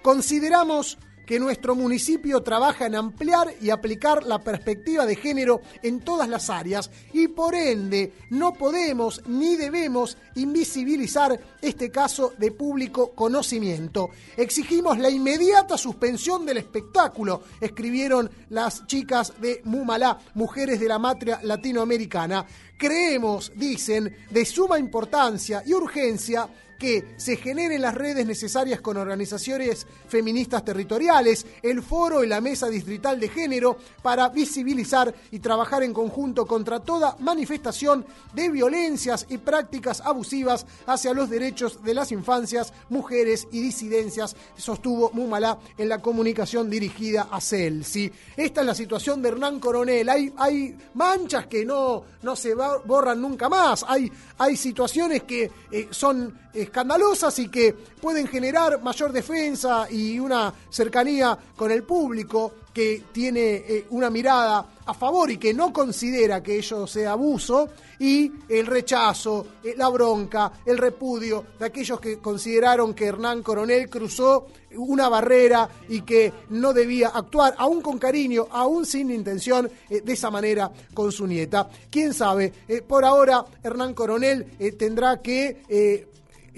consideramos 0.00 0.96
que 1.30 1.38
nuestro 1.38 1.76
municipio 1.76 2.42
trabaja 2.42 2.86
en 2.86 2.96
ampliar 2.96 3.54
y 3.60 3.70
aplicar 3.70 4.24
la 4.24 4.40
perspectiva 4.40 5.06
de 5.06 5.14
género 5.14 5.60
en 5.80 6.00
todas 6.00 6.28
las 6.28 6.50
áreas 6.50 6.90
y 7.12 7.28
por 7.28 7.54
ende 7.54 8.12
no 8.30 8.52
podemos 8.52 9.22
ni 9.28 9.54
debemos 9.54 10.18
invisibilizar 10.34 11.40
este 11.62 11.92
caso 11.92 12.32
de 12.36 12.50
público 12.50 13.12
conocimiento. 13.12 14.10
Exigimos 14.36 14.98
la 14.98 15.08
inmediata 15.08 15.78
suspensión 15.78 16.44
del 16.44 16.56
espectáculo, 16.56 17.44
escribieron 17.60 18.28
las 18.48 18.84
chicas 18.88 19.32
de 19.40 19.60
Mumalá, 19.62 20.18
Mujeres 20.34 20.80
de 20.80 20.88
la 20.88 20.98
Matria 20.98 21.38
Latinoamericana. 21.44 22.44
Creemos, 22.76 23.52
dicen, 23.54 24.16
de 24.30 24.44
suma 24.44 24.80
importancia 24.80 25.62
y 25.64 25.74
urgencia 25.74 26.48
que 26.80 27.14
se 27.18 27.36
generen 27.36 27.82
las 27.82 27.94
redes 27.94 28.26
necesarias 28.26 28.80
con 28.80 28.96
organizaciones 28.96 29.86
feministas 30.08 30.64
territoriales, 30.64 31.46
el 31.62 31.82
foro 31.82 32.24
y 32.24 32.26
la 32.26 32.40
mesa 32.40 32.68
distrital 32.68 33.20
de 33.20 33.28
género 33.28 33.76
para 34.02 34.30
visibilizar 34.30 35.14
y 35.30 35.40
trabajar 35.40 35.82
en 35.82 35.92
conjunto 35.92 36.46
contra 36.46 36.80
toda 36.80 37.16
manifestación 37.20 38.06
de 38.32 38.48
violencias 38.48 39.26
y 39.28 39.36
prácticas 39.36 40.00
abusivas 40.00 40.64
hacia 40.86 41.12
los 41.12 41.28
derechos 41.28 41.84
de 41.84 41.92
las 41.92 42.12
infancias, 42.12 42.72
mujeres 42.88 43.46
y 43.52 43.60
disidencias, 43.60 44.34
sostuvo 44.56 45.10
Mumalá 45.12 45.58
en 45.76 45.88
la 45.88 46.00
comunicación 46.00 46.70
dirigida 46.70 47.28
a 47.30 47.42
Celsi. 47.42 48.10
Esta 48.34 48.62
es 48.62 48.66
la 48.66 48.74
situación 48.74 49.20
de 49.20 49.28
Hernán 49.28 49.60
Coronel. 49.60 50.08
Hay, 50.08 50.32
hay 50.38 50.78
manchas 50.94 51.46
que 51.46 51.66
no, 51.66 52.04
no 52.22 52.34
se 52.36 52.54
borran 52.54 53.20
nunca 53.20 53.50
más. 53.50 53.84
Hay, 53.86 54.10
hay 54.38 54.56
situaciones 54.56 55.24
que 55.24 55.50
eh, 55.70 55.88
son 55.90 56.38
escandalosas 56.52 57.38
y 57.38 57.48
que 57.48 57.72
pueden 57.72 58.26
generar 58.26 58.82
mayor 58.82 59.12
defensa 59.12 59.86
y 59.90 60.18
una 60.18 60.52
cercanía 60.70 61.38
con 61.56 61.70
el 61.70 61.82
público 61.82 62.52
que 62.72 63.04
tiene 63.12 63.56
eh, 63.56 63.86
una 63.90 64.10
mirada 64.10 64.64
a 64.86 64.94
favor 64.94 65.30
y 65.30 65.38
que 65.38 65.52
no 65.52 65.72
considera 65.72 66.42
que 66.42 66.56
ello 66.56 66.86
sea 66.86 67.12
abuso, 67.12 67.68
y 67.98 68.32
el 68.48 68.66
rechazo, 68.66 69.46
eh, 69.62 69.74
la 69.76 69.88
bronca, 69.88 70.52
el 70.64 70.78
repudio 70.78 71.44
de 71.58 71.66
aquellos 71.66 72.00
que 72.00 72.18
consideraron 72.18 72.94
que 72.94 73.06
Hernán 73.06 73.42
Coronel 73.42 73.90
cruzó 73.90 74.46
una 74.76 75.08
barrera 75.08 75.68
y 75.88 76.02
que 76.02 76.32
no 76.50 76.72
debía 76.72 77.08
actuar, 77.08 77.54
aún 77.58 77.82
con 77.82 77.98
cariño, 77.98 78.46
aún 78.50 78.86
sin 78.86 79.10
intención, 79.10 79.70
eh, 79.90 80.00
de 80.00 80.12
esa 80.12 80.30
manera 80.30 80.70
con 80.94 81.12
su 81.12 81.26
nieta. 81.26 81.68
¿Quién 81.90 82.14
sabe? 82.14 82.52
Por 82.86 83.04
ahora, 83.04 83.44
Hernán 83.62 83.94
Coronel 83.94 84.46
tendrá 84.78 85.20
que... 85.20 86.08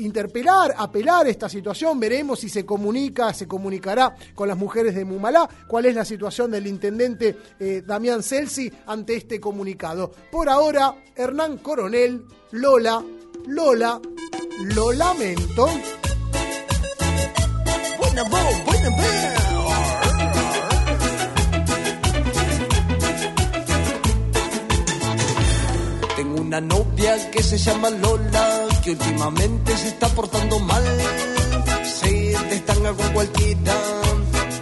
interpelar, 0.05 0.74
apelar 0.76 1.26
esta 1.26 1.48
situación, 1.48 1.98
veremos 1.98 2.40
si 2.40 2.48
se 2.48 2.66
comunica, 2.66 3.32
se 3.32 3.46
comunicará 3.46 4.14
con 4.34 4.48
las 4.48 4.57
mujeres 4.57 4.94
de 4.94 5.05
Mumalá, 5.05 5.48
cuál 5.66 5.86
es 5.86 5.94
la 5.94 6.05
situación 6.05 6.50
del 6.50 6.66
intendente 6.66 7.36
eh, 7.59 7.82
Damián 7.86 8.22
Celsi 8.22 8.72
ante 8.86 9.16
este 9.16 9.40
comunicado. 9.40 10.12
Por 10.30 10.48
ahora, 10.48 10.94
Hernán 11.14 11.59
Coronel, 11.59 12.24
Lola, 12.53 13.03
Lola, 13.46 14.00
lo 14.74 14.92
lamento. 14.92 15.66
Una 26.53 26.61
novia 26.61 27.30
que 27.30 27.42
se 27.42 27.57
llama 27.57 27.88
Lola, 27.88 28.68
que 28.84 28.90
últimamente 28.90 29.74
se 29.74 29.88
está 29.88 30.07
portando 30.09 30.59
mal. 30.59 30.84
Se 31.82 32.36
destanga 32.50 32.92
con 32.92 33.09
cualquiera 33.14 33.74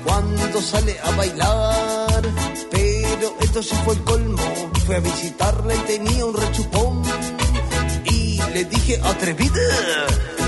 cuando 0.04 0.62
sale 0.62 0.96
a 1.02 1.10
bailar. 1.16 2.22
Pero 2.70 3.34
esto 3.40 3.60
sí 3.60 3.74
fue 3.84 3.94
el 3.94 4.04
colmo. 4.04 4.70
Fue 4.86 4.96
a 4.96 5.00
visitarla 5.00 5.74
y 5.74 5.78
tenía 5.78 6.26
un 6.26 6.36
rechupón. 6.36 7.02
Y 8.04 8.40
le 8.54 8.64
dije, 8.66 9.00
atrevida, 9.02 9.60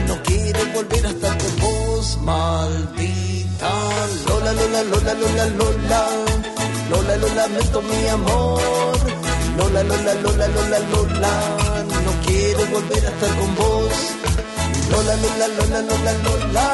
no 0.06 0.22
quiero 0.22 0.60
volver 0.74 1.06
a 1.06 1.10
estar 1.10 1.38
con 1.38 1.56
vos, 1.58 2.18
maldita. 2.22 3.70
Lola, 4.28 4.52
Lola, 4.52 4.82
Lola, 4.84 5.14
Lola, 5.14 5.46
Lola. 5.46 6.06
Lola, 6.88 7.16
lo 7.16 7.34
lamento, 7.34 7.82
mi 7.82 8.06
amor. 8.06 9.21
Lola, 9.56 9.82
Lola, 9.82 10.14
Lola, 10.14 10.46
Lola, 10.48 10.78
Lola, 10.90 11.32
no 12.04 12.12
quiero 12.26 12.66
volver 12.66 13.06
a 13.06 13.10
estar 13.10 13.36
con 13.38 13.54
vos. 13.54 13.92
Lola, 14.90 15.16
Lola, 15.16 15.48
Lola, 15.48 15.80
Lola, 15.82 16.12
Lola, 16.24 16.66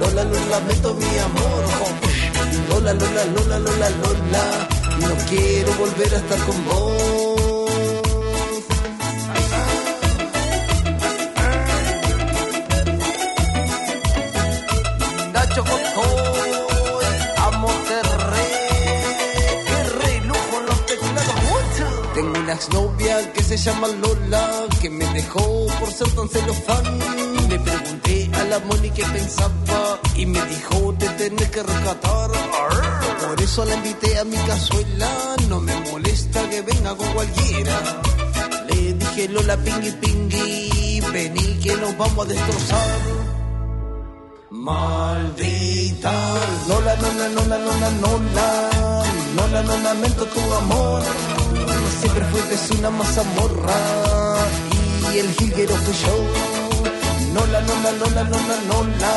Lola, 0.00 0.24
lo 0.24 0.46
lamento, 0.50 0.94
mi 0.94 1.18
amor. 1.18 1.64
Lola, 2.68 2.92
Lola, 2.92 3.24
Lola, 3.24 3.58
Lola, 3.58 3.90
Lola, 3.90 4.68
no 5.00 5.14
quiero 5.28 5.72
volver 5.74 6.14
a 6.14 6.16
estar 6.18 6.38
con 6.46 6.64
vos. 6.66 7.35
Exnovia 22.56 23.32
que 23.32 23.42
se 23.42 23.56
llama 23.56 23.88
Lola, 23.88 24.66
que 24.80 24.88
me 24.90 25.04
dejó 25.12 25.66
por 25.78 25.90
ser 25.92 26.10
tan 26.16 26.28
celofán. 26.28 26.84
Le 27.48 27.58
pregunté 27.58 28.30
a 28.32 28.44
la 28.44 28.58
Moni 28.60 28.90
qué 28.90 29.04
pensaba 29.04 30.00
y 30.16 30.26
me 30.26 30.40
dijo 30.46 30.94
te 30.98 31.08
tenés 31.20 31.50
que 31.50 31.62
rescatar. 31.62 32.30
Por 33.26 33.40
eso 33.42 33.64
la 33.64 33.74
invité 33.74 34.18
a 34.18 34.24
mi 34.24 34.36
cazuela, 34.36 35.10
no 35.48 35.60
me 35.60 35.74
molesta 35.90 36.48
que 36.50 36.62
venga 36.62 36.96
con 36.96 37.08
cualquiera. 37.12 37.76
Le 38.68 38.94
dije 38.94 39.28
Lola 39.28 39.56
pingui 39.58 39.92
pingui, 40.02 41.00
vení 41.12 41.58
que 41.62 41.76
nos 41.76 41.96
vamos 41.98 42.26
a 42.26 42.28
destrozar. 42.28 43.25
Maldita 44.66 46.12
Lola, 46.66 46.96
Lola, 46.96 47.28
Lola, 47.28 47.56
Lola, 47.66 47.88
Lola 48.02 48.48
Lola, 49.36 49.62
no 49.62 49.76
lamento 49.78 50.24
tu 50.26 50.40
amor 50.54 51.02
Siempre 52.00 52.24
fuiste 52.32 52.74
una 52.78 52.90
mazamorra 52.90 53.78
Y 55.14 55.18
el 55.18 55.32
jilguero 55.36 55.72
fui 55.76 55.94
yo 56.02 56.14
Lola, 57.34 57.60
Lola, 57.60 57.92
Lola, 57.92 58.22
Lola, 58.24 58.56
Lola 58.70 59.12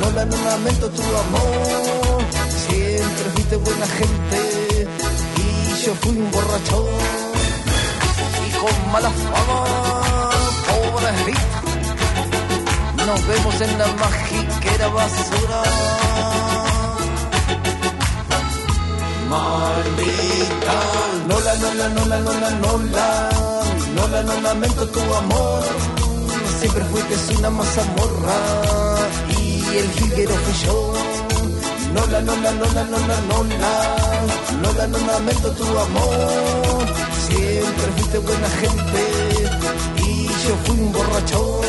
Lola, 0.00 0.24
no 0.24 0.36
lamento 0.48 0.88
tu 0.88 1.02
amor 1.02 2.22
Siempre 2.66 3.24
fuiste 3.34 3.56
buena 3.56 3.86
gente 3.86 4.88
Y 5.44 5.84
yo 5.84 5.94
fui 6.00 6.16
un 6.16 6.30
borracho 6.30 6.88
Y 8.46 8.50
con 8.60 8.92
mala 8.92 9.10
fama 9.10 10.30
Pobre 10.68 11.33
nos 13.06 13.26
vemos 13.26 13.60
en 13.60 13.78
la 13.78 13.86
magiquera 13.86 14.88
basura. 14.88 15.62
Maldita. 19.28 20.76
Lola, 21.28 21.54
Lola, 21.62 21.88
Lola, 21.88 22.18
Lola, 22.20 22.50
Lola. 22.62 23.28
Lola, 23.96 24.22
no 24.22 24.40
lamento 24.40 24.88
tu 24.88 25.14
amor. 25.14 25.62
Siempre 26.60 26.84
fuiste 26.84 27.36
una 27.38 27.50
mazamorra. 27.50 28.38
Y 29.38 29.76
el 29.76 29.90
jilguero 29.92 30.34
fui 30.34 30.54
yo. 30.66 30.94
Lola, 31.94 32.20
Lola, 32.20 32.50
Lola, 32.52 32.82
Lola, 32.84 33.16
Lola. 33.28 33.72
Lola, 34.62 34.86
no 34.86 34.98
lamento 34.98 35.50
tu 35.52 35.64
amor. 35.64 36.86
Siempre 37.28 37.86
fuiste 37.96 38.18
buena 38.18 38.48
gente. 38.62 39.00
Y 40.06 40.26
yo 40.26 40.56
fui 40.64 40.78
un 40.78 40.92
borracho. 40.92 41.60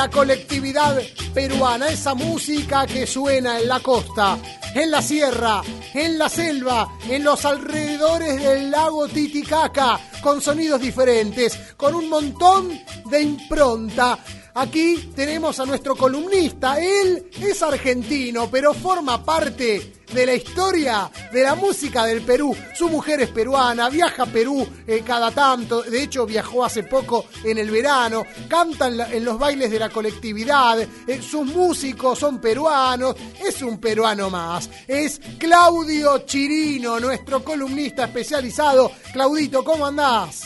La 0.00 0.08
colectividad 0.08 0.98
peruana, 1.34 1.88
esa 1.88 2.14
música 2.14 2.86
que 2.86 3.06
suena 3.06 3.60
en 3.60 3.68
la 3.68 3.80
costa, 3.80 4.38
en 4.74 4.90
la 4.90 5.02
sierra, 5.02 5.60
en 5.92 6.16
la 6.16 6.30
selva, 6.30 6.88
en 7.06 7.22
los 7.22 7.44
alrededores 7.44 8.42
del 8.42 8.70
lago 8.70 9.06
Titicaca, 9.08 10.00
con 10.22 10.40
sonidos 10.40 10.80
diferentes, 10.80 11.54
con 11.76 11.94
un 11.94 12.08
montón 12.08 12.80
de 13.10 13.20
impronta. 13.20 14.18
Aquí 14.54 15.12
tenemos 15.14 15.60
a 15.60 15.66
nuestro 15.66 15.94
columnista, 15.94 16.80
él 16.80 17.30
es 17.40 17.62
argentino, 17.62 18.50
pero 18.50 18.74
forma 18.74 19.24
parte 19.24 19.92
de 20.12 20.26
la 20.26 20.34
historia 20.34 21.10
de 21.32 21.42
la 21.42 21.54
música 21.54 22.04
del 22.04 22.22
Perú. 22.22 22.56
Su 22.74 22.88
mujer 22.88 23.20
es 23.20 23.28
peruana, 23.28 23.88
viaja 23.88 24.24
a 24.24 24.26
Perú 24.26 24.66
eh, 24.86 25.02
cada 25.06 25.30
tanto, 25.30 25.82
de 25.82 26.02
hecho 26.02 26.26
viajó 26.26 26.64
hace 26.64 26.82
poco 26.82 27.26
en 27.44 27.58
el 27.58 27.70
verano, 27.70 28.24
canta 28.48 28.88
en, 28.88 29.24
los 29.24 29.38
bailes 29.38 29.70
de 29.70 29.78
la 29.78 29.88
colectividad, 29.88 30.80
eh, 30.80 31.22
sus 31.22 31.46
músicos 31.46 32.18
son 32.18 32.40
peruanos, 32.40 33.14
es 33.44 33.62
un 33.62 33.78
peruano 33.78 34.30
más. 34.30 34.68
Es 34.86 35.20
Claudio 35.38 36.18
Chirino, 36.26 36.98
nuestro 36.98 37.44
columnista 37.44 38.04
especializado. 38.04 38.90
Claudito, 39.12 39.62
¿cómo 39.62 39.86
andás? 39.86 40.42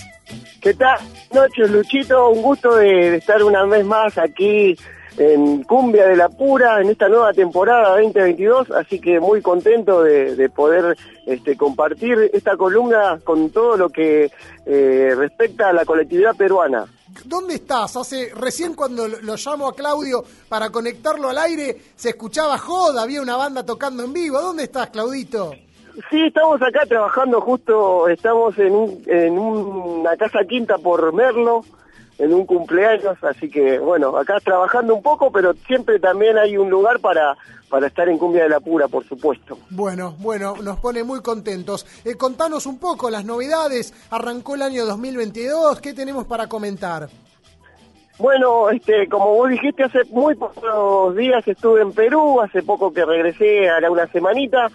¿Qué 0.60 0.74
tal? 0.74 0.98
Noches, 1.32 1.70
Luchito. 1.70 2.30
Un 2.30 2.42
gusto 2.42 2.76
de, 2.76 3.16
estar 3.16 3.42
una 3.42 3.64
vez 3.64 3.84
más 3.84 4.16
aquí 4.18 4.76
en 5.16 5.62
Cumbia 5.62 6.08
de 6.08 6.16
la 6.16 6.28
Pura 6.28 6.80
en 6.80 6.90
esta 6.90 7.08
nueva 7.08 7.32
temporada 7.32 7.90
2022. 7.90 8.70
Así 8.70 8.98
que 8.98 9.20
muy 9.20 9.42
contento 9.42 10.02
de, 10.02 10.34
de 10.36 10.48
poder 10.48 10.96
este, 11.26 11.56
compartir 11.56 12.30
esta 12.32 12.56
columna 12.56 13.18
con 13.22 13.50
todo 13.50 13.76
lo 13.76 13.88
que 13.90 14.30
eh, 14.66 15.14
respecta 15.16 15.68
a 15.68 15.72
la 15.72 15.84
colectividad 15.84 16.34
peruana. 16.34 16.86
¿Dónde 17.24 17.54
estás? 17.54 17.96
Hace 17.96 18.32
recién 18.34 18.74
cuando 18.74 19.06
lo, 19.06 19.20
lo 19.20 19.36
llamo 19.36 19.68
a 19.68 19.74
Claudio 19.74 20.24
para 20.48 20.70
conectarlo 20.70 21.28
al 21.28 21.38
aire, 21.38 21.76
se 21.94 22.10
escuchaba 22.10 22.58
joda, 22.58 23.02
había 23.02 23.22
una 23.22 23.36
banda 23.36 23.64
tocando 23.64 24.02
en 24.02 24.12
vivo. 24.12 24.40
¿Dónde 24.40 24.64
estás, 24.64 24.90
Claudito? 24.90 25.52
Sí, 26.10 26.24
estamos 26.26 26.60
acá 26.60 26.80
trabajando 26.88 27.40
justo, 27.40 28.08
estamos 28.08 28.58
en, 28.58 28.72
un- 28.74 29.02
en 29.06 29.38
una 29.38 30.16
casa 30.16 30.40
quinta 30.48 30.76
por 30.78 31.12
Merlo, 31.12 31.64
en 32.18 32.32
un 32.34 32.46
cumpleaños, 32.46 33.16
así 33.22 33.48
que 33.50 33.78
bueno, 33.78 34.16
acá 34.16 34.38
trabajando 34.40 34.94
un 34.94 35.02
poco, 35.02 35.30
pero 35.30 35.54
siempre 35.66 35.98
también 36.00 36.36
hay 36.38 36.56
un 36.56 36.68
lugar 36.70 36.98
para, 37.00 37.36
para 37.68 37.86
estar 37.86 38.08
en 38.08 38.18
Cumbia 38.18 38.44
de 38.44 38.48
la 38.48 38.60
Pura, 38.60 38.88
por 38.88 39.04
supuesto. 39.06 39.58
Bueno, 39.70 40.14
bueno, 40.18 40.54
nos 40.62 40.78
pone 40.78 41.04
muy 41.04 41.20
contentos. 41.22 41.86
Eh, 42.04 42.16
contanos 42.16 42.66
un 42.66 42.78
poco 42.78 43.08
las 43.10 43.24
novedades. 43.24 43.92
Arrancó 44.10 44.54
el 44.56 44.62
año 44.62 44.86
2022. 44.86 45.80
¿Qué 45.80 45.92
tenemos 45.92 46.24
para 46.26 46.48
comentar? 46.48 47.08
Bueno, 48.18 48.70
este, 48.70 49.08
como 49.08 49.34
vos 49.34 49.50
dijiste, 49.50 49.82
hace 49.82 50.04
muy 50.10 50.36
pocos 50.36 51.16
días 51.16 51.46
estuve 51.48 51.82
en 51.82 51.92
Perú, 51.92 52.40
hace 52.40 52.62
poco 52.62 52.92
que 52.92 53.04
regresé, 53.04 53.68
hará 53.68 53.90
una 53.90 54.06
semanita, 54.06 54.68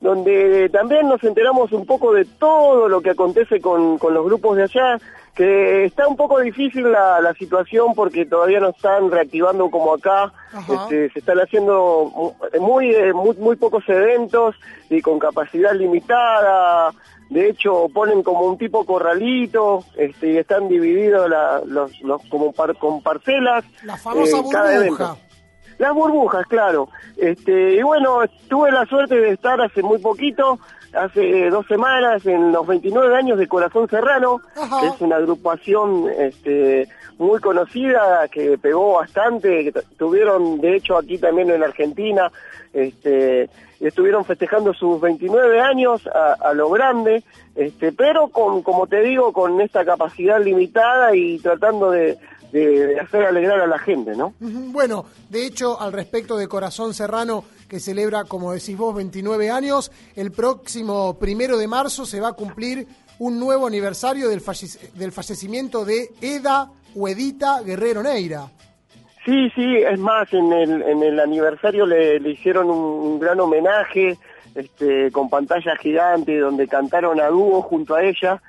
donde 0.00 0.68
también 0.68 1.08
nos 1.08 1.22
enteramos 1.24 1.72
un 1.72 1.86
poco 1.86 2.12
de 2.12 2.24
todo 2.24 2.88
lo 2.88 3.00
que 3.00 3.10
acontece 3.10 3.60
con, 3.60 3.98
con 3.98 4.12
los 4.14 4.24
grupos 4.26 4.56
de 4.56 4.64
allá, 4.64 4.98
que 5.34 5.84
está 5.84 6.06
un 6.08 6.16
poco 6.16 6.40
difícil 6.40 6.90
la, 6.90 7.20
la 7.20 7.34
situación 7.34 7.94
porque 7.94 8.24
todavía 8.26 8.60
no 8.60 8.70
están 8.70 9.10
reactivando 9.10 9.70
como 9.70 9.94
acá, 9.94 10.32
este, 10.68 11.10
se 11.10 11.18
están 11.18 11.38
haciendo 11.38 12.10
mu- 12.14 12.32
muy, 12.60 12.90
eh, 12.94 13.12
muy, 13.12 13.36
muy 13.36 13.56
pocos 13.56 13.84
eventos 13.88 14.54
y 14.88 15.00
con 15.02 15.18
capacidad 15.18 15.72
limitada, 15.74 16.90
de 17.28 17.48
hecho 17.50 17.88
ponen 17.92 18.22
como 18.22 18.42
un 18.46 18.56
tipo 18.56 18.84
corralito 18.86 19.84
este, 19.96 20.32
y 20.32 20.36
están 20.38 20.68
divididos 20.68 21.28
la- 21.28 21.60
los, 21.66 22.00
los, 22.00 22.22
como 22.30 22.52
par- 22.52 22.76
con 22.78 23.02
parcelas. 23.02 23.64
La 23.84 23.96
famosa 23.96 24.38
eh, 24.38 24.42
cada 24.50 24.78
burbuja. 24.78 25.04
evento. 25.04 25.25
Las 25.78 25.92
burbujas, 25.94 26.46
claro. 26.46 26.88
Este, 27.16 27.76
y 27.76 27.82
bueno, 27.82 28.20
tuve 28.48 28.70
la 28.72 28.86
suerte 28.86 29.16
de 29.16 29.30
estar 29.30 29.60
hace 29.60 29.82
muy 29.82 29.98
poquito, 29.98 30.58
hace 30.94 31.50
dos 31.50 31.66
semanas, 31.66 32.24
en 32.26 32.52
los 32.52 32.66
29 32.66 33.16
años 33.16 33.38
de 33.38 33.46
Corazón 33.46 33.88
Serrano, 33.88 34.40
que 34.54 34.86
es 34.86 35.00
una 35.00 35.16
agrupación 35.16 36.06
este, 36.18 36.88
muy 37.18 37.40
conocida, 37.40 38.26
que 38.28 38.56
pegó 38.58 38.94
bastante, 38.94 39.64
que 39.64 39.80
tuvieron, 39.98 40.60
de 40.60 40.76
hecho, 40.76 40.96
aquí 40.96 41.18
también 41.18 41.50
en 41.50 41.62
Argentina, 41.62 42.30
este, 42.72 43.50
estuvieron 43.80 44.24
festejando 44.24 44.72
sus 44.72 45.00
29 45.00 45.60
años 45.60 46.06
a, 46.06 46.48
a 46.48 46.54
lo 46.54 46.70
grande, 46.70 47.22
este, 47.54 47.92
pero 47.92 48.28
con, 48.28 48.62
como 48.62 48.86
te 48.86 49.02
digo, 49.02 49.32
con 49.32 49.60
esta 49.60 49.84
capacidad 49.84 50.42
limitada 50.42 51.14
y 51.14 51.38
tratando 51.38 51.90
de, 51.90 52.18
de- 52.52 52.98
hacer 53.00 53.24
alegrar 53.24 53.60
a 53.60 53.66
la 53.66 53.78
gente, 53.78 54.14
¿no? 54.16 54.34
Bueno, 54.40 55.06
de 55.30 55.46
hecho, 55.46 55.80
al 55.80 55.92
respecto 55.92 56.36
de 56.36 56.48
Corazón 56.48 56.94
Serrano, 56.94 57.44
que 57.68 57.80
celebra, 57.80 58.24
como 58.24 58.52
decís 58.52 58.76
vos, 58.76 58.94
29 58.94 59.50
años, 59.50 59.90
el 60.14 60.32
próximo 60.32 61.18
primero 61.18 61.56
de 61.58 61.66
marzo 61.68 62.06
se 62.06 62.20
va 62.20 62.28
a 62.28 62.32
cumplir 62.34 62.86
un 63.18 63.40
nuevo 63.40 63.66
aniversario 63.66 64.28
del, 64.28 64.40
falle- 64.42 64.90
del 64.92 65.10
fallecimiento 65.12 65.84
de 65.84 66.10
Eda 66.20 66.70
o 66.94 67.08
Edita 67.08 67.62
Guerrero 67.62 68.02
Neira. 68.02 68.48
Sí, 69.24 69.50
sí, 69.56 69.76
es 69.78 69.98
más, 69.98 70.32
en 70.32 70.52
el, 70.52 70.82
en 70.82 71.02
el 71.02 71.18
aniversario 71.18 71.84
le, 71.84 72.20
le 72.20 72.30
hicieron 72.30 72.70
un, 72.70 72.76
un 72.76 73.18
gran 73.18 73.40
homenaje 73.40 74.16
este, 74.54 75.10
con 75.10 75.28
pantalla 75.28 75.74
gigante 75.76 76.38
donde 76.38 76.68
cantaron 76.68 77.20
a 77.20 77.26
dúo 77.26 77.60
junto 77.62 77.94
a 77.96 78.04
ella, 78.04 78.40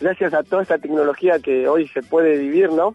gracias 0.00 0.32
a 0.34 0.42
toda 0.42 0.62
esta 0.62 0.78
tecnología 0.78 1.38
que 1.38 1.68
hoy 1.68 1.86
se 1.88 2.02
puede 2.02 2.38
vivir, 2.38 2.72
¿no? 2.72 2.94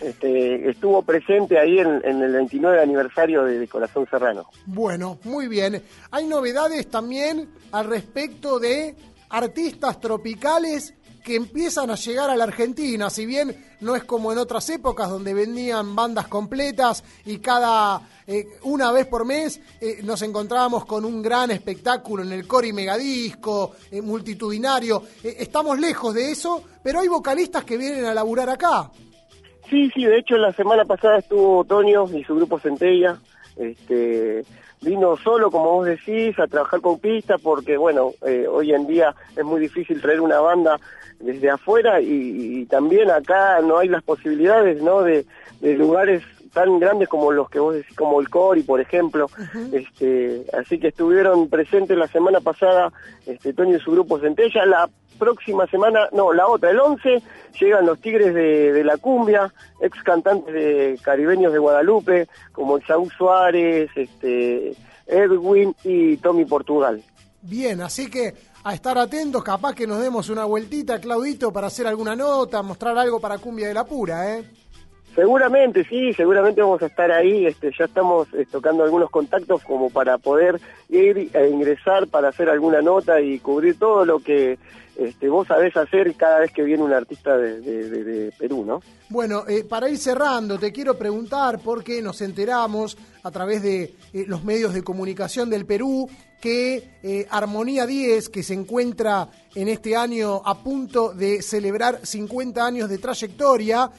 Este, 0.00 0.70
estuvo 0.70 1.02
presente 1.02 1.58
ahí 1.58 1.78
en, 1.78 2.00
en 2.04 2.22
el 2.22 2.32
29 2.32 2.82
aniversario 2.82 3.44
de, 3.44 3.58
de 3.58 3.68
Corazón 3.68 4.06
Serrano. 4.10 4.46
Bueno, 4.66 5.18
muy 5.24 5.46
bien. 5.46 5.82
Hay 6.10 6.26
novedades 6.26 6.88
también 6.88 7.50
al 7.70 7.86
respecto 7.86 8.58
de 8.58 8.96
artistas 9.28 10.00
tropicales 10.00 10.94
que 11.22 11.36
empiezan 11.36 11.90
a 11.90 11.94
llegar 11.94 12.30
a 12.30 12.36
la 12.36 12.44
Argentina, 12.44 13.10
si 13.10 13.26
bien 13.26 13.56
no 13.80 13.96
es 13.96 14.04
como 14.04 14.32
en 14.32 14.38
otras 14.38 14.68
épocas 14.70 15.10
donde 15.10 15.34
vendían 15.34 15.94
bandas 15.94 16.28
completas 16.28 17.04
y 17.24 17.38
cada 17.38 18.00
eh, 18.26 18.46
una 18.62 18.92
vez 18.92 19.06
por 19.06 19.24
mes 19.24 19.60
eh, 19.80 19.98
nos 20.04 20.22
encontrábamos 20.22 20.84
con 20.84 21.04
un 21.04 21.22
gran 21.22 21.50
espectáculo 21.50 22.22
en 22.22 22.32
el 22.32 22.46
Cori 22.46 22.72
Megadisco, 22.72 23.72
eh, 23.90 24.00
multitudinario. 24.00 25.02
Eh, 25.22 25.36
estamos 25.40 25.78
lejos 25.78 26.14
de 26.14 26.30
eso, 26.30 26.62
pero 26.82 27.00
hay 27.00 27.08
vocalistas 27.08 27.64
que 27.64 27.76
vienen 27.76 28.04
a 28.04 28.14
laburar 28.14 28.48
acá. 28.48 28.90
Sí, 29.68 29.90
sí, 29.90 30.04
de 30.04 30.18
hecho 30.18 30.36
la 30.36 30.52
semana 30.52 30.84
pasada 30.84 31.18
estuvo 31.18 31.64
Toño 31.64 32.06
y 32.16 32.22
su 32.24 32.36
grupo 32.36 32.58
Centella, 32.58 33.18
este, 33.56 34.44
vino 34.80 35.16
solo, 35.16 35.50
como 35.50 35.72
vos 35.72 35.86
decís, 35.86 36.38
a 36.38 36.46
trabajar 36.46 36.80
con 36.80 36.98
pistas 36.98 37.40
porque, 37.40 37.76
bueno, 37.76 38.12
hoy 38.50 38.72
en 38.72 38.86
día 38.86 39.14
es 39.36 39.44
muy 39.44 39.60
difícil 39.60 40.00
traer 40.00 40.20
una 40.20 40.40
banda 40.40 40.78
desde 41.22 41.50
afuera 41.50 42.00
y, 42.00 42.60
y 42.60 42.66
también 42.66 43.10
acá 43.10 43.60
no 43.62 43.78
hay 43.78 43.88
las 43.88 44.02
posibilidades, 44.02 44.82
¿no?, 44.82 45.02
de, 45.02 45.24
de 45.60 45.74
lugares 45.74 46.22
tan 46.52 46.78
grandes 46.78 47.08
como 47.08 47.32
los 47.32 47.48
que 47.48 47.58
vos 47.58 47.74
decís, 47.74 47.96
como 47.96 48.20
el 48.20 48.28
Cori, 48.28 48.62
por 48.62 48.80
ejemplo. 48.80 49.26
este, 49.72 50.44
así 50.58 50.78
que 50.78 50.88
estuvieron 50.88 51.48
presentes 51.48 51.96
la 51.96 52.06
semana 52.08 52.40
pasada 52.40 52.92
este, 53.26 53.52
Toño 53.52 53.76
y 53.76 53.80
su 53.80 53.92
grupo 53.92 54.18
Centella. 54.18 54.66
La 54.66 54.88
próxima 55.18 55.66
semana, 55.66 56.08
no, 56.12 56.32
la 56.32 56.46
otra, 56.46 56.70
el 56.70 56.80
11, 56.80 57.22
llegan 57.58 57.86
los 57.86 58.00
Tigres 58.00 58.34
de, 58.34 58.72
de 58.72 58.84
la 58.84 58.98
Cumbia, 58.98 59.52
ex 59.80 60.02
cantantes 60.02 60.52
de 60.52 60.98
caribeños 61.02 61.52
de 61.52 61.58
Guadalupe, 61.58 62.28
como 62.52 62.80
Saúl 62.80 63.10
Suárez, 63.16 63.90
este, 63.94 64.74
Edwin 65.06 65.74
y 65.84 66.16
Tommy 66.18 66.44
Portugal. 66.44 67.02
Bien, 67.42 67.80
así 67.80 68.08
que 68.08 68.34
a 68.64 68.74
estar 68.74 68.96
atentos, 68.96 69.42
capaz 69.42 69.74
que 69.74 69.86
nos 69.86 70.00
demos 70.00 70.28
una 70.28 70.44
vueltita, 70.44 71.00
Claudito, 71.00 71.52
para 71.52 71.66
hacer 71.66 71.86
alguna 71.86 72.14
nota, 72.14 72.62
mostrar 72.62 72.96
algo 72.96 73.20
para 73.20 73.38
Cumbia 73.38 73.68
de 73.68 73.74
la 73.74 73.84
Pura, 73.84 74.36
¿eh? 74.38 74.44
Seguramente, 75.14 75.84
sí, 75.84 76.14
seguramente 76.14 76.62
vamos 76.62 76.82
a 76.82 76.86
estar 76.86 77.10
ahí, 77.10 77.44
este, 77.44 77.70
ya 77.78 77.84
estamos 77.84 78.28
eh, 78.32 78.46
tocando 78.50 78.82
algunos 78.82 79.10
contactos 79.10 79.62
como 79.62 79.90
para 79.90 80.16
poder 80.16 80.58
ir 80.88 81.28
e 81.34 81.48
ingresar 81.50 82.06
para 82.06 82.28
hacer 82.28 82.48
alguna 82.48 82.80
nota 82.80 83.20
y 83.20 83.38
cubrir 83.38 83.78
todo 83.78 84.06
lo 84.06 84.20
que 84.20 84.58
este, 84.96 85.28
vos 85.28 85.48
sabés 85.48 85.76
hacer 85.76 86.14
cada 86.16 86.40
vez 86.40 86.52
que 86.52 86.62
viene 86.62 86.82
un 86.82 86.92
artista 86.92 87.36
de, 87.36 88.32
Perú, 88.38 88.64
¿no? 88.64 88.80
Bueno, 89.08 89.44
eh, 89.48 89.64
para 89.64 89.88
ir 89.88 89.98
cerrando, 89.98 90.58
te 90.58 90.72
quiero 90.72 90.98
preguntar, 90.98 91.60
porque 91.60 92.02
nos 92.02 92.20
enteramos 92.20 92.96
a 93.22 93.30
través 93.30 93.62
de 93.62 93.94
eh, 94.12 94.24
los 94.26 94.44
medios 94.44 94.74
de 94.74 94.82
comunicación 94.82 95.48
del 95.48 95.66
Perú, 95.66 96.08
que 96.40 96.98
eh, 97.02 97.26
Armonía 97.30 97.86
10, 97.86 98.28
que 98.28 98.42
se 98.42 98.54
encuentra 98.54 99.28
en 99.54 99.68
este 99.68 99.96
año 99.96 100.42
a 100.44 100.62
punto 100.62 101.12
de 101.12 101.40
celebrar 101.40 102.04
50 102.04 102.64
años 102.64 102.88
de 102.88 102.98
trayectoria, 102.98 103.90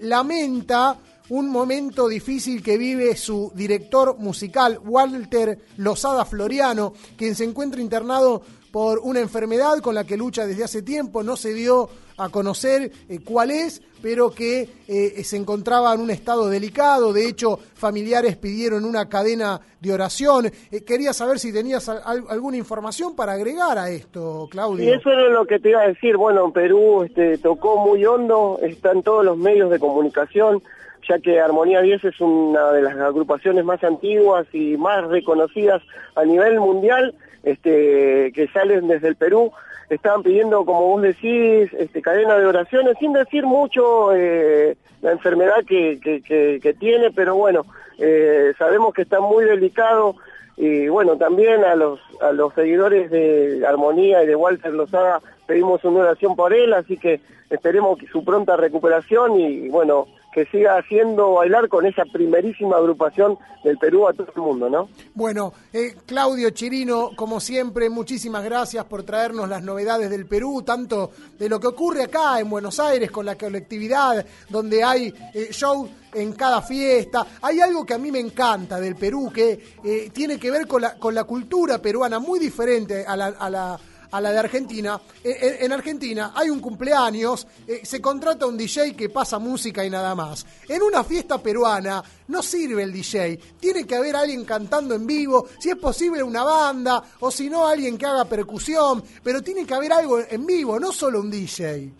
lamenta 0.00 0.98
un 1.28 1.48
momento 1.48 2.08
difícil 2.08 2.62
que 2.62 2.76
vive 2.76 3.16
su 3.16 3.50
director 3.54 4.18
musical, 4.18 4.78
Walter 4.84 5.58
Lozada 5.78 6.24
Floriano, 6.24 6.92
quien 7.16 7.34
se 7.34 7.44
encuentra 7.44 7.80
internado 7.80 8.42
por 8.74 8.98
una 9.04 9.20
enfermedad 9.20 9.78
con 9.80 9.94
la 9.94 10.02
que 10.02 10.16
lucha 10.16 10.46
desde 10.46 10.64
hace 10.64 10.82
tiempo, 10.82 11.22
no 11.22 11.36
se 11.36 11.54
dio 11.54 11.88
a 12.16 12.28
conocer 12.28 12.90
eh, 13.08 13.20
cuál 13.24 13.52
es, 13.52 13.80
pero 14.02 14.30
que 14.32 14.68
eh, 14.88 15.22
se 15.22 15.36
encontraba 15.36 15.94
en 15.94 16.00
un 16.00 16.10
estado 16.10 16.48
delicado, 16.48 17.12
de 17.12 17.28
hecho 17.28 17.60
familiares 17.74 18.36
pidieron 18.36 18.84
una 18.84 19.08
cadena 19.08 19.60
de 19.80 19.92
oración. 19.92 20.46
Eh, 20.72 20.82
quería 20.84 21.12
saber 21.12 21.38
si 21.38 21.52
tenías 21.52 21.88
al- 21.88 22.02
al- 22.04 22.24
alguna 22.28 22.56
información 22.56 23.14
para 23.14 23.34
agregar 23.34 23.78
a 23.78 23.90
esto, 23.90 24.48
Claudio. 24.50 24.84
Y 24.84 24.92
eso 24.92 25.08
era 25.08 25.28
lo 25.28 25.46
que 25.46 25.60
te 25.60 25.70
iba 25.70 25.82
a 25.82 25.86
decir. 25.86 26.16
Bueno, 26.16 26.44
en 26.46 26.52
Perú 26.52 27.04
este, 27.04 27.38
tocó 27.38 27.76
muy 27.76 28.04
hondo, 28.04 28.58
está 28.60 28.90
en 28.90 29.04
todos 29.04 29.24
los 29.24 29.38
medios 29.38 29.70
de 29.70 29.78
comunicación, 29.78 30.60
ya 31.08 31.20
que 31.20 31.38
Armonía 31.38 31.80
10 31.80 32.02
es 32.06 32.20
una 32.20 32.72
de 32.72 32.82
las 32.82 32.96
agrupaciones 32.96 33.64
más 33.64 33.84
antiguas 33.84 34.46
y 34.52 34.76
más 34.78 35.06
reconocidas 35.06 35.80
a 36.16 36.24
nivel 36.24 36.58
mundial, 36.58 37.14
este, 37.44 38.32
que 38.32 38.48
salen 38.52 38.88
desde 38.88 39.08
el 39.08 39.16
Perú. 39.16 39.52
Estaban 39.90 40.22
pidiendo, 40.22 40.64
como 40.64 40.88
vos 40.88 41.02
decís, 41.02 41.72
este, 41.78 42.02
cadena 42.02 42.38
de 42.38 42.46
oraciones, 42.46 42.96
sin 42.98 43.12
decir 43.12 43.44
mucho 43.44 44.14
eh, 44.14 44.76
la 45.02 45.12
enfermedad 45.12 45.64
que, 45.66 46.00
que, 46.00 46.74
tiene, 46.80 47.10
pero 47.10 47.36
bueno, 47.36 47.66
eh, 47.98 48.54
sabemos 48.58 48.94
que 48.94 49.02
está 49.02 49.20
muy 49.20 49.44
delicado 49.44 50.16
y 50.56 50.88
bueno, 50.88 51.16
también 51.16 51.64
a 51.64 51.74
los, 51.74 52.00
a 52.22 52.32
los 52.32 52.54
seguidores 52.54 53.10
de 53.10 53.64
Armonía 53.66 54.22
y 54.22 54.26
de 54.26 54.36
Walter 54.36 54.72
Lozada 54.72 55.20
pedimos 55.46 55.84
una 55.84 56.00
oración 56.00 56.36
por 56.36 56.54
él, 56.54 56.72
así 56.72 56.96
que 56.96 57.20
esperemos 57.50 57.98
su 58.10 58.24
pronta 58.24 58.56
recuperación 58.56 59.38
y 59.38 59.68
bueno, 59.68 60.06
que 60.34 60.46
siga 60.46 60.76
haciendo 60.76 61.34
bailar 61.34 61.68
con 61.68 61.86
esa 61.86 62.04
primerísima 62.12 62.76
agrupación 62.76 63.38
del 63.62 63.78
Perú 63.78 64.08
a 64.08 64.12
todo 64.12 64.26
el 64.34 64.42
mundo, 64.42 64.68
¿no? 64.68 64.88
Bueno, 65.14 65.52
eh, 65.72 65.94
Claudio 66.04 66.50
Chirino, 66.50 67.10
como 67.14 67.38
siempre, 67.38 67.88
muchísimas 67.88 68.42
gracias 68.44 68.84
por 68.86 69.04
traernos 69.04 69.48
las 69.48 69.62
novedades 69.62 70.10
del 70.10 70.26
Perú, 70.26 70.62
tanto 70.62 71.12
de 71.38 71.48
lo 71.48 71.60
que 71.60 71.68
ocurre 71.68 72.02
acá 72.02 72.40
en 72.40 72.50
Buenos 72.50 72.80
Aires 72.80 73.12
con 73.12 73.24
la 73.24 73.36
colectividad, 73.36 74.26
donde 74.48 74.82
hay 74.82 75.14
eh, 75.32 75.48
show 75.52 75.88
en 76.12 76.32
cada 76.32 76.60
fiesta. 76.62 77.24
Hay 77.40 77.60
algo 77.60 77.86
que 77.86 77.94
a 77.94 77.98
mí 77.98 78.10
me 78.10 78.18
encanta 78.18 78.80
del 78.80 78.96
Perú, 78.96 79.30
que 79.32 79.76
eh, 79.84 80.10
tiene 80.12 80.38
que 80.38 80.50
ver 80.50 80.66
con 80.66 80.82
la, 80.82 80.98
con 80.98 81.14
la 81.14 81.24
cultura 81.24 81.78
peruana, 81.78 82.18
muy 82.18 82.40
diferente 82.40 83.04
a 83.06 83.16
la, 83.16 83.26
a 83.26 83.48
la 83.48 83.78
a 84.14 84.20
la 84.20 84.30
de 84.30 84.38
Argentina. 84.38 85.00
En, 85.24 85.64
en 85.64 85.72
Argentina 85.72 86.32
hay 86.36 86.48
un 86.48 86.60
cumpleaños, 86.60 87.46
eh, 87.66 87.80
se 87.82 88.00
contrata 88.00 88.46
un 88.46 88.56
DJ 88.56 88.94
que 88.94 89.08
pasa 89.08 89.40
música 89.40 89.84
y 89.84 89.90
nada 89.90 90.14
más. 90.14 90.46
En 90.68 90.82
una 90.82 91.02
fiesta 91.02 91.38
peruana 91.38 92.02
no 92.28 92.40
sirve 92.40 92.84
el 92.84 92.92
DJ, 92.92 93.38
tiene 93.58 93.84
que 93.84 93.96
haber 93.96 94.14
alguien 94.14 94.44
cantando 94.44 94.94
en 94.94 95.04
vivo, 95.04 95.48
si 95.58 95.70
es 95.70 95.76
posible 95.76 96.22
una 96.22 96.44
banda, 96.44 97.02
o 97.18 97.30
si 97.30 97.50
no 97.50 97.66
alguien 97.66 97.98
que 97.98 98.06
haga 98.06 98.24
percusión, 98.24 99.02
pero 99.22 99.42
tiene 99.42 99.66
que 99.66 99.74
haber 99.74 99.92
algo 99.92 100.20
en 100.20 100.46
vivo, 100.46 100.78
no 100.78 100.92
solo 100.92 101.20
un 101.20 101.30
DJ. 101.30 101.90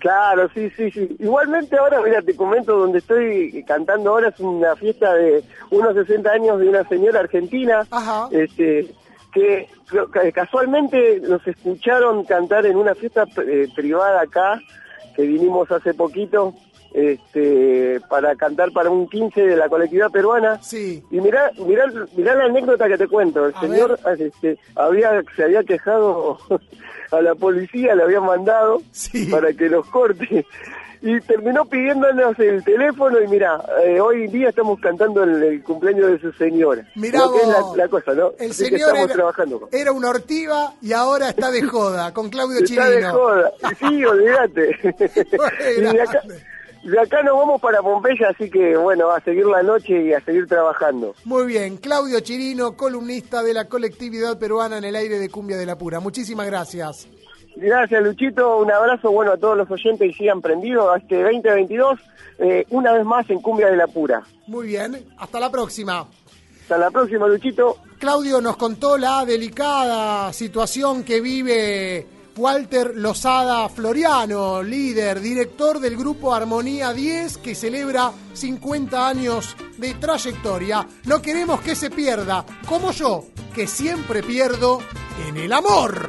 Claro, 0.00 0.50
sí, 0.52 0.68
sí, 0.76 0.90
sí. 0.90 1.16
Igualmente 1.20 1.78
ahora, 1.78 2.02
mira, 2.02 2.20
te 2.20 2.34
comento 2.34 2.76
donde 2.76 2.98
estoy 2.98 3.64
cantando 3.66 4.10
ahora 4.10 4.30
es 4.30 4.40
una 4.40 4.74
fiesta 4.74 5.14
de 5.14 5.44
unos 5.70 5.94
60 5.94 6.28
años 6.28 6.58
de 6.58 6.68
una 6.68 6.86
señora 6.88 7.20
argentina, 7.20 7.86
este, 8.32 8.92
que 9.32 9.68
ca- 10.12 10.30
casualmente 10.32 11.20
nos 11.20 11.46
escucharon 11.46 12.24
cantar 12.24 12.66
en 12.66 12.76
una 12.76 12.94
fiesta 12.94 13.24
eh, 13.46 13.68
privada 13.74 14.22
acá, 14.22 14.60
que 15.16 15.22
vinimos 15.22 15.70
hace 15.70 15.94
poquito, 15.94 16.54
este, 16.94 18.00
para 18.08 18.36
cantar 18.36 18.70
para 18.72 18.90
un 18.90 19.08
15 19.08 19.40
de 19.46 19.56
la 19.56 19.68
colectividad 19.68 20.10
peruana. 20.10 20.62
Sí. 20.62 21.02
Y 21.10 21.20
mirá, 21.20 21.50
mirá, 21.66 21.84
mirá 22.16 22.34
la 22.34 22.44
anécdota 22.44 22.86
que 22.88 22.98
te 22.98 23.08
cuento. 23.08 23.46
El 23.46 23.54
A 23.54 23.60
señor 23.60 23.98
este, 24.18 24.58
había, 24.76 25.22
se 25.34 25.44
había 25.44 25.64
quejado 25.64 26.38
a 27.10 27.20
la 27.22 27.34
policía, 27.34 27.94
le 27.94 28.02
habían 28.02 28.24
mandado 28.24 28.82
para 29.30 29.52
que 29.52 29.68
los 29.68 29.86
corte. 29.86 30.46
Y 31.04 31.20
terminó 31.22 31.64
pidiéndonos 31.64 32.38
el 32.38 32.62
teléfono 32.62 33.20
y 33.20 33.26
mira, 33.26 33.60
eh, 33.84 34.00
hoy 34.00 34.28
día 34.28 34.50
estamos 34.50 34.78
cantando 34.80 35.24
el, 35.24 35.42
el 35.42 35.62
cumpleaños 35.64 36.12
de 36.12 36.20
su 36.20 36.32
señora. 36.34 36.86
Mirá 36.94 37.18
Lo 37.20 37.32
que 37.32 37.38
es 37.40 37.48
la, 37.76 37.88
cosa, 37.88 38.14
¿no? 38.14 38.30
El 38.38 38.52
Así 38.52 38.66
señor 38.66 38.80
estamos 38.90 39.04
era, 39.06 39.14
trabajando 39.14 39.60
con. 39.60 39.68
era 39.72 39.90
una 39.90 40.08
ortiva 40.10 40.74
y 40.80 40.92
ahora 40.92 41.30
está 41.30 41.50
de 41.50 41.62
joda 41.68 42.14
con 42.14 42.30
Claudio 42.30 42.60
Está 42.60 42.86
de 42.88 42.90
Chirino. 42.98 43.12
joda. 43.12 43.52
Sí, 43.80 44.04
olvídate. 44.04 44.78
y 45.76 45.80
de 45.80 46.02
acá, 46.02 46.22
de 46.84 47.00
acá 47.00 47.22
nos 47.24 47.36
vamos 47.36 47.60
para 47.60 47.82
Pompeya, 47.82 48.28
así 48.28 48.48
que 48.48 48.76
bueno, 48.76 49.10
a 49.10 49.20
seguir 49.22 49.46
la 49.46 49.62
noche 49.64 50.02
y 50.04 50.12
a 50.12 50.20
seguir 50.20 50.46
trabajando. 50.46 51.16
Muy 51.24 51.46
bien, 51.46 51.78
Claudio 51.78 52.20
Chirino, 52.20 52.76
columnista 52.76 53.42
de 53.42 53.54
la 53.54 53.64
colectividad 53.64 54.38
peruana 54.38 54.78
en 54.78 54.84
el 54.84 54.94
aire 54.94 55.18
de 55.18 55.28
Cumbia 55.28 55.56
de 55.56 55.66
la 55.66 55.76
Pura. 55.76 55.98
Muchísimas 55.98 56.46
gracias. 56.46 57.08
Gracias, 57.56 58.02
Luchito. 58.02 58.58
Un 58.58 58.70
abrazo 58.70 59.10
bueno 59.10 59.32
a 59.32 59.36
todos 59.36 59.56
los 59.56 59.70
oyentes 59.70 60.10
y 60.10 60.12
sigan 60.14 60.40
prendidos 60.40 60.88
a 60.94 60.98
este 60.98 61.22
2022, 61.22 62.00
eh, 62.38 62.66
una 62.70 62.92
vez 62.92 63.04
más 63.04 63.28
en 63.30 63.40
Cumbia 63.40 63.68
de 63.68 63.76
la 63.76 63.86
Pura. 63.86 64.22
Muy 64.46 64.68
bien, 64.68 65.06
hasta 65.18 65.38
la 65.38 65.50
próxima. 65.50 66.06
Hasta 66.62 66.78
la 66.78 66.90
próxima, 66.90 67.26
Luchito. 67.28 67.76
Claudio 67.98 68.40
nos 68.40 68.56
contó 68.56 68.96
la 68.96 69.24
delicada 69.24 70.32
situación 70.32 71.04
que 71.04 71.20
vive 71.20 72.06
Walter 72.36 72.96
Lozada 72.96 73.68
Floriano, 73.68 74.62
líder, 74.62 75.20
director 75.20 75.78
del 75.78 75.96
grupo 75.96 76.34
Armonía 76.34 76.92
10, 76.92 77.38
que 77.38 77.54
celebra 77.54 78.12
50 78.32 79.06
años 79.08 79.56
de 79.76 79.94
trayectoria. 79.94 80.86
No 81.04 81.20
queremos 81.20 81.60
que 81.60 81.74
se 81.74 81.90
pierda, 81.90 82.44
como 82.66 82.90
yo, 82.92 83.24
que 83.54 83.66
siempre 83.66 84.22
pierdo 84.22 84.80
en 85.28 85.36
el 85.36 85.52
amor. 85.52 86.08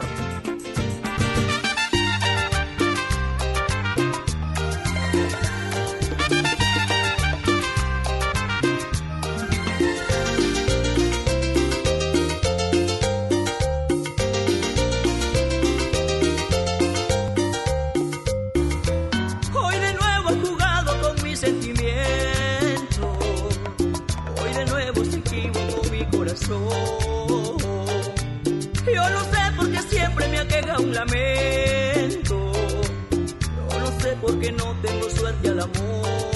Yo 28.94 29.10
no 29.10 29.24
sé 29.24 29.42
por 29.58 29.72
qué 29.72 29.82
siempre 29.90 30.28
me 30.28 30.40
aqueja 30.40 30.80
un 30.80 30.94
lamento. 30.94 32.52
Yo 33.72 33.80
no 33.80 34.00
sé 34.00 34.16
por 34.22 34.40
qué 34.40 34.52
no 34.52 34.76
tengo 34.82 35.10
suerte 35.10 35.50
al 35.50 35.60
amor. 35.62 36.33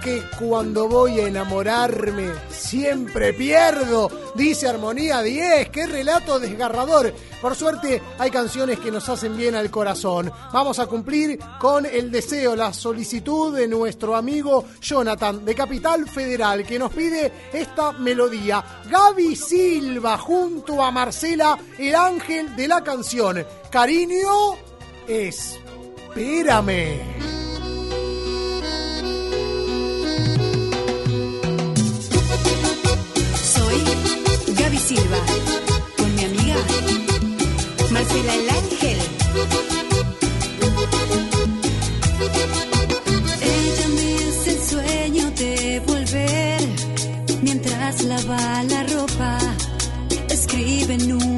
Que 0.00 0.22
cuando 0.38 0.88
voy 0.88 1.20
a 1.20 1.28
enamorarme 1.28 2.32
siempre 2.50 3.32
pierdo? 3.32 4.10
Dice 4.34 4.68
Armonía 4.68 5.22
10, 5.22 5.68
qué 5.70 5.86
relato 5.86 6.38
desgarrador. 6.38 7.12
Por 7.40 7.54
suerte 7.54 8.02
hay 8.18 8.30
canciones 8.30 8.78
que 8.78 8.90
nos 8.90 9.08
hacen 9.08 9.36
bien 9.36 9.54
al 9.54 9.70
corazón. 9.70 10.32
Vamos 10.52 10.78
a 10.78 10.86
cumplir 10.86 11.38
con 11.58 11.86
el 11.86 12.10
deseo, 12.10 12.54
la 12.56 12.72
solicitud 12.72 13.56
de 13.56 13.68
nuestro 13.68 14.16
amigo 14.16 14.64
Jonathan 14.80 15.44
de 15.44 15.54
Capital 15.54 16.08
Federal 16.08 16.64
que 16.64 16.78
nos 16.78 16.92
pide 16.92 17.32
esta 17.52 17.92
melodía. 17.92 18.64
Gaby 18.88 19.36
Silva 19.36 20.18
junto 20.18 20.82
a 20.82 20.90
Marcela, 20.90 21.58
el 21.78 21.94
ángel 21.94 22.54
de 22.56 22.68
la 22.68 22.82
canción. 22.82 23.44
Cariño, 23.70 24.56
espérame. 25.08 26.60
Con 34.90 36.14
mi 36.16 36.24
amiga 36.24 36.56
Marcela 37.92 38.34
el 38.34 38.50
Ángel. 38.50 38.98
Ella 43.40 43.88
me 43.94 44.14
hace 44.16 44.50
el 44.50 44.60
sueño 44.60 45.30
de 45.30 45.80
volver 45.86 46.60
mientras 47.40 48.02
lava 48.02 48.64
la 48.64 48.82
ropa, 48.82 49.38
escribe 50.28 50.94
en 50.94 51.12
un 51.12 51.29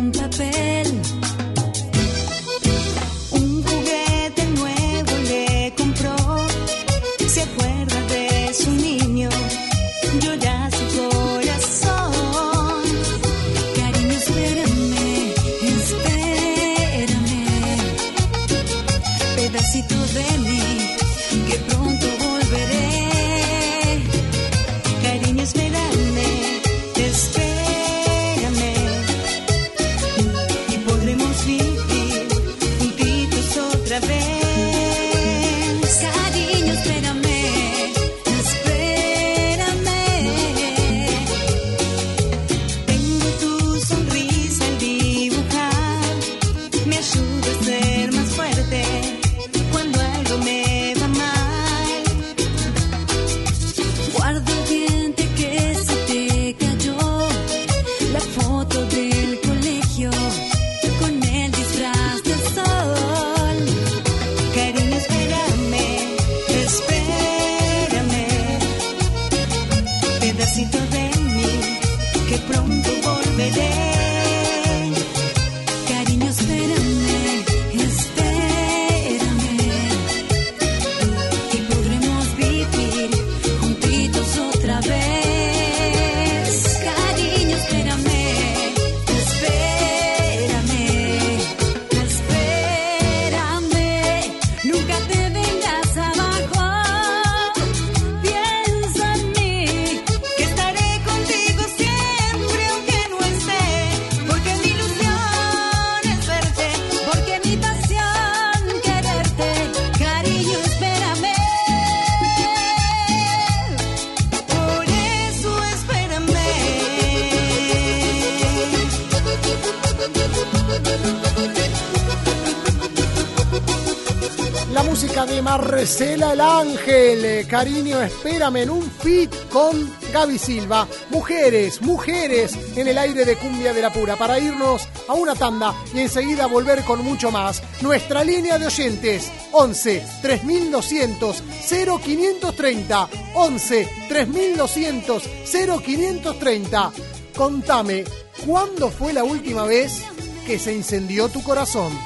Ángel, 126.43 127.24
eh, 127.24 127.47
cariño, 127.48 128.02
espérame 128.02 128.62
en 128.62 128.70
un 128.70 128.82
fit 128.82 129.31
con 129.52 129.89
Gaby 130.12 130.39
Silva. 130.39 130.89
Mujeres, 131.10 131.81
mujeres 131.81 132.59
en 132.77 132.89
el 132.89 132.98
aire 132.98 133.24
de 133.24 133.36
Cumbia 133.36 133.73
de 133.73 133.81
la 133.81 133.93
Pura 133.93 134.16
para 134.16 134.40
irnos 134.40 134.89
a 135.06 135.14
una 135.14 135.36
tanda 135.36 135.73
y 135.94 136.01
enseguida 136.01 136.47
volver 136.47 136.82
con 136.82 137.05
mucho 137.05 137.31
más. 137.31 137.62
Nuestra 137.81 138.24
línea 138.24 138.59
de 138.59 138.66
oyentes 138.66 139.31
11 139.52 140.05
3200 140.20 141.43
0530 141.69 143.09
11 143.35 143.89
3200 144.09 145.23
0530. 145.44 146.93
Contame, 147.36 148.05
¿cuándo 148.44 148.90
fue 148.90 149.12
la 149.12 149.23
última 149.23 149.62
vez 149.64 150.02
que 150.44 150.59
se 150.59 150.74
incendió 150.74 151.28
tu 151.28 151.40
corazón? 151.44 151.97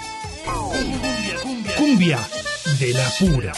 Cumbia 1.78 2.20
de 2.78 2.92
la 2.92 3.10
pura. 3.18 3.52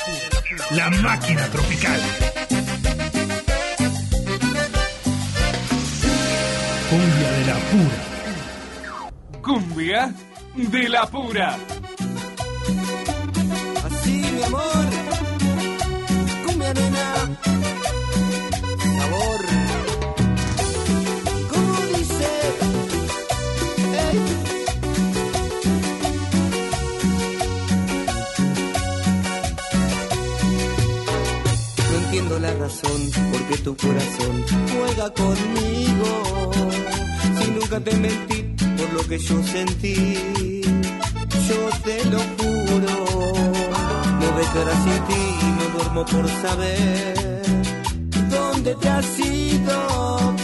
La 0.71 0.91
máquina 0.91 1.47
tropical. 1.49 2.01
Cumbia 6.91 7.31
de 7.33 7.47
la 7.47 7.55
pura. 7.71 8.01
Cumbia 9.43 10.15
de 10.55 10.89
la 10.91 11.07
pura. 11.07 11.57
Así, 13.87 14.23
mi 14.31 14.43
amor. 14.43 14.87
Cumbia 16.45 16.75
nena. 16.75 17.78
Razón 32.69 33.11
por 33.33 33.43
qué 33.49 33.57
tu 33.59 33.77
corazón 33.77 34.45
juega 34.73 35.07
conmigo. 35.15 36.11
Si 37.39 37.51
nunca 37.51 37.81
te 37.81 37.95
mentí 37.97 38.39
por 38.77 38.93
lo 38.93 39.03
que 39.09 39.19
yo 39.19 39.43
sentí, 39.43 39.95
yo 41.49 41.61
te 41.87 42.05
lo 42.13 42.21
juro. 42.37 42.95
No 44.21 44.27
dejarás 44.41 44.81
sin 44.85 45.01
ti 45.09 45.23
y 45.47 45.51
no 45.59 45.65
duermo 45.75 46.05
por 46.13 46.29
saber 46.43 47.43
dónde 48.37 48.75
te 48.75 48.89
has 48.89 49.19
ido. 49.19 50.35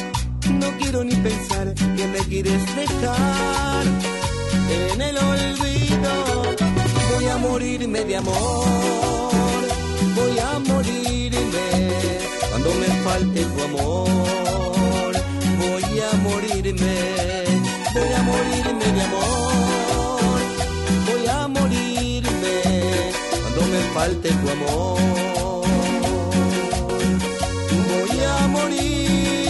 No 0.61 0.69
quiero 0.79 1.05
ni 1.05 1.17
pensar 1.17 1.75
que 1.75 2.07
me 2.07 2.21
quieres 2.31 2.63
dejar 2.75 3.85
en 4.95 5.01
el 5.09 5.17
olvido. 5.19 6.13
Voy 7.13 7.27
a 7.27 7.37
morirme 7.37 8.05
de 8.05 8.17
amor, 8.17 8.67
voy 10.17 10.39
a 10.39 10.59
morirme 10.59 10.74
falte 13.05 13.45
tu 13.45 13.63
amor. 13.63 15.13
Voy 15.61 16.01
a 16.09 16.11
morirme, 16.27 16.97
voy 17.95 18.13
a 18.19 18.23
morirme 18.31 18.87
de 18.97 19.03
amor, 19.09 20.41
voy 21.07 21.27
a 21.29 21.49
morirme 21.49 22.55
cuando 23.43 23.61
me 23.73 23.81
falte 23.95 24.29
tu 24.31 24.47
amor. 24.57 24.99
Voy 27.89 28.25
a 28.25 28.49
morirme. 28.49 29.44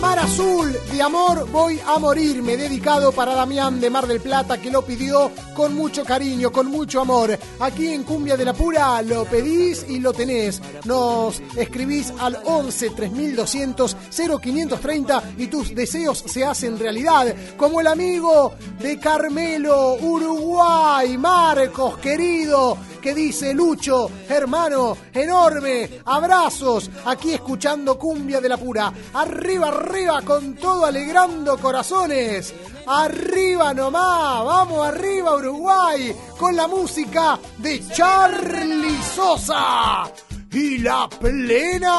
Amar 0.00 0.18
Azul, 0.20 0.74
de 0.90 1.02
amor 1.02 1.46
voy 1.50 1.78
a 1.86 1.98
morirme, 1.98 2.56
dedicado 2.56 3.12
para 3.12 3.34
Damián 3.34 3.78
de 3.80 3.90
Mar 3.90 4.06
del 4.06 4.22
Plata 4.22 4.58
que 4.58 4.70
lo 4.70 4.80
pidió 4.80 5.30
con 5.54 5.74
mucho 5.74 6.06
cariño, 6.06 6.50
con 6.50 6.68
mucho 6.68 7.02
amor. 7.02 7.38
Aquí 7.58 7.88
en 7.88 8.04
Cumbia 8.04 8.34
de 8.34 8.46
la 8.46 8.54
Pura 8.54 9.02
lo 9.02 9.26
pedís 9.26 9.84
y 9.90 9.98
lo 9.98 10.14
tenés. 10.14 10.62
Nos 10.86 11.42
escribís 11.54 12.14
al 12.18 12.38
11 12.46 12.90
3200 12.90 13.94
0530 14.40 15.22
y 15.36 15.48
tus 15.48 15.74
deseos 15.74 16.24
se 16.26 16.46
hacen 16.46 16.78
realidad. 16.78 17.34
Como 17.58 17.82
el 17.82 17.86
amigo 17.86 18.54
de 18.80 18.98
Carmelo, 18.98 19.96
Uruguay, 20.00 21.18
Marcos, 21.18 21.98
querido, 21.98 22.78
que 23.00 23.14
dice 23.14 23.54
Lucho, 23.54 24.10
hermano, 24.28 24.96
enorme, 25.12 26.00
abrazos, 26.06 26.90
aquí 27.04 27.32
escuchando 27.32 27.98
Cumbia 27.98 28.40
de 28.40 28.48
la 28.48 28.56
Pura. 28.56 28.92
Arriba, 29.14 29.68
arriba, 29.68 29.89
con 30.24 30.54
todo 30.54 30.86
alegrando 30.86 31.58
corazones. 31.58 32.54
Arriba 32.86 33.74
nomás, 33.74 34.44
vamos 34.44 34.86
arriba 34.86 35.34
Uruguay, 35.34 36.14
con 36.38 36.54
la 36.54 36.68
música 36.68 37.38
de 37.58 37.86
Charlie 37.88 39.02
Sosa 39.02 40.10
y 40.52 40.78
la 40.78 41.08
plena. 41.08 41.90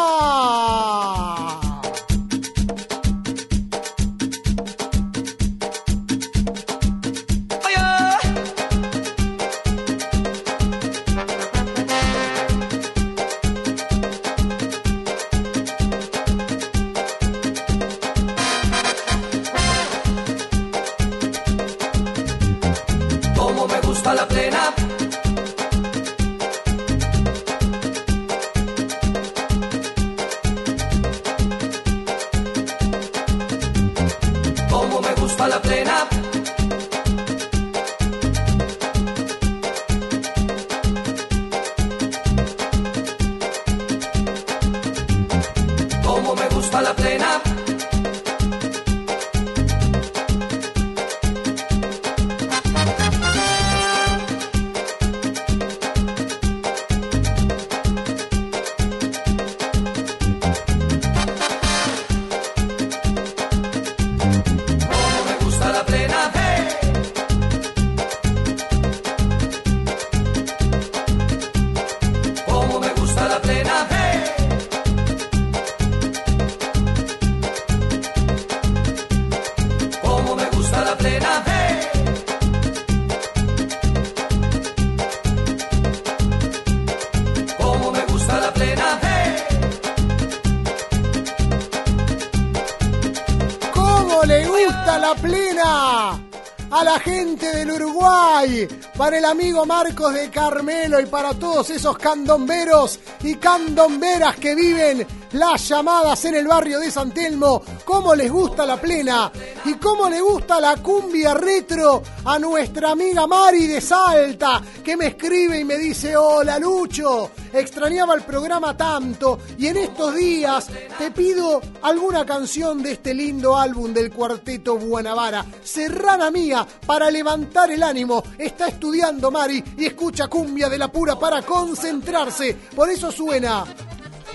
Para 99.01 99.17
el 99.17 99.25
amigo 99.25 99.65
Marcos 99.65 100.13
de 100.13 100.29
Carmelo 100.29 100.99
y 100.99 101.07
para 101.07 101.33
todos 101.33 101.71
esos 101.71 101.97
candomberos 101.97 102.99
y 103.23 103.33
candomberas 103.33 104.35
que 104.35 104.53
viven 104.53 105.07
las 105.31 105.67
llamadas 105.67 106.23
en 106.25 106.35
el 106.35 106.47
barrio 106.47 106.79
de 106.79 106.91
San 106.91 107.11
Telmo, 107.11 107.63
cómo 107.83 108.13
les 108.13 108.31
gusta 108.31 108.63
la 108.63 108.79
plena 108.79 109.31
y 109.65 109.73
cómo 109.73 110.07
le 110.07 110.21
gusta 110.21 110.61
la 110.61 110.77
cumbia 110.77 111.33
retro 111.33 112.03
a 112.25 112.39
nuestra 112.39 112.91
amiga 112.91 113.25
Mari 113.27 113.67
de 113.67 113.81
Salta, 113.81 114.61
que 114.83 114.95
me 114.95 115.07
escribe 115.07 115.59
y 115.59 115.63
me 115.63 115.77
dice, 115.77 116.15
hola 116.15 116.59
Lucho, 116.59 117.31
extrañaba 117.51 118.13
el 118.15 118.21
programa 118.21 118.75
tanto 118.75 119.39
y 119.57 119.67
en 119.67 119.77
estos 119.77 120.15
días 120.15 120.67
te 120.97 121.11
pido 121.11 121.61
alguna 121.81 122.25
canción 122.25 122.83
de 122.83 122.93
este 122.93 123.13
lindo 123.13 123.57
álbum 123.57 123.93
del 123.93 124.11
cuarteto 124.11 124.77
Buenavara, 124.77 125.45
Serrana 125.63 126.29
Mía, 126.31 126.67
para 126.85 127.09
levantar 127.09 127.71
el 127.71 127.83
ánimo. 127.83 128.23
Está 128.37 128.67
estudiando 128.67 129.31
Mari 129.31 129.63
y 129.77 129.85
escucha 129.85 130.27
cumbia 130.27 130.69
de 130.69 130.77
la 130.77 130.91
pura 130.91 131.17
para 131.17 131.41
concentrarse. 131.41 132.55
Por 132.75 132.89
eso 132.89 133.11
suena 133.11 133.65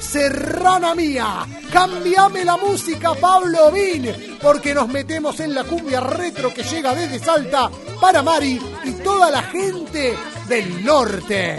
Serrana 0.00 0.94
Mía. 0.94 1.46
Cambiame 1.72 2.44
la 2.44 2.56
música, 2.56 3.14
Pablo 3.14 3.70
Vin, 3.72 4.38
porque 4.42 4.74
nos 4.74 4.88
metemos 4.88 5.40
en 5.40 5.54
la 5.54 5.64
cumbia 5.64 6.00
retro 6.00 6.52
que 6.52 6.62
llega 6.62 6.94
desde 6.94 7.18
Salta 7.18 7.70
para 8.00 8.22
Mari 8.22 8.60
y 8.84 8.92
toda 9.02 9.30
la 9.30 9.42
gente 9.42 10.14
del 10.48 10.84
norte. 10.84 11.58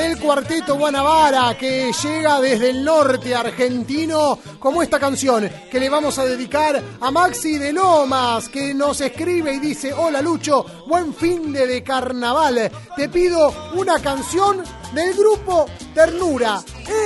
Del 0.00 0.18
cuarteto 0.18 0.76
Guanabara, 0.76 1.56
que 1.58 1.92
llega 1.92 2.40
desde 2.40 2.70
el 2.70 2.82
norte 2.82 3.34
argentino, 3.34 4.38
como 4.58 4.82
esta 4.82 4.98
canción 4.98 5.50
que 5.70 5.78
le 5.78 5.90
vamos 5.90 6.18
a 6.18 6.24
dedicar 6.24 6.82
a 7.00 7.10
Maxi 7.10 7.58
de 7.58 7.70
Lomas, 7.74 8.48
que 8.48 8.72
nos 8.72 9.02
escribe 9.02 9.52
y 9.52 9.58
dice, 9.58 9.92
hola 9.92 10.22
Lucho, 10.22 10.64
buen 10.88 11.12
fin 11.12 11.52
de, 11.52 11.66
de 11.66 11.82
carnaval, 11.82 12.70
te 12.96 13.10
pido 13.10 13.52
una 13.74 14.00
canción 14.00 14.62
del 14.94 15.12
grupo 15.14 15.66
Ternura, 15.92 16.62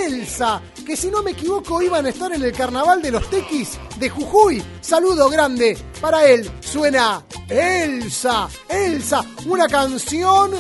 Elsa, 0.07 0.63
que 0.87 0.97
si 0.97 1.11
no 1.11 1.25
me 1.25 1.33
equivoco 1.33 1.83
iban 1.83 2.07
a 2.07 2.11
estar 2.11 2.33
en 2.33 2.45
el 2.45 2.53
carnaval 2.53 3.03
de 3.03 3.11
los 3.11 3.29
Tequis 3.29 3.77
de 3.99 4.09
Jujuy. 4.09 4.63
Saludo 4.81 5.29
grande 5.29 5.77
para 6.01 6.27
él. 6.27 6.49
Suena 6.61 7.25
Elsa, 7.49 8.49
Elsa, 8.69 9.25
una 9.47 9.67
canción 9.67 10.53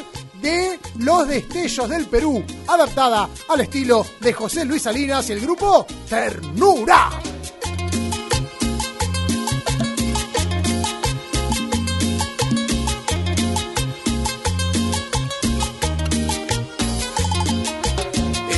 de 0.45 0.79
Los 0.99 1.27
Destellos 1.27 1.89
del 1.89 2.07
Perú, 2.07 2.45
adaptada 2.69 3.31
al 3.49 3.61
estilo 3.63 4.05
de 4.21 4.33
José 4.35 4.67
Luis 4.67 4.83
Salinas 4.83 5.31
y 5.31 5.33
el 5.33 5.41
grupo 5.41 5.87
Ternura. 6.07 7.09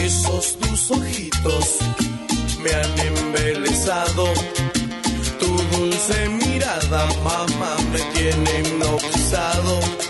Esos 0.02 0.58
tus 0.58 0.90
ojitos 0.90 1.78
me 2.62 2.72
han 2.72 2.98
embelesado. 2.98 4.26
Tu 5.38 5.46
dulce 5.76 6.28
mirada, 6.30 7.06
mamá, 7.22 7.76
me 7.92 8.00
tiene 8.12 8.60
hipnotizado. 8.60 10.05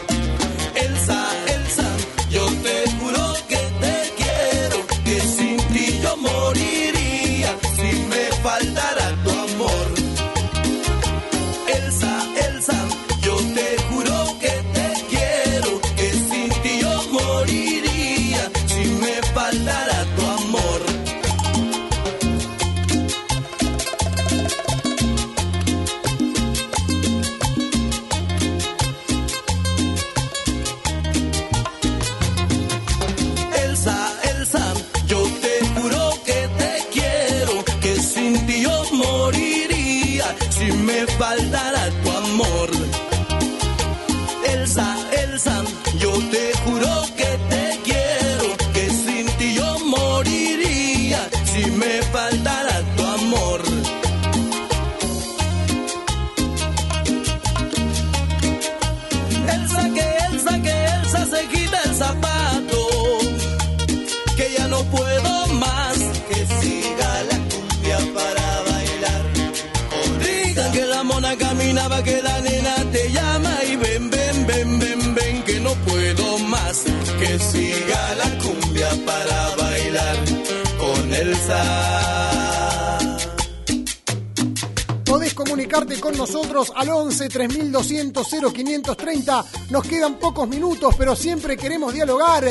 Con 86.01 86.17
nosotros 86.17 86.73
al 86.75 86.89
11 86.89 87.29
3200 87.29 88.27
0530. 88.55 89.45
Nos 89.71 89.87
quedan 89.87 90.15
pocos 90.15 90.49
minutos, 90.49 90.95
pero 90.97 91.15
siempre 91.15 91.55
queremos 91.57 91.93
dialogar. 91.93 92.45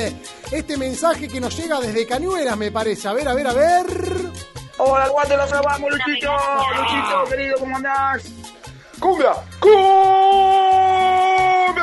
Este 0.52 0.78
mensaje 0.78 1.28
que 1.28 1.42
nos 1.42 1.58
llega 1.58 1.80
desde 1.80 2.06
Cañuelas, 2.06 2.56
me 2.56 2.72
parece. 2.72 3.08
A 3.08 3.14
ver, 3.14 3.28
a 3.28 3.34
ver, 3.34 3.48
a 3.48 3.54
ver. 3.54 3.86
Hola, 4.78 5.08
guante, 5.10 5.36
lo 5.38 5.48
salvamos, 5.48 5.90
Luchito. 5.90 6.32
Luchito, 6.78 7.24
querido, 7.30 7.58
¿cómo 7.60 7.76
andás? 7.78 8.24
¡Cumbia! 9.00 9.32
¡Cumbia 9.60 9.76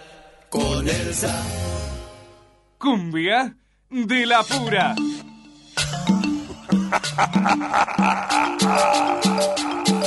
con 0.50 0.88
Elsa. 0.88 1.36
Cumbia 2.78 3.58
de 3.90 4.26
la 4.26 4.44
pura. 4.44 4.96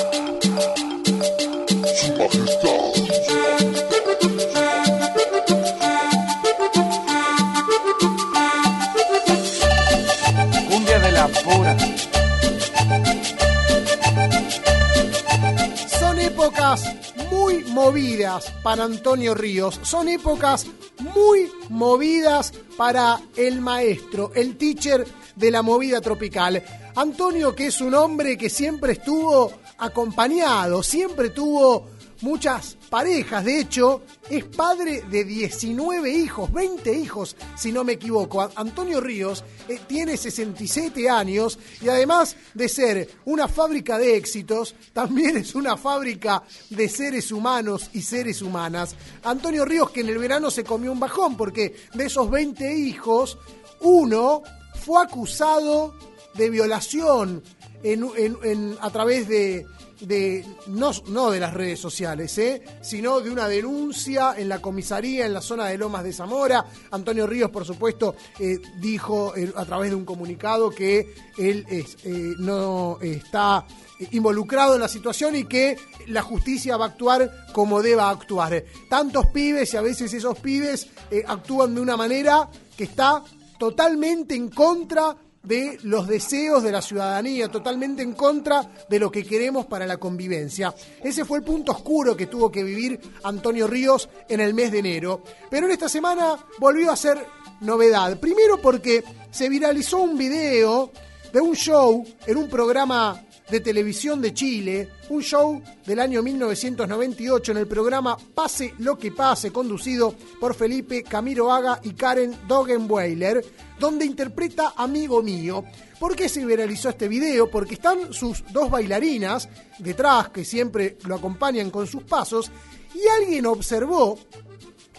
movidas 17.84 18.50
para 18.62 18.84
Antonio 18.84 19.34
Ríos. 19.34 19.78
Son 19.82 20.08
épocas 20.08 20.66
muy 21.14 21.50
movidas 21.68 22.50
para 22.78 23.20
el 23.36 23.60
maestro, 23.60 24.32
el 24.34 24.56
teacher 24.56 25.06
de 25.36 25.50
la 25.50 25.60
movida 25.60 26.00
tropical. 26.00 26.64
Antonio, 26.96 27.54
que 27.54 27.66
es 27.66 27.82
un 27.82 27.94
hombre 27.94 28.38
que 28.38 28.48
siempre 28.48 28.92
estuvo 28.94 29.52
acompañado, 29.76 30.82
siempre 30.82 31.28
tuvo 31.28 31.90
muchas 32.24 32.76
parejas. 32.88 33.44
De 33.44 33.60
hecho, 33.60 34.02
es 34.30 34.44
padre 34.44 35.02
de 35.10 35.24
19 35.24 36.10
hijos, 36.10 36.50
20 36.52 36.92
hijos, 36.98 37.36
si 37.56 37.70
no 37.70 37.84
me 37.84 37.92
equivoco. 37.92 38.50
Antonio 38.56 39.00
Ríos 39.00 39.44
eh, 39.68 39.78
tiene 39.86 40.16
67 40.16 41.08
años 41.08 41.58
y 41.82 41.88
además 41.88 42.34
de 42.54 42.68
ser 42.68 43.08
una 43.26 43.46
fábrica 43.46 43.98
de 43.98 44.16
éxitos, 44.16 44.74
también 44.92 45.36
es 45.36 45.54
una 45.54 45.76
fábrica 45.76 46.42
de 46.70 46.88
seres 46.88 47.30
humanos 47.30 47.90
y 47.92 48.00
seres 48.02 48.40
humanas. 48.42 48.96
Antonio 49.22 49.64
Ríos 49.64 49.90
que 49.90 50.00
en 50.00 50.08
el 50.08 50.18
verano 50.18 50.50
se 50.50 50.64
comió 50.64 50.90
un 50.90 51.00
bajón 51.00 51.36
porque 51.36 51.76
de 51.92 52.06
esos 52.06 52.30
20 52.30 52.74
hijos, 52.78 53.38
uno 53.80 54.42
fue 54.84 55.02
acusado 55.02 55.94
de 56.34 56.48
violación 56.50 57.42
en- 57.82 58.76
a 58.80 58.90
través 58.90 59.28
de, 59.28 59.66
de 60.00 60.44
no, 60.66 60.90
no 61.08 61.30
de 61.30 61.40
las 61.40 61.54
redes 61.54 61.80
sociales, 61.80 62.36
¿eh? 62.38 62.62
sino 62.82 63.20
de 63.20 63.30
una 63.30 63.48
denuncia 63.48 64.34
en 64.36 64.48
la 64.48 64.60
comisaría 64.60 65.26
en 65.26 65.34
la 65.34 65.40
zona 65.40 65.66
de 65.66 65.78
Lomas 65.78 66.04
de 66.04 66.12
Zamora. 66.12 66.64
Antonio 66.90 67.26
Ríos, 67.26 67.50
por 67.50 67.64
supuesto, 67.64 68.16
eh, 68.38 68.58
dijo 68.78 69.34
eh, 69.36 69.52
a 69.56 69.64
través 69.64 69.90
de 69.90 69.96
un 69.96 70.04
comunicado 70.04 70.70
que 70.70 71.14
él 71.38 71.66
es, 71.68 71.96
eh, 72.04 72.34
no 72.38 72.98
está 73.00 73.66
involucrado 74.10 74.74
en 74.74 74.80
la 74.80 74.88
situación 74.88 75.36
y 75.36 75.44
que 75.44 75.76
la 76.08 76.22
justicia 76.22 76.76
va 76.76 76.86
a 76.86 76.88
actuar 76.88 77.46
como 77.52 77.82
deba 77.82 78.10
actuar. 78.10 78.64
Tantos 78.88 79.26
pibes 79.28 79.72
y 79.74 79.76
a 79.76 79.82
veces 79.82 80.12
esos 80.12 80.38
pibes 80.38 80.88
actúan 81.26 81.74
de 81.74 81.80
una 81.80 81.96
manera 81.96 82.48
que 82.76 82.84
está 82.84 83.22
totalmente 83.58 84.34
en 84.34 84.48
contra 84.48 85.16
de 85.44 85.78
los 85.82 86.08
deseos 86.08 86.62
de 86.62 86.72
la 86.72 86.82
ciudadanía, 86.82 87.48
totalmente 87.48 88.02
en 88.02 88.14
contra 88.14 88.68
de 88.88 88.98
lo 88.98 89.10
que 89.10 89.24
queremos 89.24 89.66
para 89.66 89.86
la 89.86 89.98
convivencia. 89.98 90.74
Ese 91.02 91.24
fue 91.24 91.38
el 91.38 91.44
punto 91.44 91.72
oscuro 91.72 92.16
que 92.16 92.26
tuvo 92.26 92.50
que 92.50 92.64
vivir 92.64 92.98
Antonio 93.22 93.66
Ríos 93.66 94.08
en 94.28 94.40
el 94.40 94.54
mes 94.54 94.72
de 94.72 94.78
enero. 94.78 95.22
Pero 95.50 95.66
en 95.66 95.72
esta 95.72 95.88
semana 95.88 96.36
volvió 96.58 96.90
a 96.90 96.96
ser 96.96 97.24
novedad. 97.60 98.18
Primero 98.18 98.60
porque 98.60 99.04
se 99.30 99.48
viralizó 99.48 99.98
un 99.98 100.16
video 100.16 100.90
de 101.32 101.40
un 101.40 101.54
show 101.54 102.04
en 102.26 102.36
un 102.36 102.48
programa 102.48 103.20
de 103.50 103.60
televisión 103.60 104.20
de 104.20 104.32
Chile, 104.32 104.88
un 105.10 105.22
show 105.22 105.62
del 105.84 106.00
año 106.00 106.22
1998 106.22 107.52
en 107.52 107.58
el 107.58 107.66
programa 107.66 108.16
Pase 108.34 108.74
lo 108.78 108.98
que 108.98 109.12
pase, 109.12 109.52
conducido 109.52 110.14
por 110.40 110.54
Felipe 110.54 111.02
Camilo 111.02 111.52
Haga 111.52 111.80
y 111.82 111.92
Karen 111.92 112.36
Dogenweiler, 112.48 113.44
donde 113.78 114.06
interpreta 114.06 114.72
Amigo 114.76 115.22
Mío. 115.22 115.64
¿Por 115.98 116.16
qué 116.16 116.28
se 116.28 116.44
viralizó 116.44 116.88
este 116.88 117.08
video? 117.08 117.50
Porque 117.50 117.74
están 117.74 118.12
sus 118.12 118.44
dos 118.52 118.70
bailarinas 118.70 119.48
detrás, 119.78 120.30
que 120.30 120.44
siempre 120.44 120.96
lo 121.04 121.16
acompañan 121.16 121.70
con 121.70 121.86
sus 121.86 122.02
pasos, 122.02 122.50
y 122.94 123.06
alguien 123.20 123.46
observó 123.46 124.18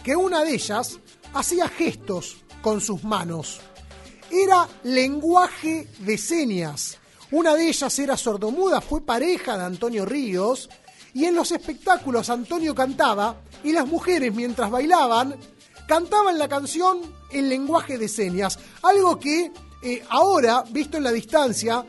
que 0.02 0.14
una 0.14 0.44
de 0.44 0.54
ellas 0.54 1.00
hacía 1.34 1.68
gestos 1.68 2.36
con 2.62 2.80
sus 2.80 3.02
manos. 3.04 3.60
Era 4.30 4.68
lenguaje 4.84 5.88
de 6.00 6.18
señas. 6.18 6.98
Una 7.32 7.54
de 7.54 7.68
ellas 7.68 7.98
era 7.98 8.16
sordomuda, 8.16 8.80
fue 8.80 9.00
pareja 9.00 9.58
de 9.58 9.64
Antonio 9.64 10.04
Ríos, 10.04 10.68
y 11.12 11.24
en 11.24 11.34
los 11.34 11.50
espectáculos 11.50 12.30
Antonio 12.30 12.74
cantaba 12.74 13.36
y 13.64 13.72
las 13.72 13.86
mujeres 13.86 14.34
mientras 14.34 14.70
bailaban 14.70 15.34
cantaban 15.88 16.38
la 16.38 16.48
canción 16.48 17.00
en 17.30 17.48
lenguaje 17.48 17.96
de 17.96 18.08
señas, 18.08 18.58
algo 18.82 19.18
que 19.18 19.50
eh, 19.82 20.02
ahora, 20.10 20.64
visto 20.70 20.96
en 20.96 21.04
la 21.04 21.12
distancia, 21.12 21.86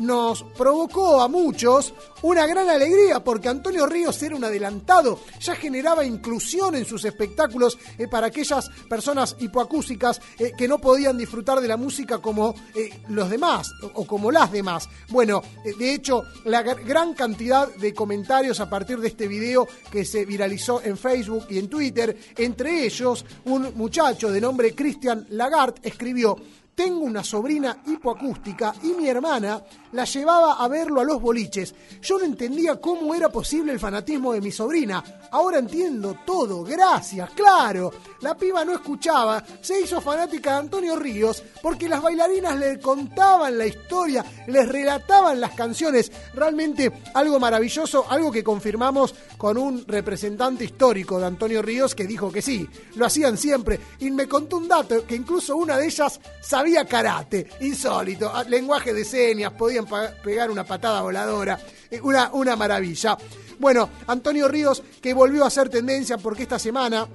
nos 0.00 0.42
provocó 0.42 1.20
a 1.20 1.28
muchos 1.28 1.94
una 2.22 2.46
gran 2.46 2.68
alegría 2.68 3.22
porque 3.24 3.48
Antonio 3.48 3.86
Ríos 3.86 4.22
era 4.22 4.36
un 4.36 4.44
adelantado, 4.44 5.18
ya 5.40 5.54
generaba 5.56 6.04
inclusión 6.04 6.74
en 6.76 6.84
sus 6.84 7.04
espectáculos 7.04 7.78
eh, 7.98 8.06
para 8.08 8.28
aquellas 8.28 8.68
personas 8.88 9.36
hipoacúsicas 9.40 10.20
eh, 10.38 10.52
que 10.56 10.68
no 10.68 10.78
podían 10.78 11.18
disfrutar 11.18 11.60
de 11.60 11.68
la 11.68 11.76
música 11.76 12.18
como 12.18 12.54
eh, 12.74 12.90
los 13.08 13.28
demás 13.28 13.72
o, 13.94 14.06
como 14.06 14.30
las 14.30 14.52
demás. 14.52 14.88
Bueno, 15.08 15.42
eh, 15.64 15.72
de 15.78 15.94
hecho, 15.94 16.22
la 16.44 16.62
gr- 16.62 16.84
gran 16.86 17.14
cantidad 17.14 17.68
de 17.74 17.92
comentarios 17.92 18.60
a 18.60 18.70
partir 18.70 18.98
de 19.00 19.08
este 19.08 19.26
video 19.26 19.66
que 19.90 20.04
se 20.04 20.24
viralizó 20.24 20.80
en 20.82 20.96
Facebook 20.96 21.46
y 21.50 21.58
en 21.58 21.68
Twitter, 21.68 22.16
entre 22.36 22.84
ellos 22.84 23.24
un 23.46 23.72
muchacho 23.74 24.30
de 24.30 24.40
nombre 24.40 24.74
Christian 24.74 25.26
Lagarde 25.30 25.80
escribió 25.82 26.36
Tengo 26.74 27.04
una 27.04 27.22
sobrina 27.22 27.82
hipoacústica 27.86 28.74
y 28.82 28.94
mi 28.94 29.06
hermana 29.06 29.62
la 29.92 30.04
llevaba 30.04 30.54
a 30.54 30.68
verlo 30.68 31.02
a 31.02 31.04
los 31.04 31.20
boliches. 31.20 31.74
Yo 32.00 32.18
no 32.18 32.24
entendía 32.24 32.80
cómo 32.80 33.14
era 33.14 33.28
posible 33.28 33.72
el 33.72 33.78
fanatismo 33.78 34.32
de 34.32 34.40
mi 34.40 34.50
sobrina. 34.50 35.04
Ahora 35.32 35.58
entiendo 35.58 36.16
todo, 36.24 36.64
gracias, 36.64 37.28
claro. 37.32 37.92
La 38.22 38.34
piba 38.34 38.64
no 38.64 38.72
escuchaba, 38.72 39.44
se 39.60 39.82
hizo 39.82 40.00
fanática 40.00 40.52
de 40.52 40.60
Antonio 40.60 40.96
Ríos 40.96 41.42
porque 41.60 41.90
las 41.90 42.00
bailarinas 42.00 42.56
le 42.56 42.80
contaban 42.80 43.58
la 43.58 43.66
historia, 43.66 44.24
les 44.46 44.66
relataban 44.66 45.40
las 45.40 45.52
canciones. 45.52 46.10
Realmente 46.32 46.90
algo 47.12 47.38
maravilloso, 47.38 48.06
algo 48.08 48.32
que 48.32 48.42
confirmamos 48.42 49.14
con 49.36 49.58
un 49.58 49.84
representante 49.86 50.64
histórico 50.64 51.18
de 51.18 51.26
Antonio 51.26 51.60
Ríos 51.60 51.94
que 51.94 52.06
dijo 52.06 52.32
que 52.32 52.40
sí, 52.40 52.66
lo 52.94 53.04
hacían 53.04 53.36
siempre. 53.36 53.78
Y 53.98 54.10
me 54.10 54.26
contó 54.26 54.56
un 54.56 54.68
dato 54.68 55.06
que 55.06 55.16
incluso 55.16 55.56
una 55.56 55.76
de 55.76 55.86
ellas 55.86 56.18
sabía 56.40 56.61
karate, 56.88 57.48
insólito, 57.60 58.30
ah, 58.32 58.44
lenguaje 58.44 58.92
de 58.92 59.04
señas, 59.04 59.52
podían 59.52 59.86
pegar 60.22 60.50
una 60.50 60.64
patada 60.64 61.02
voladora, 61.02 61.58
eh, 61.90 62.00
una, 62.02 62.30
una 62.32 62.56
maravilla. 62.56 63.16
Bueno, 63.58 63.88
Antonio 64.06 64.48
Ríos 64.48 64.82
que 65.00 65.14
volvió 65.14 65.44
a 65.44 65.48
hacer 65.48 65.68
tendencia 65.68 66.18
porque 66.18 66.42
esta 66.42 66.58
semana 66.58 67.06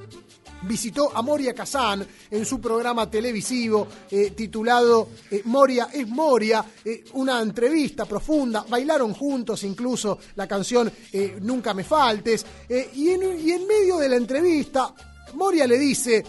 visitó 0.63 1.15
a 1.15 1.21
Moria 1.21 1.53
Kazan 1.53 2.05
en 2.31 2.45
su 2.45 2.59
programa 2.59 3.09
televisivo 3.09 3.87
eh, 4.09 4.31
titulado 4.31 5.09
eh, 5.29 5.41
Moria 5.45 5.89
es 5.93 6.07
Moria, 6.07 6.65
una 7.13 7.41
entrevista 7.41 8.05
profunda, 8.05 8.65
bailaron 8.67 9.13
juntos 9.13 9.63
incluso 9.63 10.17
la 10.35 10.47
canción 10.47 10.91
Nunca 11.41 11.73
me 11.73 11.83
faltes, 11.83 12.45
y, 12.69 13.09
en, 13.09 13.39
y 13.39 13.51
en 13.51 13.67
medio 13.67 13.97
de 13.97 14.09
la 14.09 14.15
entrevista 14.15 14.93
Moria 15.33 15.67
le 15.67 15.77
dice, 15.77 16.23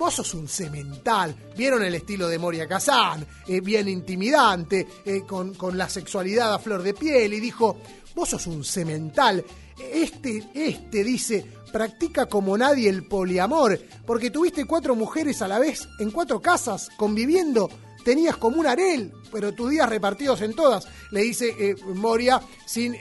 Vos 0.00 0.14
sos 0.14 0.32
un 0.32 0.48
cemental. 0.48 1.36
¿Vieron 1.54 1.82
el 1.82 1.94
estilo 1.94 2.26
de 2.26 2.38
Moria 2.38 2.66
Kazan? 2.66 3.26
Eh, 3.46 3.60
bien 3.60 3.86
intimidante, 3.86 4.88
eh, 5.04 5.24
con, 5.26 5.52
con 5.52 5.76
la 5.76 5.90
sexualidad 5.90 6.54
a 6.54 6.58
flor 6.58 6.82
de 6.82 6.94
piel. 6.94 7.34
Y 7.34 7.38
dijo, 7.38 7.76
vos 8.14 8.30
sos 8.30 8.46
un 8.46 8.64
cemental. 8.64 9.44
Este, 9.78 10.42
este, 10.54 11.04
dice, 11.04 11.44
practica 11.70 12.24
como 12.24 12.56
nadie 12.56 12.88
el 12.88 13.06
poliamor. 13.06 13.78
Porque 14.06 14.30
tuviste 14.30 14.64
cuatro 14.64 14.96
mujeres 14.96 15.42
a 15.42 15.48
la 15.48 15.58
vez 15.58 15.86
en 15.98 16.10
cuatro 16.12 16.40
casas 16.40 16.88
conviviendo. 16.96 17.68
Tenías 18.02 18.38
como 18.38 18.58
un 18.58 18.68
harel, 18.68 19.12
pero 19.30 19.52
tus 19.52 19.68
días 19.68 19.86
repartidos 19.86 20.40
en 20.40 20.54
todas. 20.54 20.88
Le 21.10 21.20
dice 21.20 21.54
eh, 21.58 21.76
Moria 21.94 22.40
sin 22.64 22.96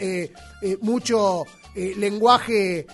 mucho 0.81 1.45
lenguaje 1.75 2.85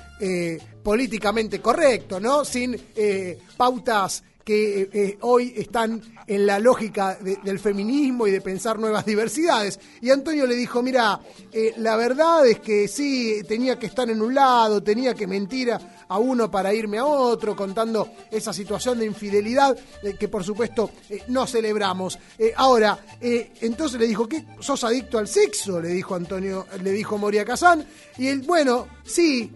políticamente 0.85 1.59
correcto, 1.61 2.19
¿no? 2.19 2.45
Sin 2.45 2.79
eh, 2.95 3.39
pautas 3.57 4.23
que 4.43 4.81
eh, 4.83 4.89
eh, 4.93 5.17
hoy 5.21 5.51
están 5.57 5.99
en 6.27 6.45
la 6.45 6.59
lógica 6.59 7.17
de- 7.19 7.39
del 7.43 7.57
feminismo 7.57 8.27
y 8.27 8.31
de 8.31 8.41
pensar 8.41 8.77
nuevas 8.77 9.03
diversidades. 9.03 9.79
Y 10.01 10.11
Antonio 10.11 10.45
le 10.45 10.53
dijo, 10.53 10.83
mira, 10.83 11.19
eh, 11.51 11.73
la 11.77 11.95
verdad 11.95 12.45
es 12.45 12.59
que 12.59 12.87
sí, 12.87 13.41
tenía 13.47 13.79
que 13.79 13.87
estar 13.87 14.07
en 14.07 14.21
un 14.21 14.35
lado, 14.35 14.83
tenía 14.83 15.15
que 15.15 15.25
mentir 15.25 15.73
a, 16.07 16.19
uno 16.19 16.49
para 16.49 16.73
irme 16.73 16.97
a 16.97 17.05
otro, 17.05 17.55
contando 17.55 18.09
esa 18.31 18.53
situación 18.53 18.99
de 18.99 19.05
infidelidad 19.05 19.77
eh, 20.03 20.15
que 20.17 20.27
por 20.27 20.43
supuesto 20.43 20.91
eh, 21.09 21.23
no 21.27 21.45
celebramos. 21.47 22.17
Eh, 22.37 22.53
ahora, 22.55 22.97
entonces 23.21 23.99
le 23.99 24.07
dijo, 24.07 24.27
¿qué? 24.27 24.45
¿Sos 24.59 24.83
adicto 24.83 25.17
al 25.17 25.27
sexo? 25.27 25.81
Le 25.81 25.89
dijo 25.89 26.15
Antonio, 26.15 26.67
le 26.83 26.91
dijo 26.91 27.17
Moria 27.17 27.45
Kazán. 27.45 27.85
Y 28.17 28.27
él, 28.27 28.41
bueno, 28.41 28.87
sí, 29.03 29.51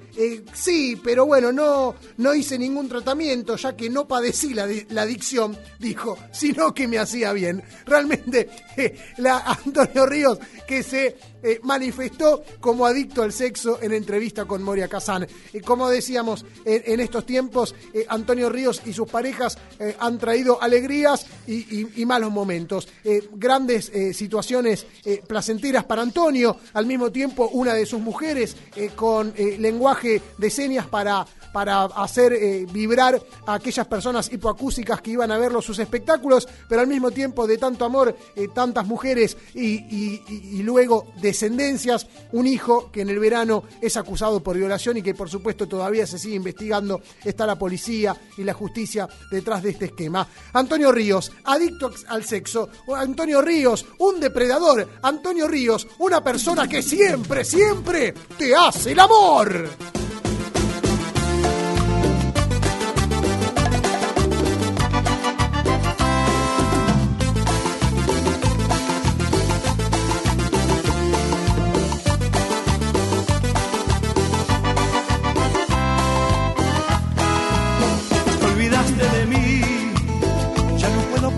sí, 0.54 1.00
pero 1.04 1.26
bueno, 1.26 1.52
no, 1.52 1.96
no 2.18 2.34
hice 2.34 2.58
ningún 2.58 2.90
tratamiento, 2.90 3.56
ya 3.56 3.76
que 3.76 3.90
no 3.90 4.08
padecí 4.08 4.54
la, 4.54 4.68
la 4.90 5.04
adicción, 5.04 5.58
dijo, 5.80 6.18
sino 6.32 6.74
que 6.74 6.88
me 6.88 6.98
hacía 6.98 7.32
bien. 7.34 7.64
Realmente, 7.86 8.50
la 9.18 9.40
Antonio 9.40 10.06
Ríos, 10.06 10.40
que 10.68 10.84
se 10.84 11.18
eh, 11.44 11.60
manifestó 11.64 12.44
como 12.60 12.86
adicto 12.86 13.22
al 13.24 13.32
sexo 13.34 13.80
en 13.82 13.94
entrevista 13.94 14.46
con 14.46 14.64
Moria 14.64 14.88
Kazán. 14.88 15.28
Y 15.54 15.60
como 15.62 15.90
decíamos, 15.90 16.46
en, 16.66 17.00
estos 17.00 17.26
tiempos, 17.26 17.74
eh, 17.94 18.06
Antonio 18.10 18.50
Ríos 18.50 18.82
y 18.86 18.94
sus 18.94 19.10
parejas 19.10 19.58
eh, 19.80 19.96
han 20.00 20.18
traído 20.18 20.62
alegrías 20.62 21.26
y, 21.48 22.02
y- 22.02 22.06
malos 22.06 22.32
momentos. 22.32 22.88
Eh, 23.04 23.30
grandes 23.34 23.90
eh, 23.94 24.14
situaciones 24.14 24.86
eh, 25.06 25.22
placenteras 25.28 25.84
para 25.86 26.02
Antonio, 26.02 26.58
al 26.74 26.86
mismo 26.88 27.12
tiempo 27.12 27.50
una 27.54 27.74
de 27.74 27.86
sus 27.86 28.00
mujeres 28.00 28.56
eh, 28.76 28.90
con 28.96 29.32
eh, 29.38 29.58
lenguaje 29.60 30.22
de 30.38 30.50
señas 30.50 30.88
para 30.88 31.26
para 31.52 31.84
hacer 31.84 32.34
eh, 32.34 32.66
vibrar 32.72 33.22
a 33.46 33.56
aquellas 33.56 33.88
personas 33.88 34.32
hipoacúsicas 34.32 35.02
que 35.02 35.12
iban 35.12 35.32
a 35.32 35.38
verlo 35.38 35.62
sus 35.62 35.80
espectáculos, 35.80 36.48
pero 36.68 36.82
al 36.82 36.88
mismo 36.88 37.12
tiempo 37.12 37.48
de 37.48 37.58
tanto 37.58 37.86
amor, 37.86 38.16
eh, 38.36 38.48
tantas 38.54 38.86
mujeres 38.86 39.38
y 39.54 40.62
luego 40.64 41.14
descendencias, 41.22 42.08
un 42.32 42.48
hijo 42.48 42.92
que 42.92 43.02
en 43.02 43.10
el 43.10 43.20
verano 43.20 43.64
es 43.82 43.98
acusado 43.98 44.42
por 44.42 44.58
violación 44.58 44.98
y 44.98 45.02
que 45.02 45.14
por 45.14 45.30
supuesto 45.30 45.68
todavía 45.68 46.06
se 46.06 46.20
sigue 46.20 46.36
investigando, 46.36 47.02
está 47.24 47.46
la 47.46 47.58
policía 47.58 48.16
y 48.38 48.44
la 48.44 48.54
justicia 48.54 49.08
detrás 49.30 49.64
de 49.64 49.72
este 49.72 49.86
esquema. 49.86 50.28
Antonio 50.54 50.92
Ríos, 50.92 51.32
adicto 51.46 51.92
al 52.08 52.24
sexo, 52.24 52.70
Antonio 52.96 53.42
Ríos, 53.42 53.86
un 54.00 54.20
depredador, 54.20 54.88
Antonio 55.02 55.48
Ríos, 55.48 55.88
una 56.00 56.24
persona 56.24 56.68
que 56.68 56.82
siempre, 56.82 57.44
siempre 57.44 58.14
te 58.38 58.56
hace 58.56 58.92
el 58.92 59.00
amor. 59.00 59.70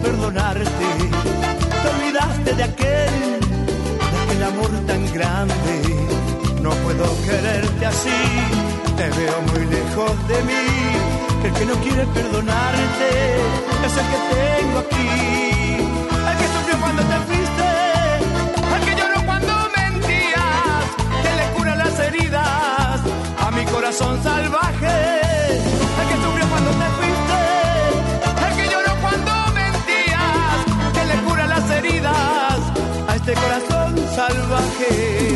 Perdonarte. 0.01 0.87
Te 1.81 1.87
olvidaste 1.95 2.53
de 2.55 2.63
aquel, 2.63 3.39
de 4.11 4.17
aquel 4.23 4.43
amor 4.43 4.71
tan 4.87 5.13
grande. 5.13 5.73
No 6.61 6.69
puedo 6.83 7.05
quererte 7.25 7.85
así, 7.85 8.21
te 8.97 9.09
veo 9.09 9.41
muy 9.51 9.65
lejos 9.65 10.27
de 10.27 10.43
mí. 10.43 10.65
El 11.43 11.53
que 11.53 11.65
no 11.65 11.75
quiere 11.75 12.05
perdonarte 12.07 13.09
es 13.85 13.93
el 14.01 14.05
que 14.11 14.19
tengo 14.35 14.79
aquí. 14.79 15.90
quê? 34.89 35.30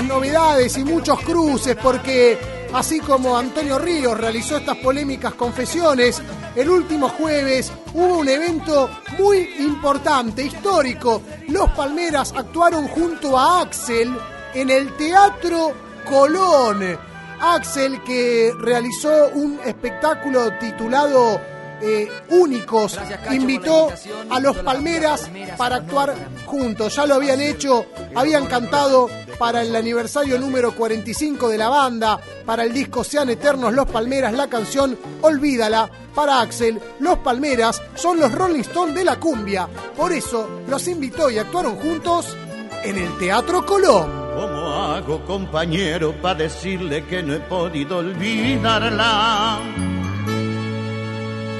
Muchas 0.00 0.16
novedades 0.16 0.78
y 0.78 0.84
muchos 0.84 1.20
cruces 1.20 1.76
porque 1.76 2.38
así 2.72 3.00
como 3.00 3.36
Antonio 3.36 3.78
Ríos 3.78 4.18
realizó 4.18 4.56
estas 4.56 4.76
polémicas 4.78 5.34
confesiones, 5.34 6.22
el 6.56 6.70
último 6.70 7.08
jueves 7.08 7.70
hubo 7.92 8.18
un 8.18 8.28
evento 8.28 8.88
muy 9.18 9.56
importante, 9.58 10.44
histórico. 10.44 11.22
Los 11.48 11.70
Palmeras 11.72 12.32
actuaron 12.34 12.88
junto 12.88 13.38
a 13.38 13.60
Axel 13.60 14.16
en 14.54 14.70
el 14.70 14.96
Teatro 14.96 15.72
Colón. 16.08 16.98
Axel 17.40 18.02
que 18.02 18.52
realizó 18.58 19.28
un 19.34 19.60
espectáculo 19.64 20.50
titulado 20.58 21.40
eh, 21.82 22.08
Únicos, 22.30 22.98
invitó 23.30 23.90
a 24.28 24.38
los 24.38 24.56
Palmeras 24.58 25.30
para 25.56 25.76
actuar 25.76 26.14
juntos. 26.44 26.94
Ya 26.94 27.06
lo 27.06 27.14
habían 27.14 27.40
hecho, 27.40 27.86
habían 28.14 28.46
cantado 28.46 29.08
para 29.40 29.62
el 29.62 29.74
aniversario 29.74 30.38
número 30.38 30.74
45 30.74 31.48
de 31.48 31.56
la 31.56 31.70
banda, 31.70 32.20
para 32.44 32.62
el 32.64 32.74
disco 32.74 33.02
Sean 33.02 33.30
Eternos 33.30 33.72
Los 33.72 33.86
Palmeras, 33.86 34.34
la 34.34 34.50
canción 34.50 34.98
Olvídala. 35.22 35.90
Para 36.14 36.42
Axel, 36.42 36.78
Los 36.98 37.20
Palmeras 37.20 37.80
son 37.94 38.20
los 38.20 38.30
Rolling 38.32 38.60
Stones 38.60 38.94
de 38.94 39.02
la 39.02 39.18
cumbia. 39.18 39.66
Por 39.96 40.12
eso 40.12 40.46
los 40.68 40.86
invitó 40.88 41.30
y 41.30 41.38
actuaron 41.38 41.76
juntos 41.76 42.36
en 42.84 42.98
el 42.98 43.16
Teatro 43.16 43.64
Colón. 43.64 44.10
¿Cómo 44.34 44.74
hago, 44.74 45.24
compañero, 45.24 46.12
para 46.20 46.40
decirle 46.40 47.06
que 47.06 47.22
no 47.22 47.32
he 47.32 47.40
podido 47.40 47.96
olvidarla? 47.98 49.58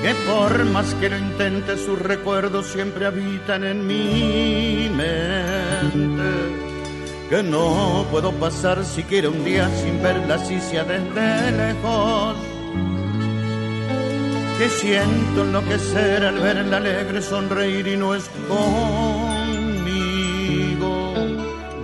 Que 0.02 0.14
por 0.30 0.64
más 0.66 0.92
que 0.96 1.08
lo 1.08 1.16
intente, 1.16 1.78
sus 1.78 1.98
recuerdos 1.98 2.66
siempre 2.66 3.06
habitan 3.06 3.64
en 3.64 3.86
mi 3.86 4.90
mente. 4.94 6.49
Que 7.30 7.42
no 7.44 8.04
puedo 8.10 8.32
pasar 8.32 8.84
siquiera 8.84 9.28
un 9.28 9.44
día 9.44 9.70
sin 9.80 10.02
verla 10.02 10.34
así 10.34 10.60
sea 10.60 10.82
desde 10.82 11.52
lejos. 11.52 12.34
Que 14.58 14.68
siento 14.68 15.42
enloquecer 15.42 16.24
al 16.24 16.40
verla 16.40 16.78
alegre, 16.78 17.22
sonreír 17.22 17.86
y 17.86 17.96
no 17.96 18.16
es 18.16 18.28
conmigo. 18.48 19.54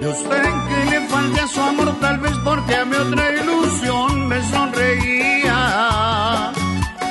Yo 0.01 0.13
sé 0.15 0.43
que 0.69 0.85
le 0.91 1.01
falte 1.07 1.41
a 1.41 1.47
su 1.47 1.61
amor, 1.61 1.95
tal 2.01 2.19
vez 2.19 2.33
porque 2.43 2.75
a 2.75 2.85
mi 2.85 2.97
otra 2.97 3.31
ilusión 3.31 4.27
me 4.27 4.43
sonreía. 4.51 5.61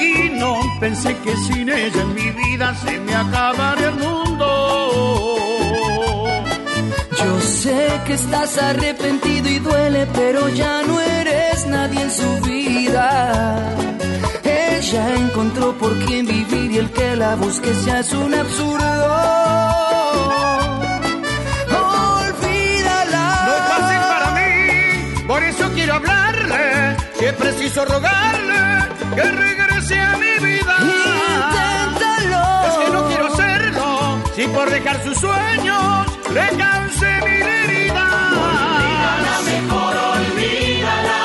Y 0.01 0.29
no 0.37 0.59
pensé 0.81 1.15
que 1.23 1.37
sin 1.37 1.69
ella 1.69 2.01
en 2.01 2.13
mi 2.13 2.31
vida 2.31 2.75
se 2.83 2.99
me 2.99 3.15
acabaría 3.15 3.87
el 3.87 3.95
mundo. 3.95 4.74
Yo 7.25 7.41
sé 7.41 8.01
que 8.05 8.13
estás 8.13 8.55
arrepentido 8.59 9.49
y 9.49 9.57
duele, 9.57 10.05
pero 10.13 10.47
ya 10.49 10.83
no 10.83 11.01
eres 11.01 11.65
nadie 11.65 12.01
en 12.01 12.11
su 12.11 12.29
vida. 12.41 13.07
Ella 14.43 15.15
encontró 15.15 15.75
por 15.75 15.97
quién 16.05 16.27
vivir 16.27 16.71
y 16.71 16.77
el 16.77 16.91
que 16.91 17.15
la 17.15 17.35
busque 17.35 17.71
ya 17.83 18.01
es 18.01 18.13
un 18.13 18.31
absurdo. 18.31 18.85
Olvídala. 22.21 23.25
No 23.47 23.53
es 23.59 23.63
fácil 23.73 24.01
para 24.13 24.29
mí, 24.37 25.25
por 25.27 25.43
eso 25.43 25.71
quiero 25.73 25.93
hablarle, 25.95 26.95
que 27.19 27.33
preciso 27.33 27.85
rogarle 27.85 28.61
que 29.15 29.23
regrese 29.23 29.99
a 29.99 30.17
mi 30.17 30.33
vida. 30.45 30.75
Inténtalo. 31.39 32.45
Es 32.67 32.75
que 32.85 32.91
no 32.93 33.07
quiero 33.07 33.25
hacerlo, 33.33 34.23
si 34.35 34.47
por 34.47 34.69
dejar 34.69 35.03
sus 35.03 35.17
sueños 35.17 36.14
le 36.35 36.47
cause 36.61 37.11
mil 37.27 37.47
heridas. 37.59 38.13
Olvídala 38.45 39.35
mejor, 39.51 39.93
olvídala, 40.15 41.19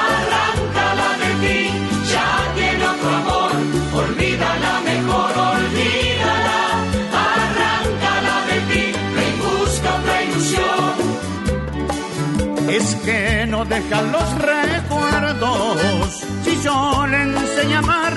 arráncala 0.00 1.08
de 1.22 1.30
ti, 1.42 1.58
ya 2.12 2.28
tiene 2.56 2.84
otro 2.94 3.10
amor. 3.20 3.50
Olvídala 4.02 4.72
mejor, 4.90 5.32
olvídala, 5.52 6.60
arráncala 7.28 8.36
de 8.48 8.58
ti, 8.70 8.84
ven 9.16 9.34
busca 9.42 9.88
otra 9.98 10.16
ilusión. 10.26 10.92
Es 12.78 12.86
que 13.04 13.20
no 13.52 13.60
dejan 13.64 14.12
los 14.12 14.28
recuerdos, 14.52 16.10
si 16.44 16.52
yo 16.64 17.06
le 17.10 17.20
enseño 17.22 17.76
a 17.76 17.78
amar, 17.80 18.14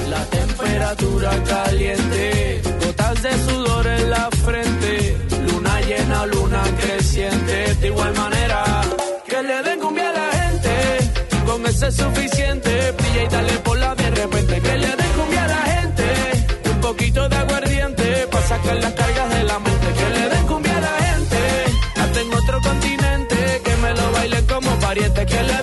La 0.10 0.24
temperatura 0.26 1.32
caliente, 1.44 2.62
gotas 2.84 3.24
de 3.24 3.32
sudor 3.46 3.88
en 3.88 4.10
la 4.10 4.30
frente, 4.46 5.18
luna 5.48 5.82
llena, 5.82 6.26
luna 6.26 6.64
creciente, 6.80 7.76
de 7.76 7.88
igual 7.88 8.14
manera 8.16 8.82
que 9.28 9.42
le 9.42 9.64
den 9.64 9.80
cumbia 9.80 10.10
a 10.10 10.14
la 10.14 10.32
gente, 10.44 10.72
con 11.46 11.66
eso 11.66 11.88
es 11.88 11.96
suficiente, 11.96 12.94
pilla 12.94 13.24
y 13.24 13.28
dale 13.28 13.54
por 13.60 13.78
la 13.78 13.96
de 13.96 14.12
repente, 14.12 14.62
que 14.62 14.78
le 14.78 14.88
den 14.88 15.12
cumbia 15.18 15.44
a 15.46 15.48
la 15.48 15.62
gente, 15.76 16.06
un 16.74 16.82
poquito 16.82 17.30
de 17.30 17.36
aguardiente, 17.36 18.28
para 18.30 18.48
sacar 18.48 18.76
las 18.76 18.94
cargas 18.94 19.30
de 19.30 19.44
la 19.44 19.60
mente, 19.60 19.88
que 19.98 20.10
le 20.20 20.30
den 20.30 20.46
cumbia 20.48 20.78
a 20.78 20.82
la 20.82 20.96
gente, 21.08 21.40
hasta 22.02 22.22
en 22.22 22.34
otro 22.34 22.62
continente, 22.62 23.62
que 23.64 23.76
me 23.78 23.94
lo 23.94 24.12
bailen 24.12 24.46
como 24.48 24.70
pariente, 24.80 25.26
que 25.26 25.44
le 25.44 25.63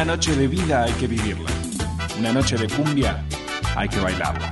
Una 0.00 0.16
noche 0.16 0.34
de 0.34 0.48
vida 0.48 0.84
hay 0.84 0.92
que 0.94 1.06
vivirla. 1.06 1.50
Una 2.18 2.32
noche 2.32 2.56
de 2.56 2.66
cumbia 2.68 3.22
hay 3.76 3.86
que 3.86 4.00
bailarla. 4.00 4.50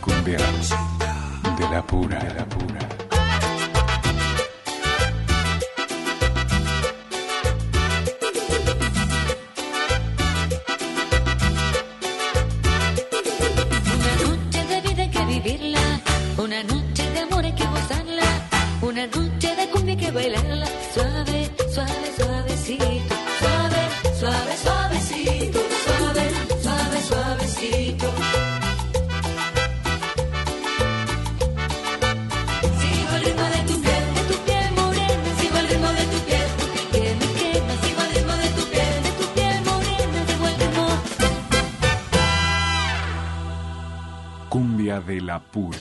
Cumbia 0.00 0.38
de 1.58 1.68
la 1.72 1.84
pura, 1.84 2.20
de 2.20 2.34
la 2.34 2.44
pura. 2.44 2.59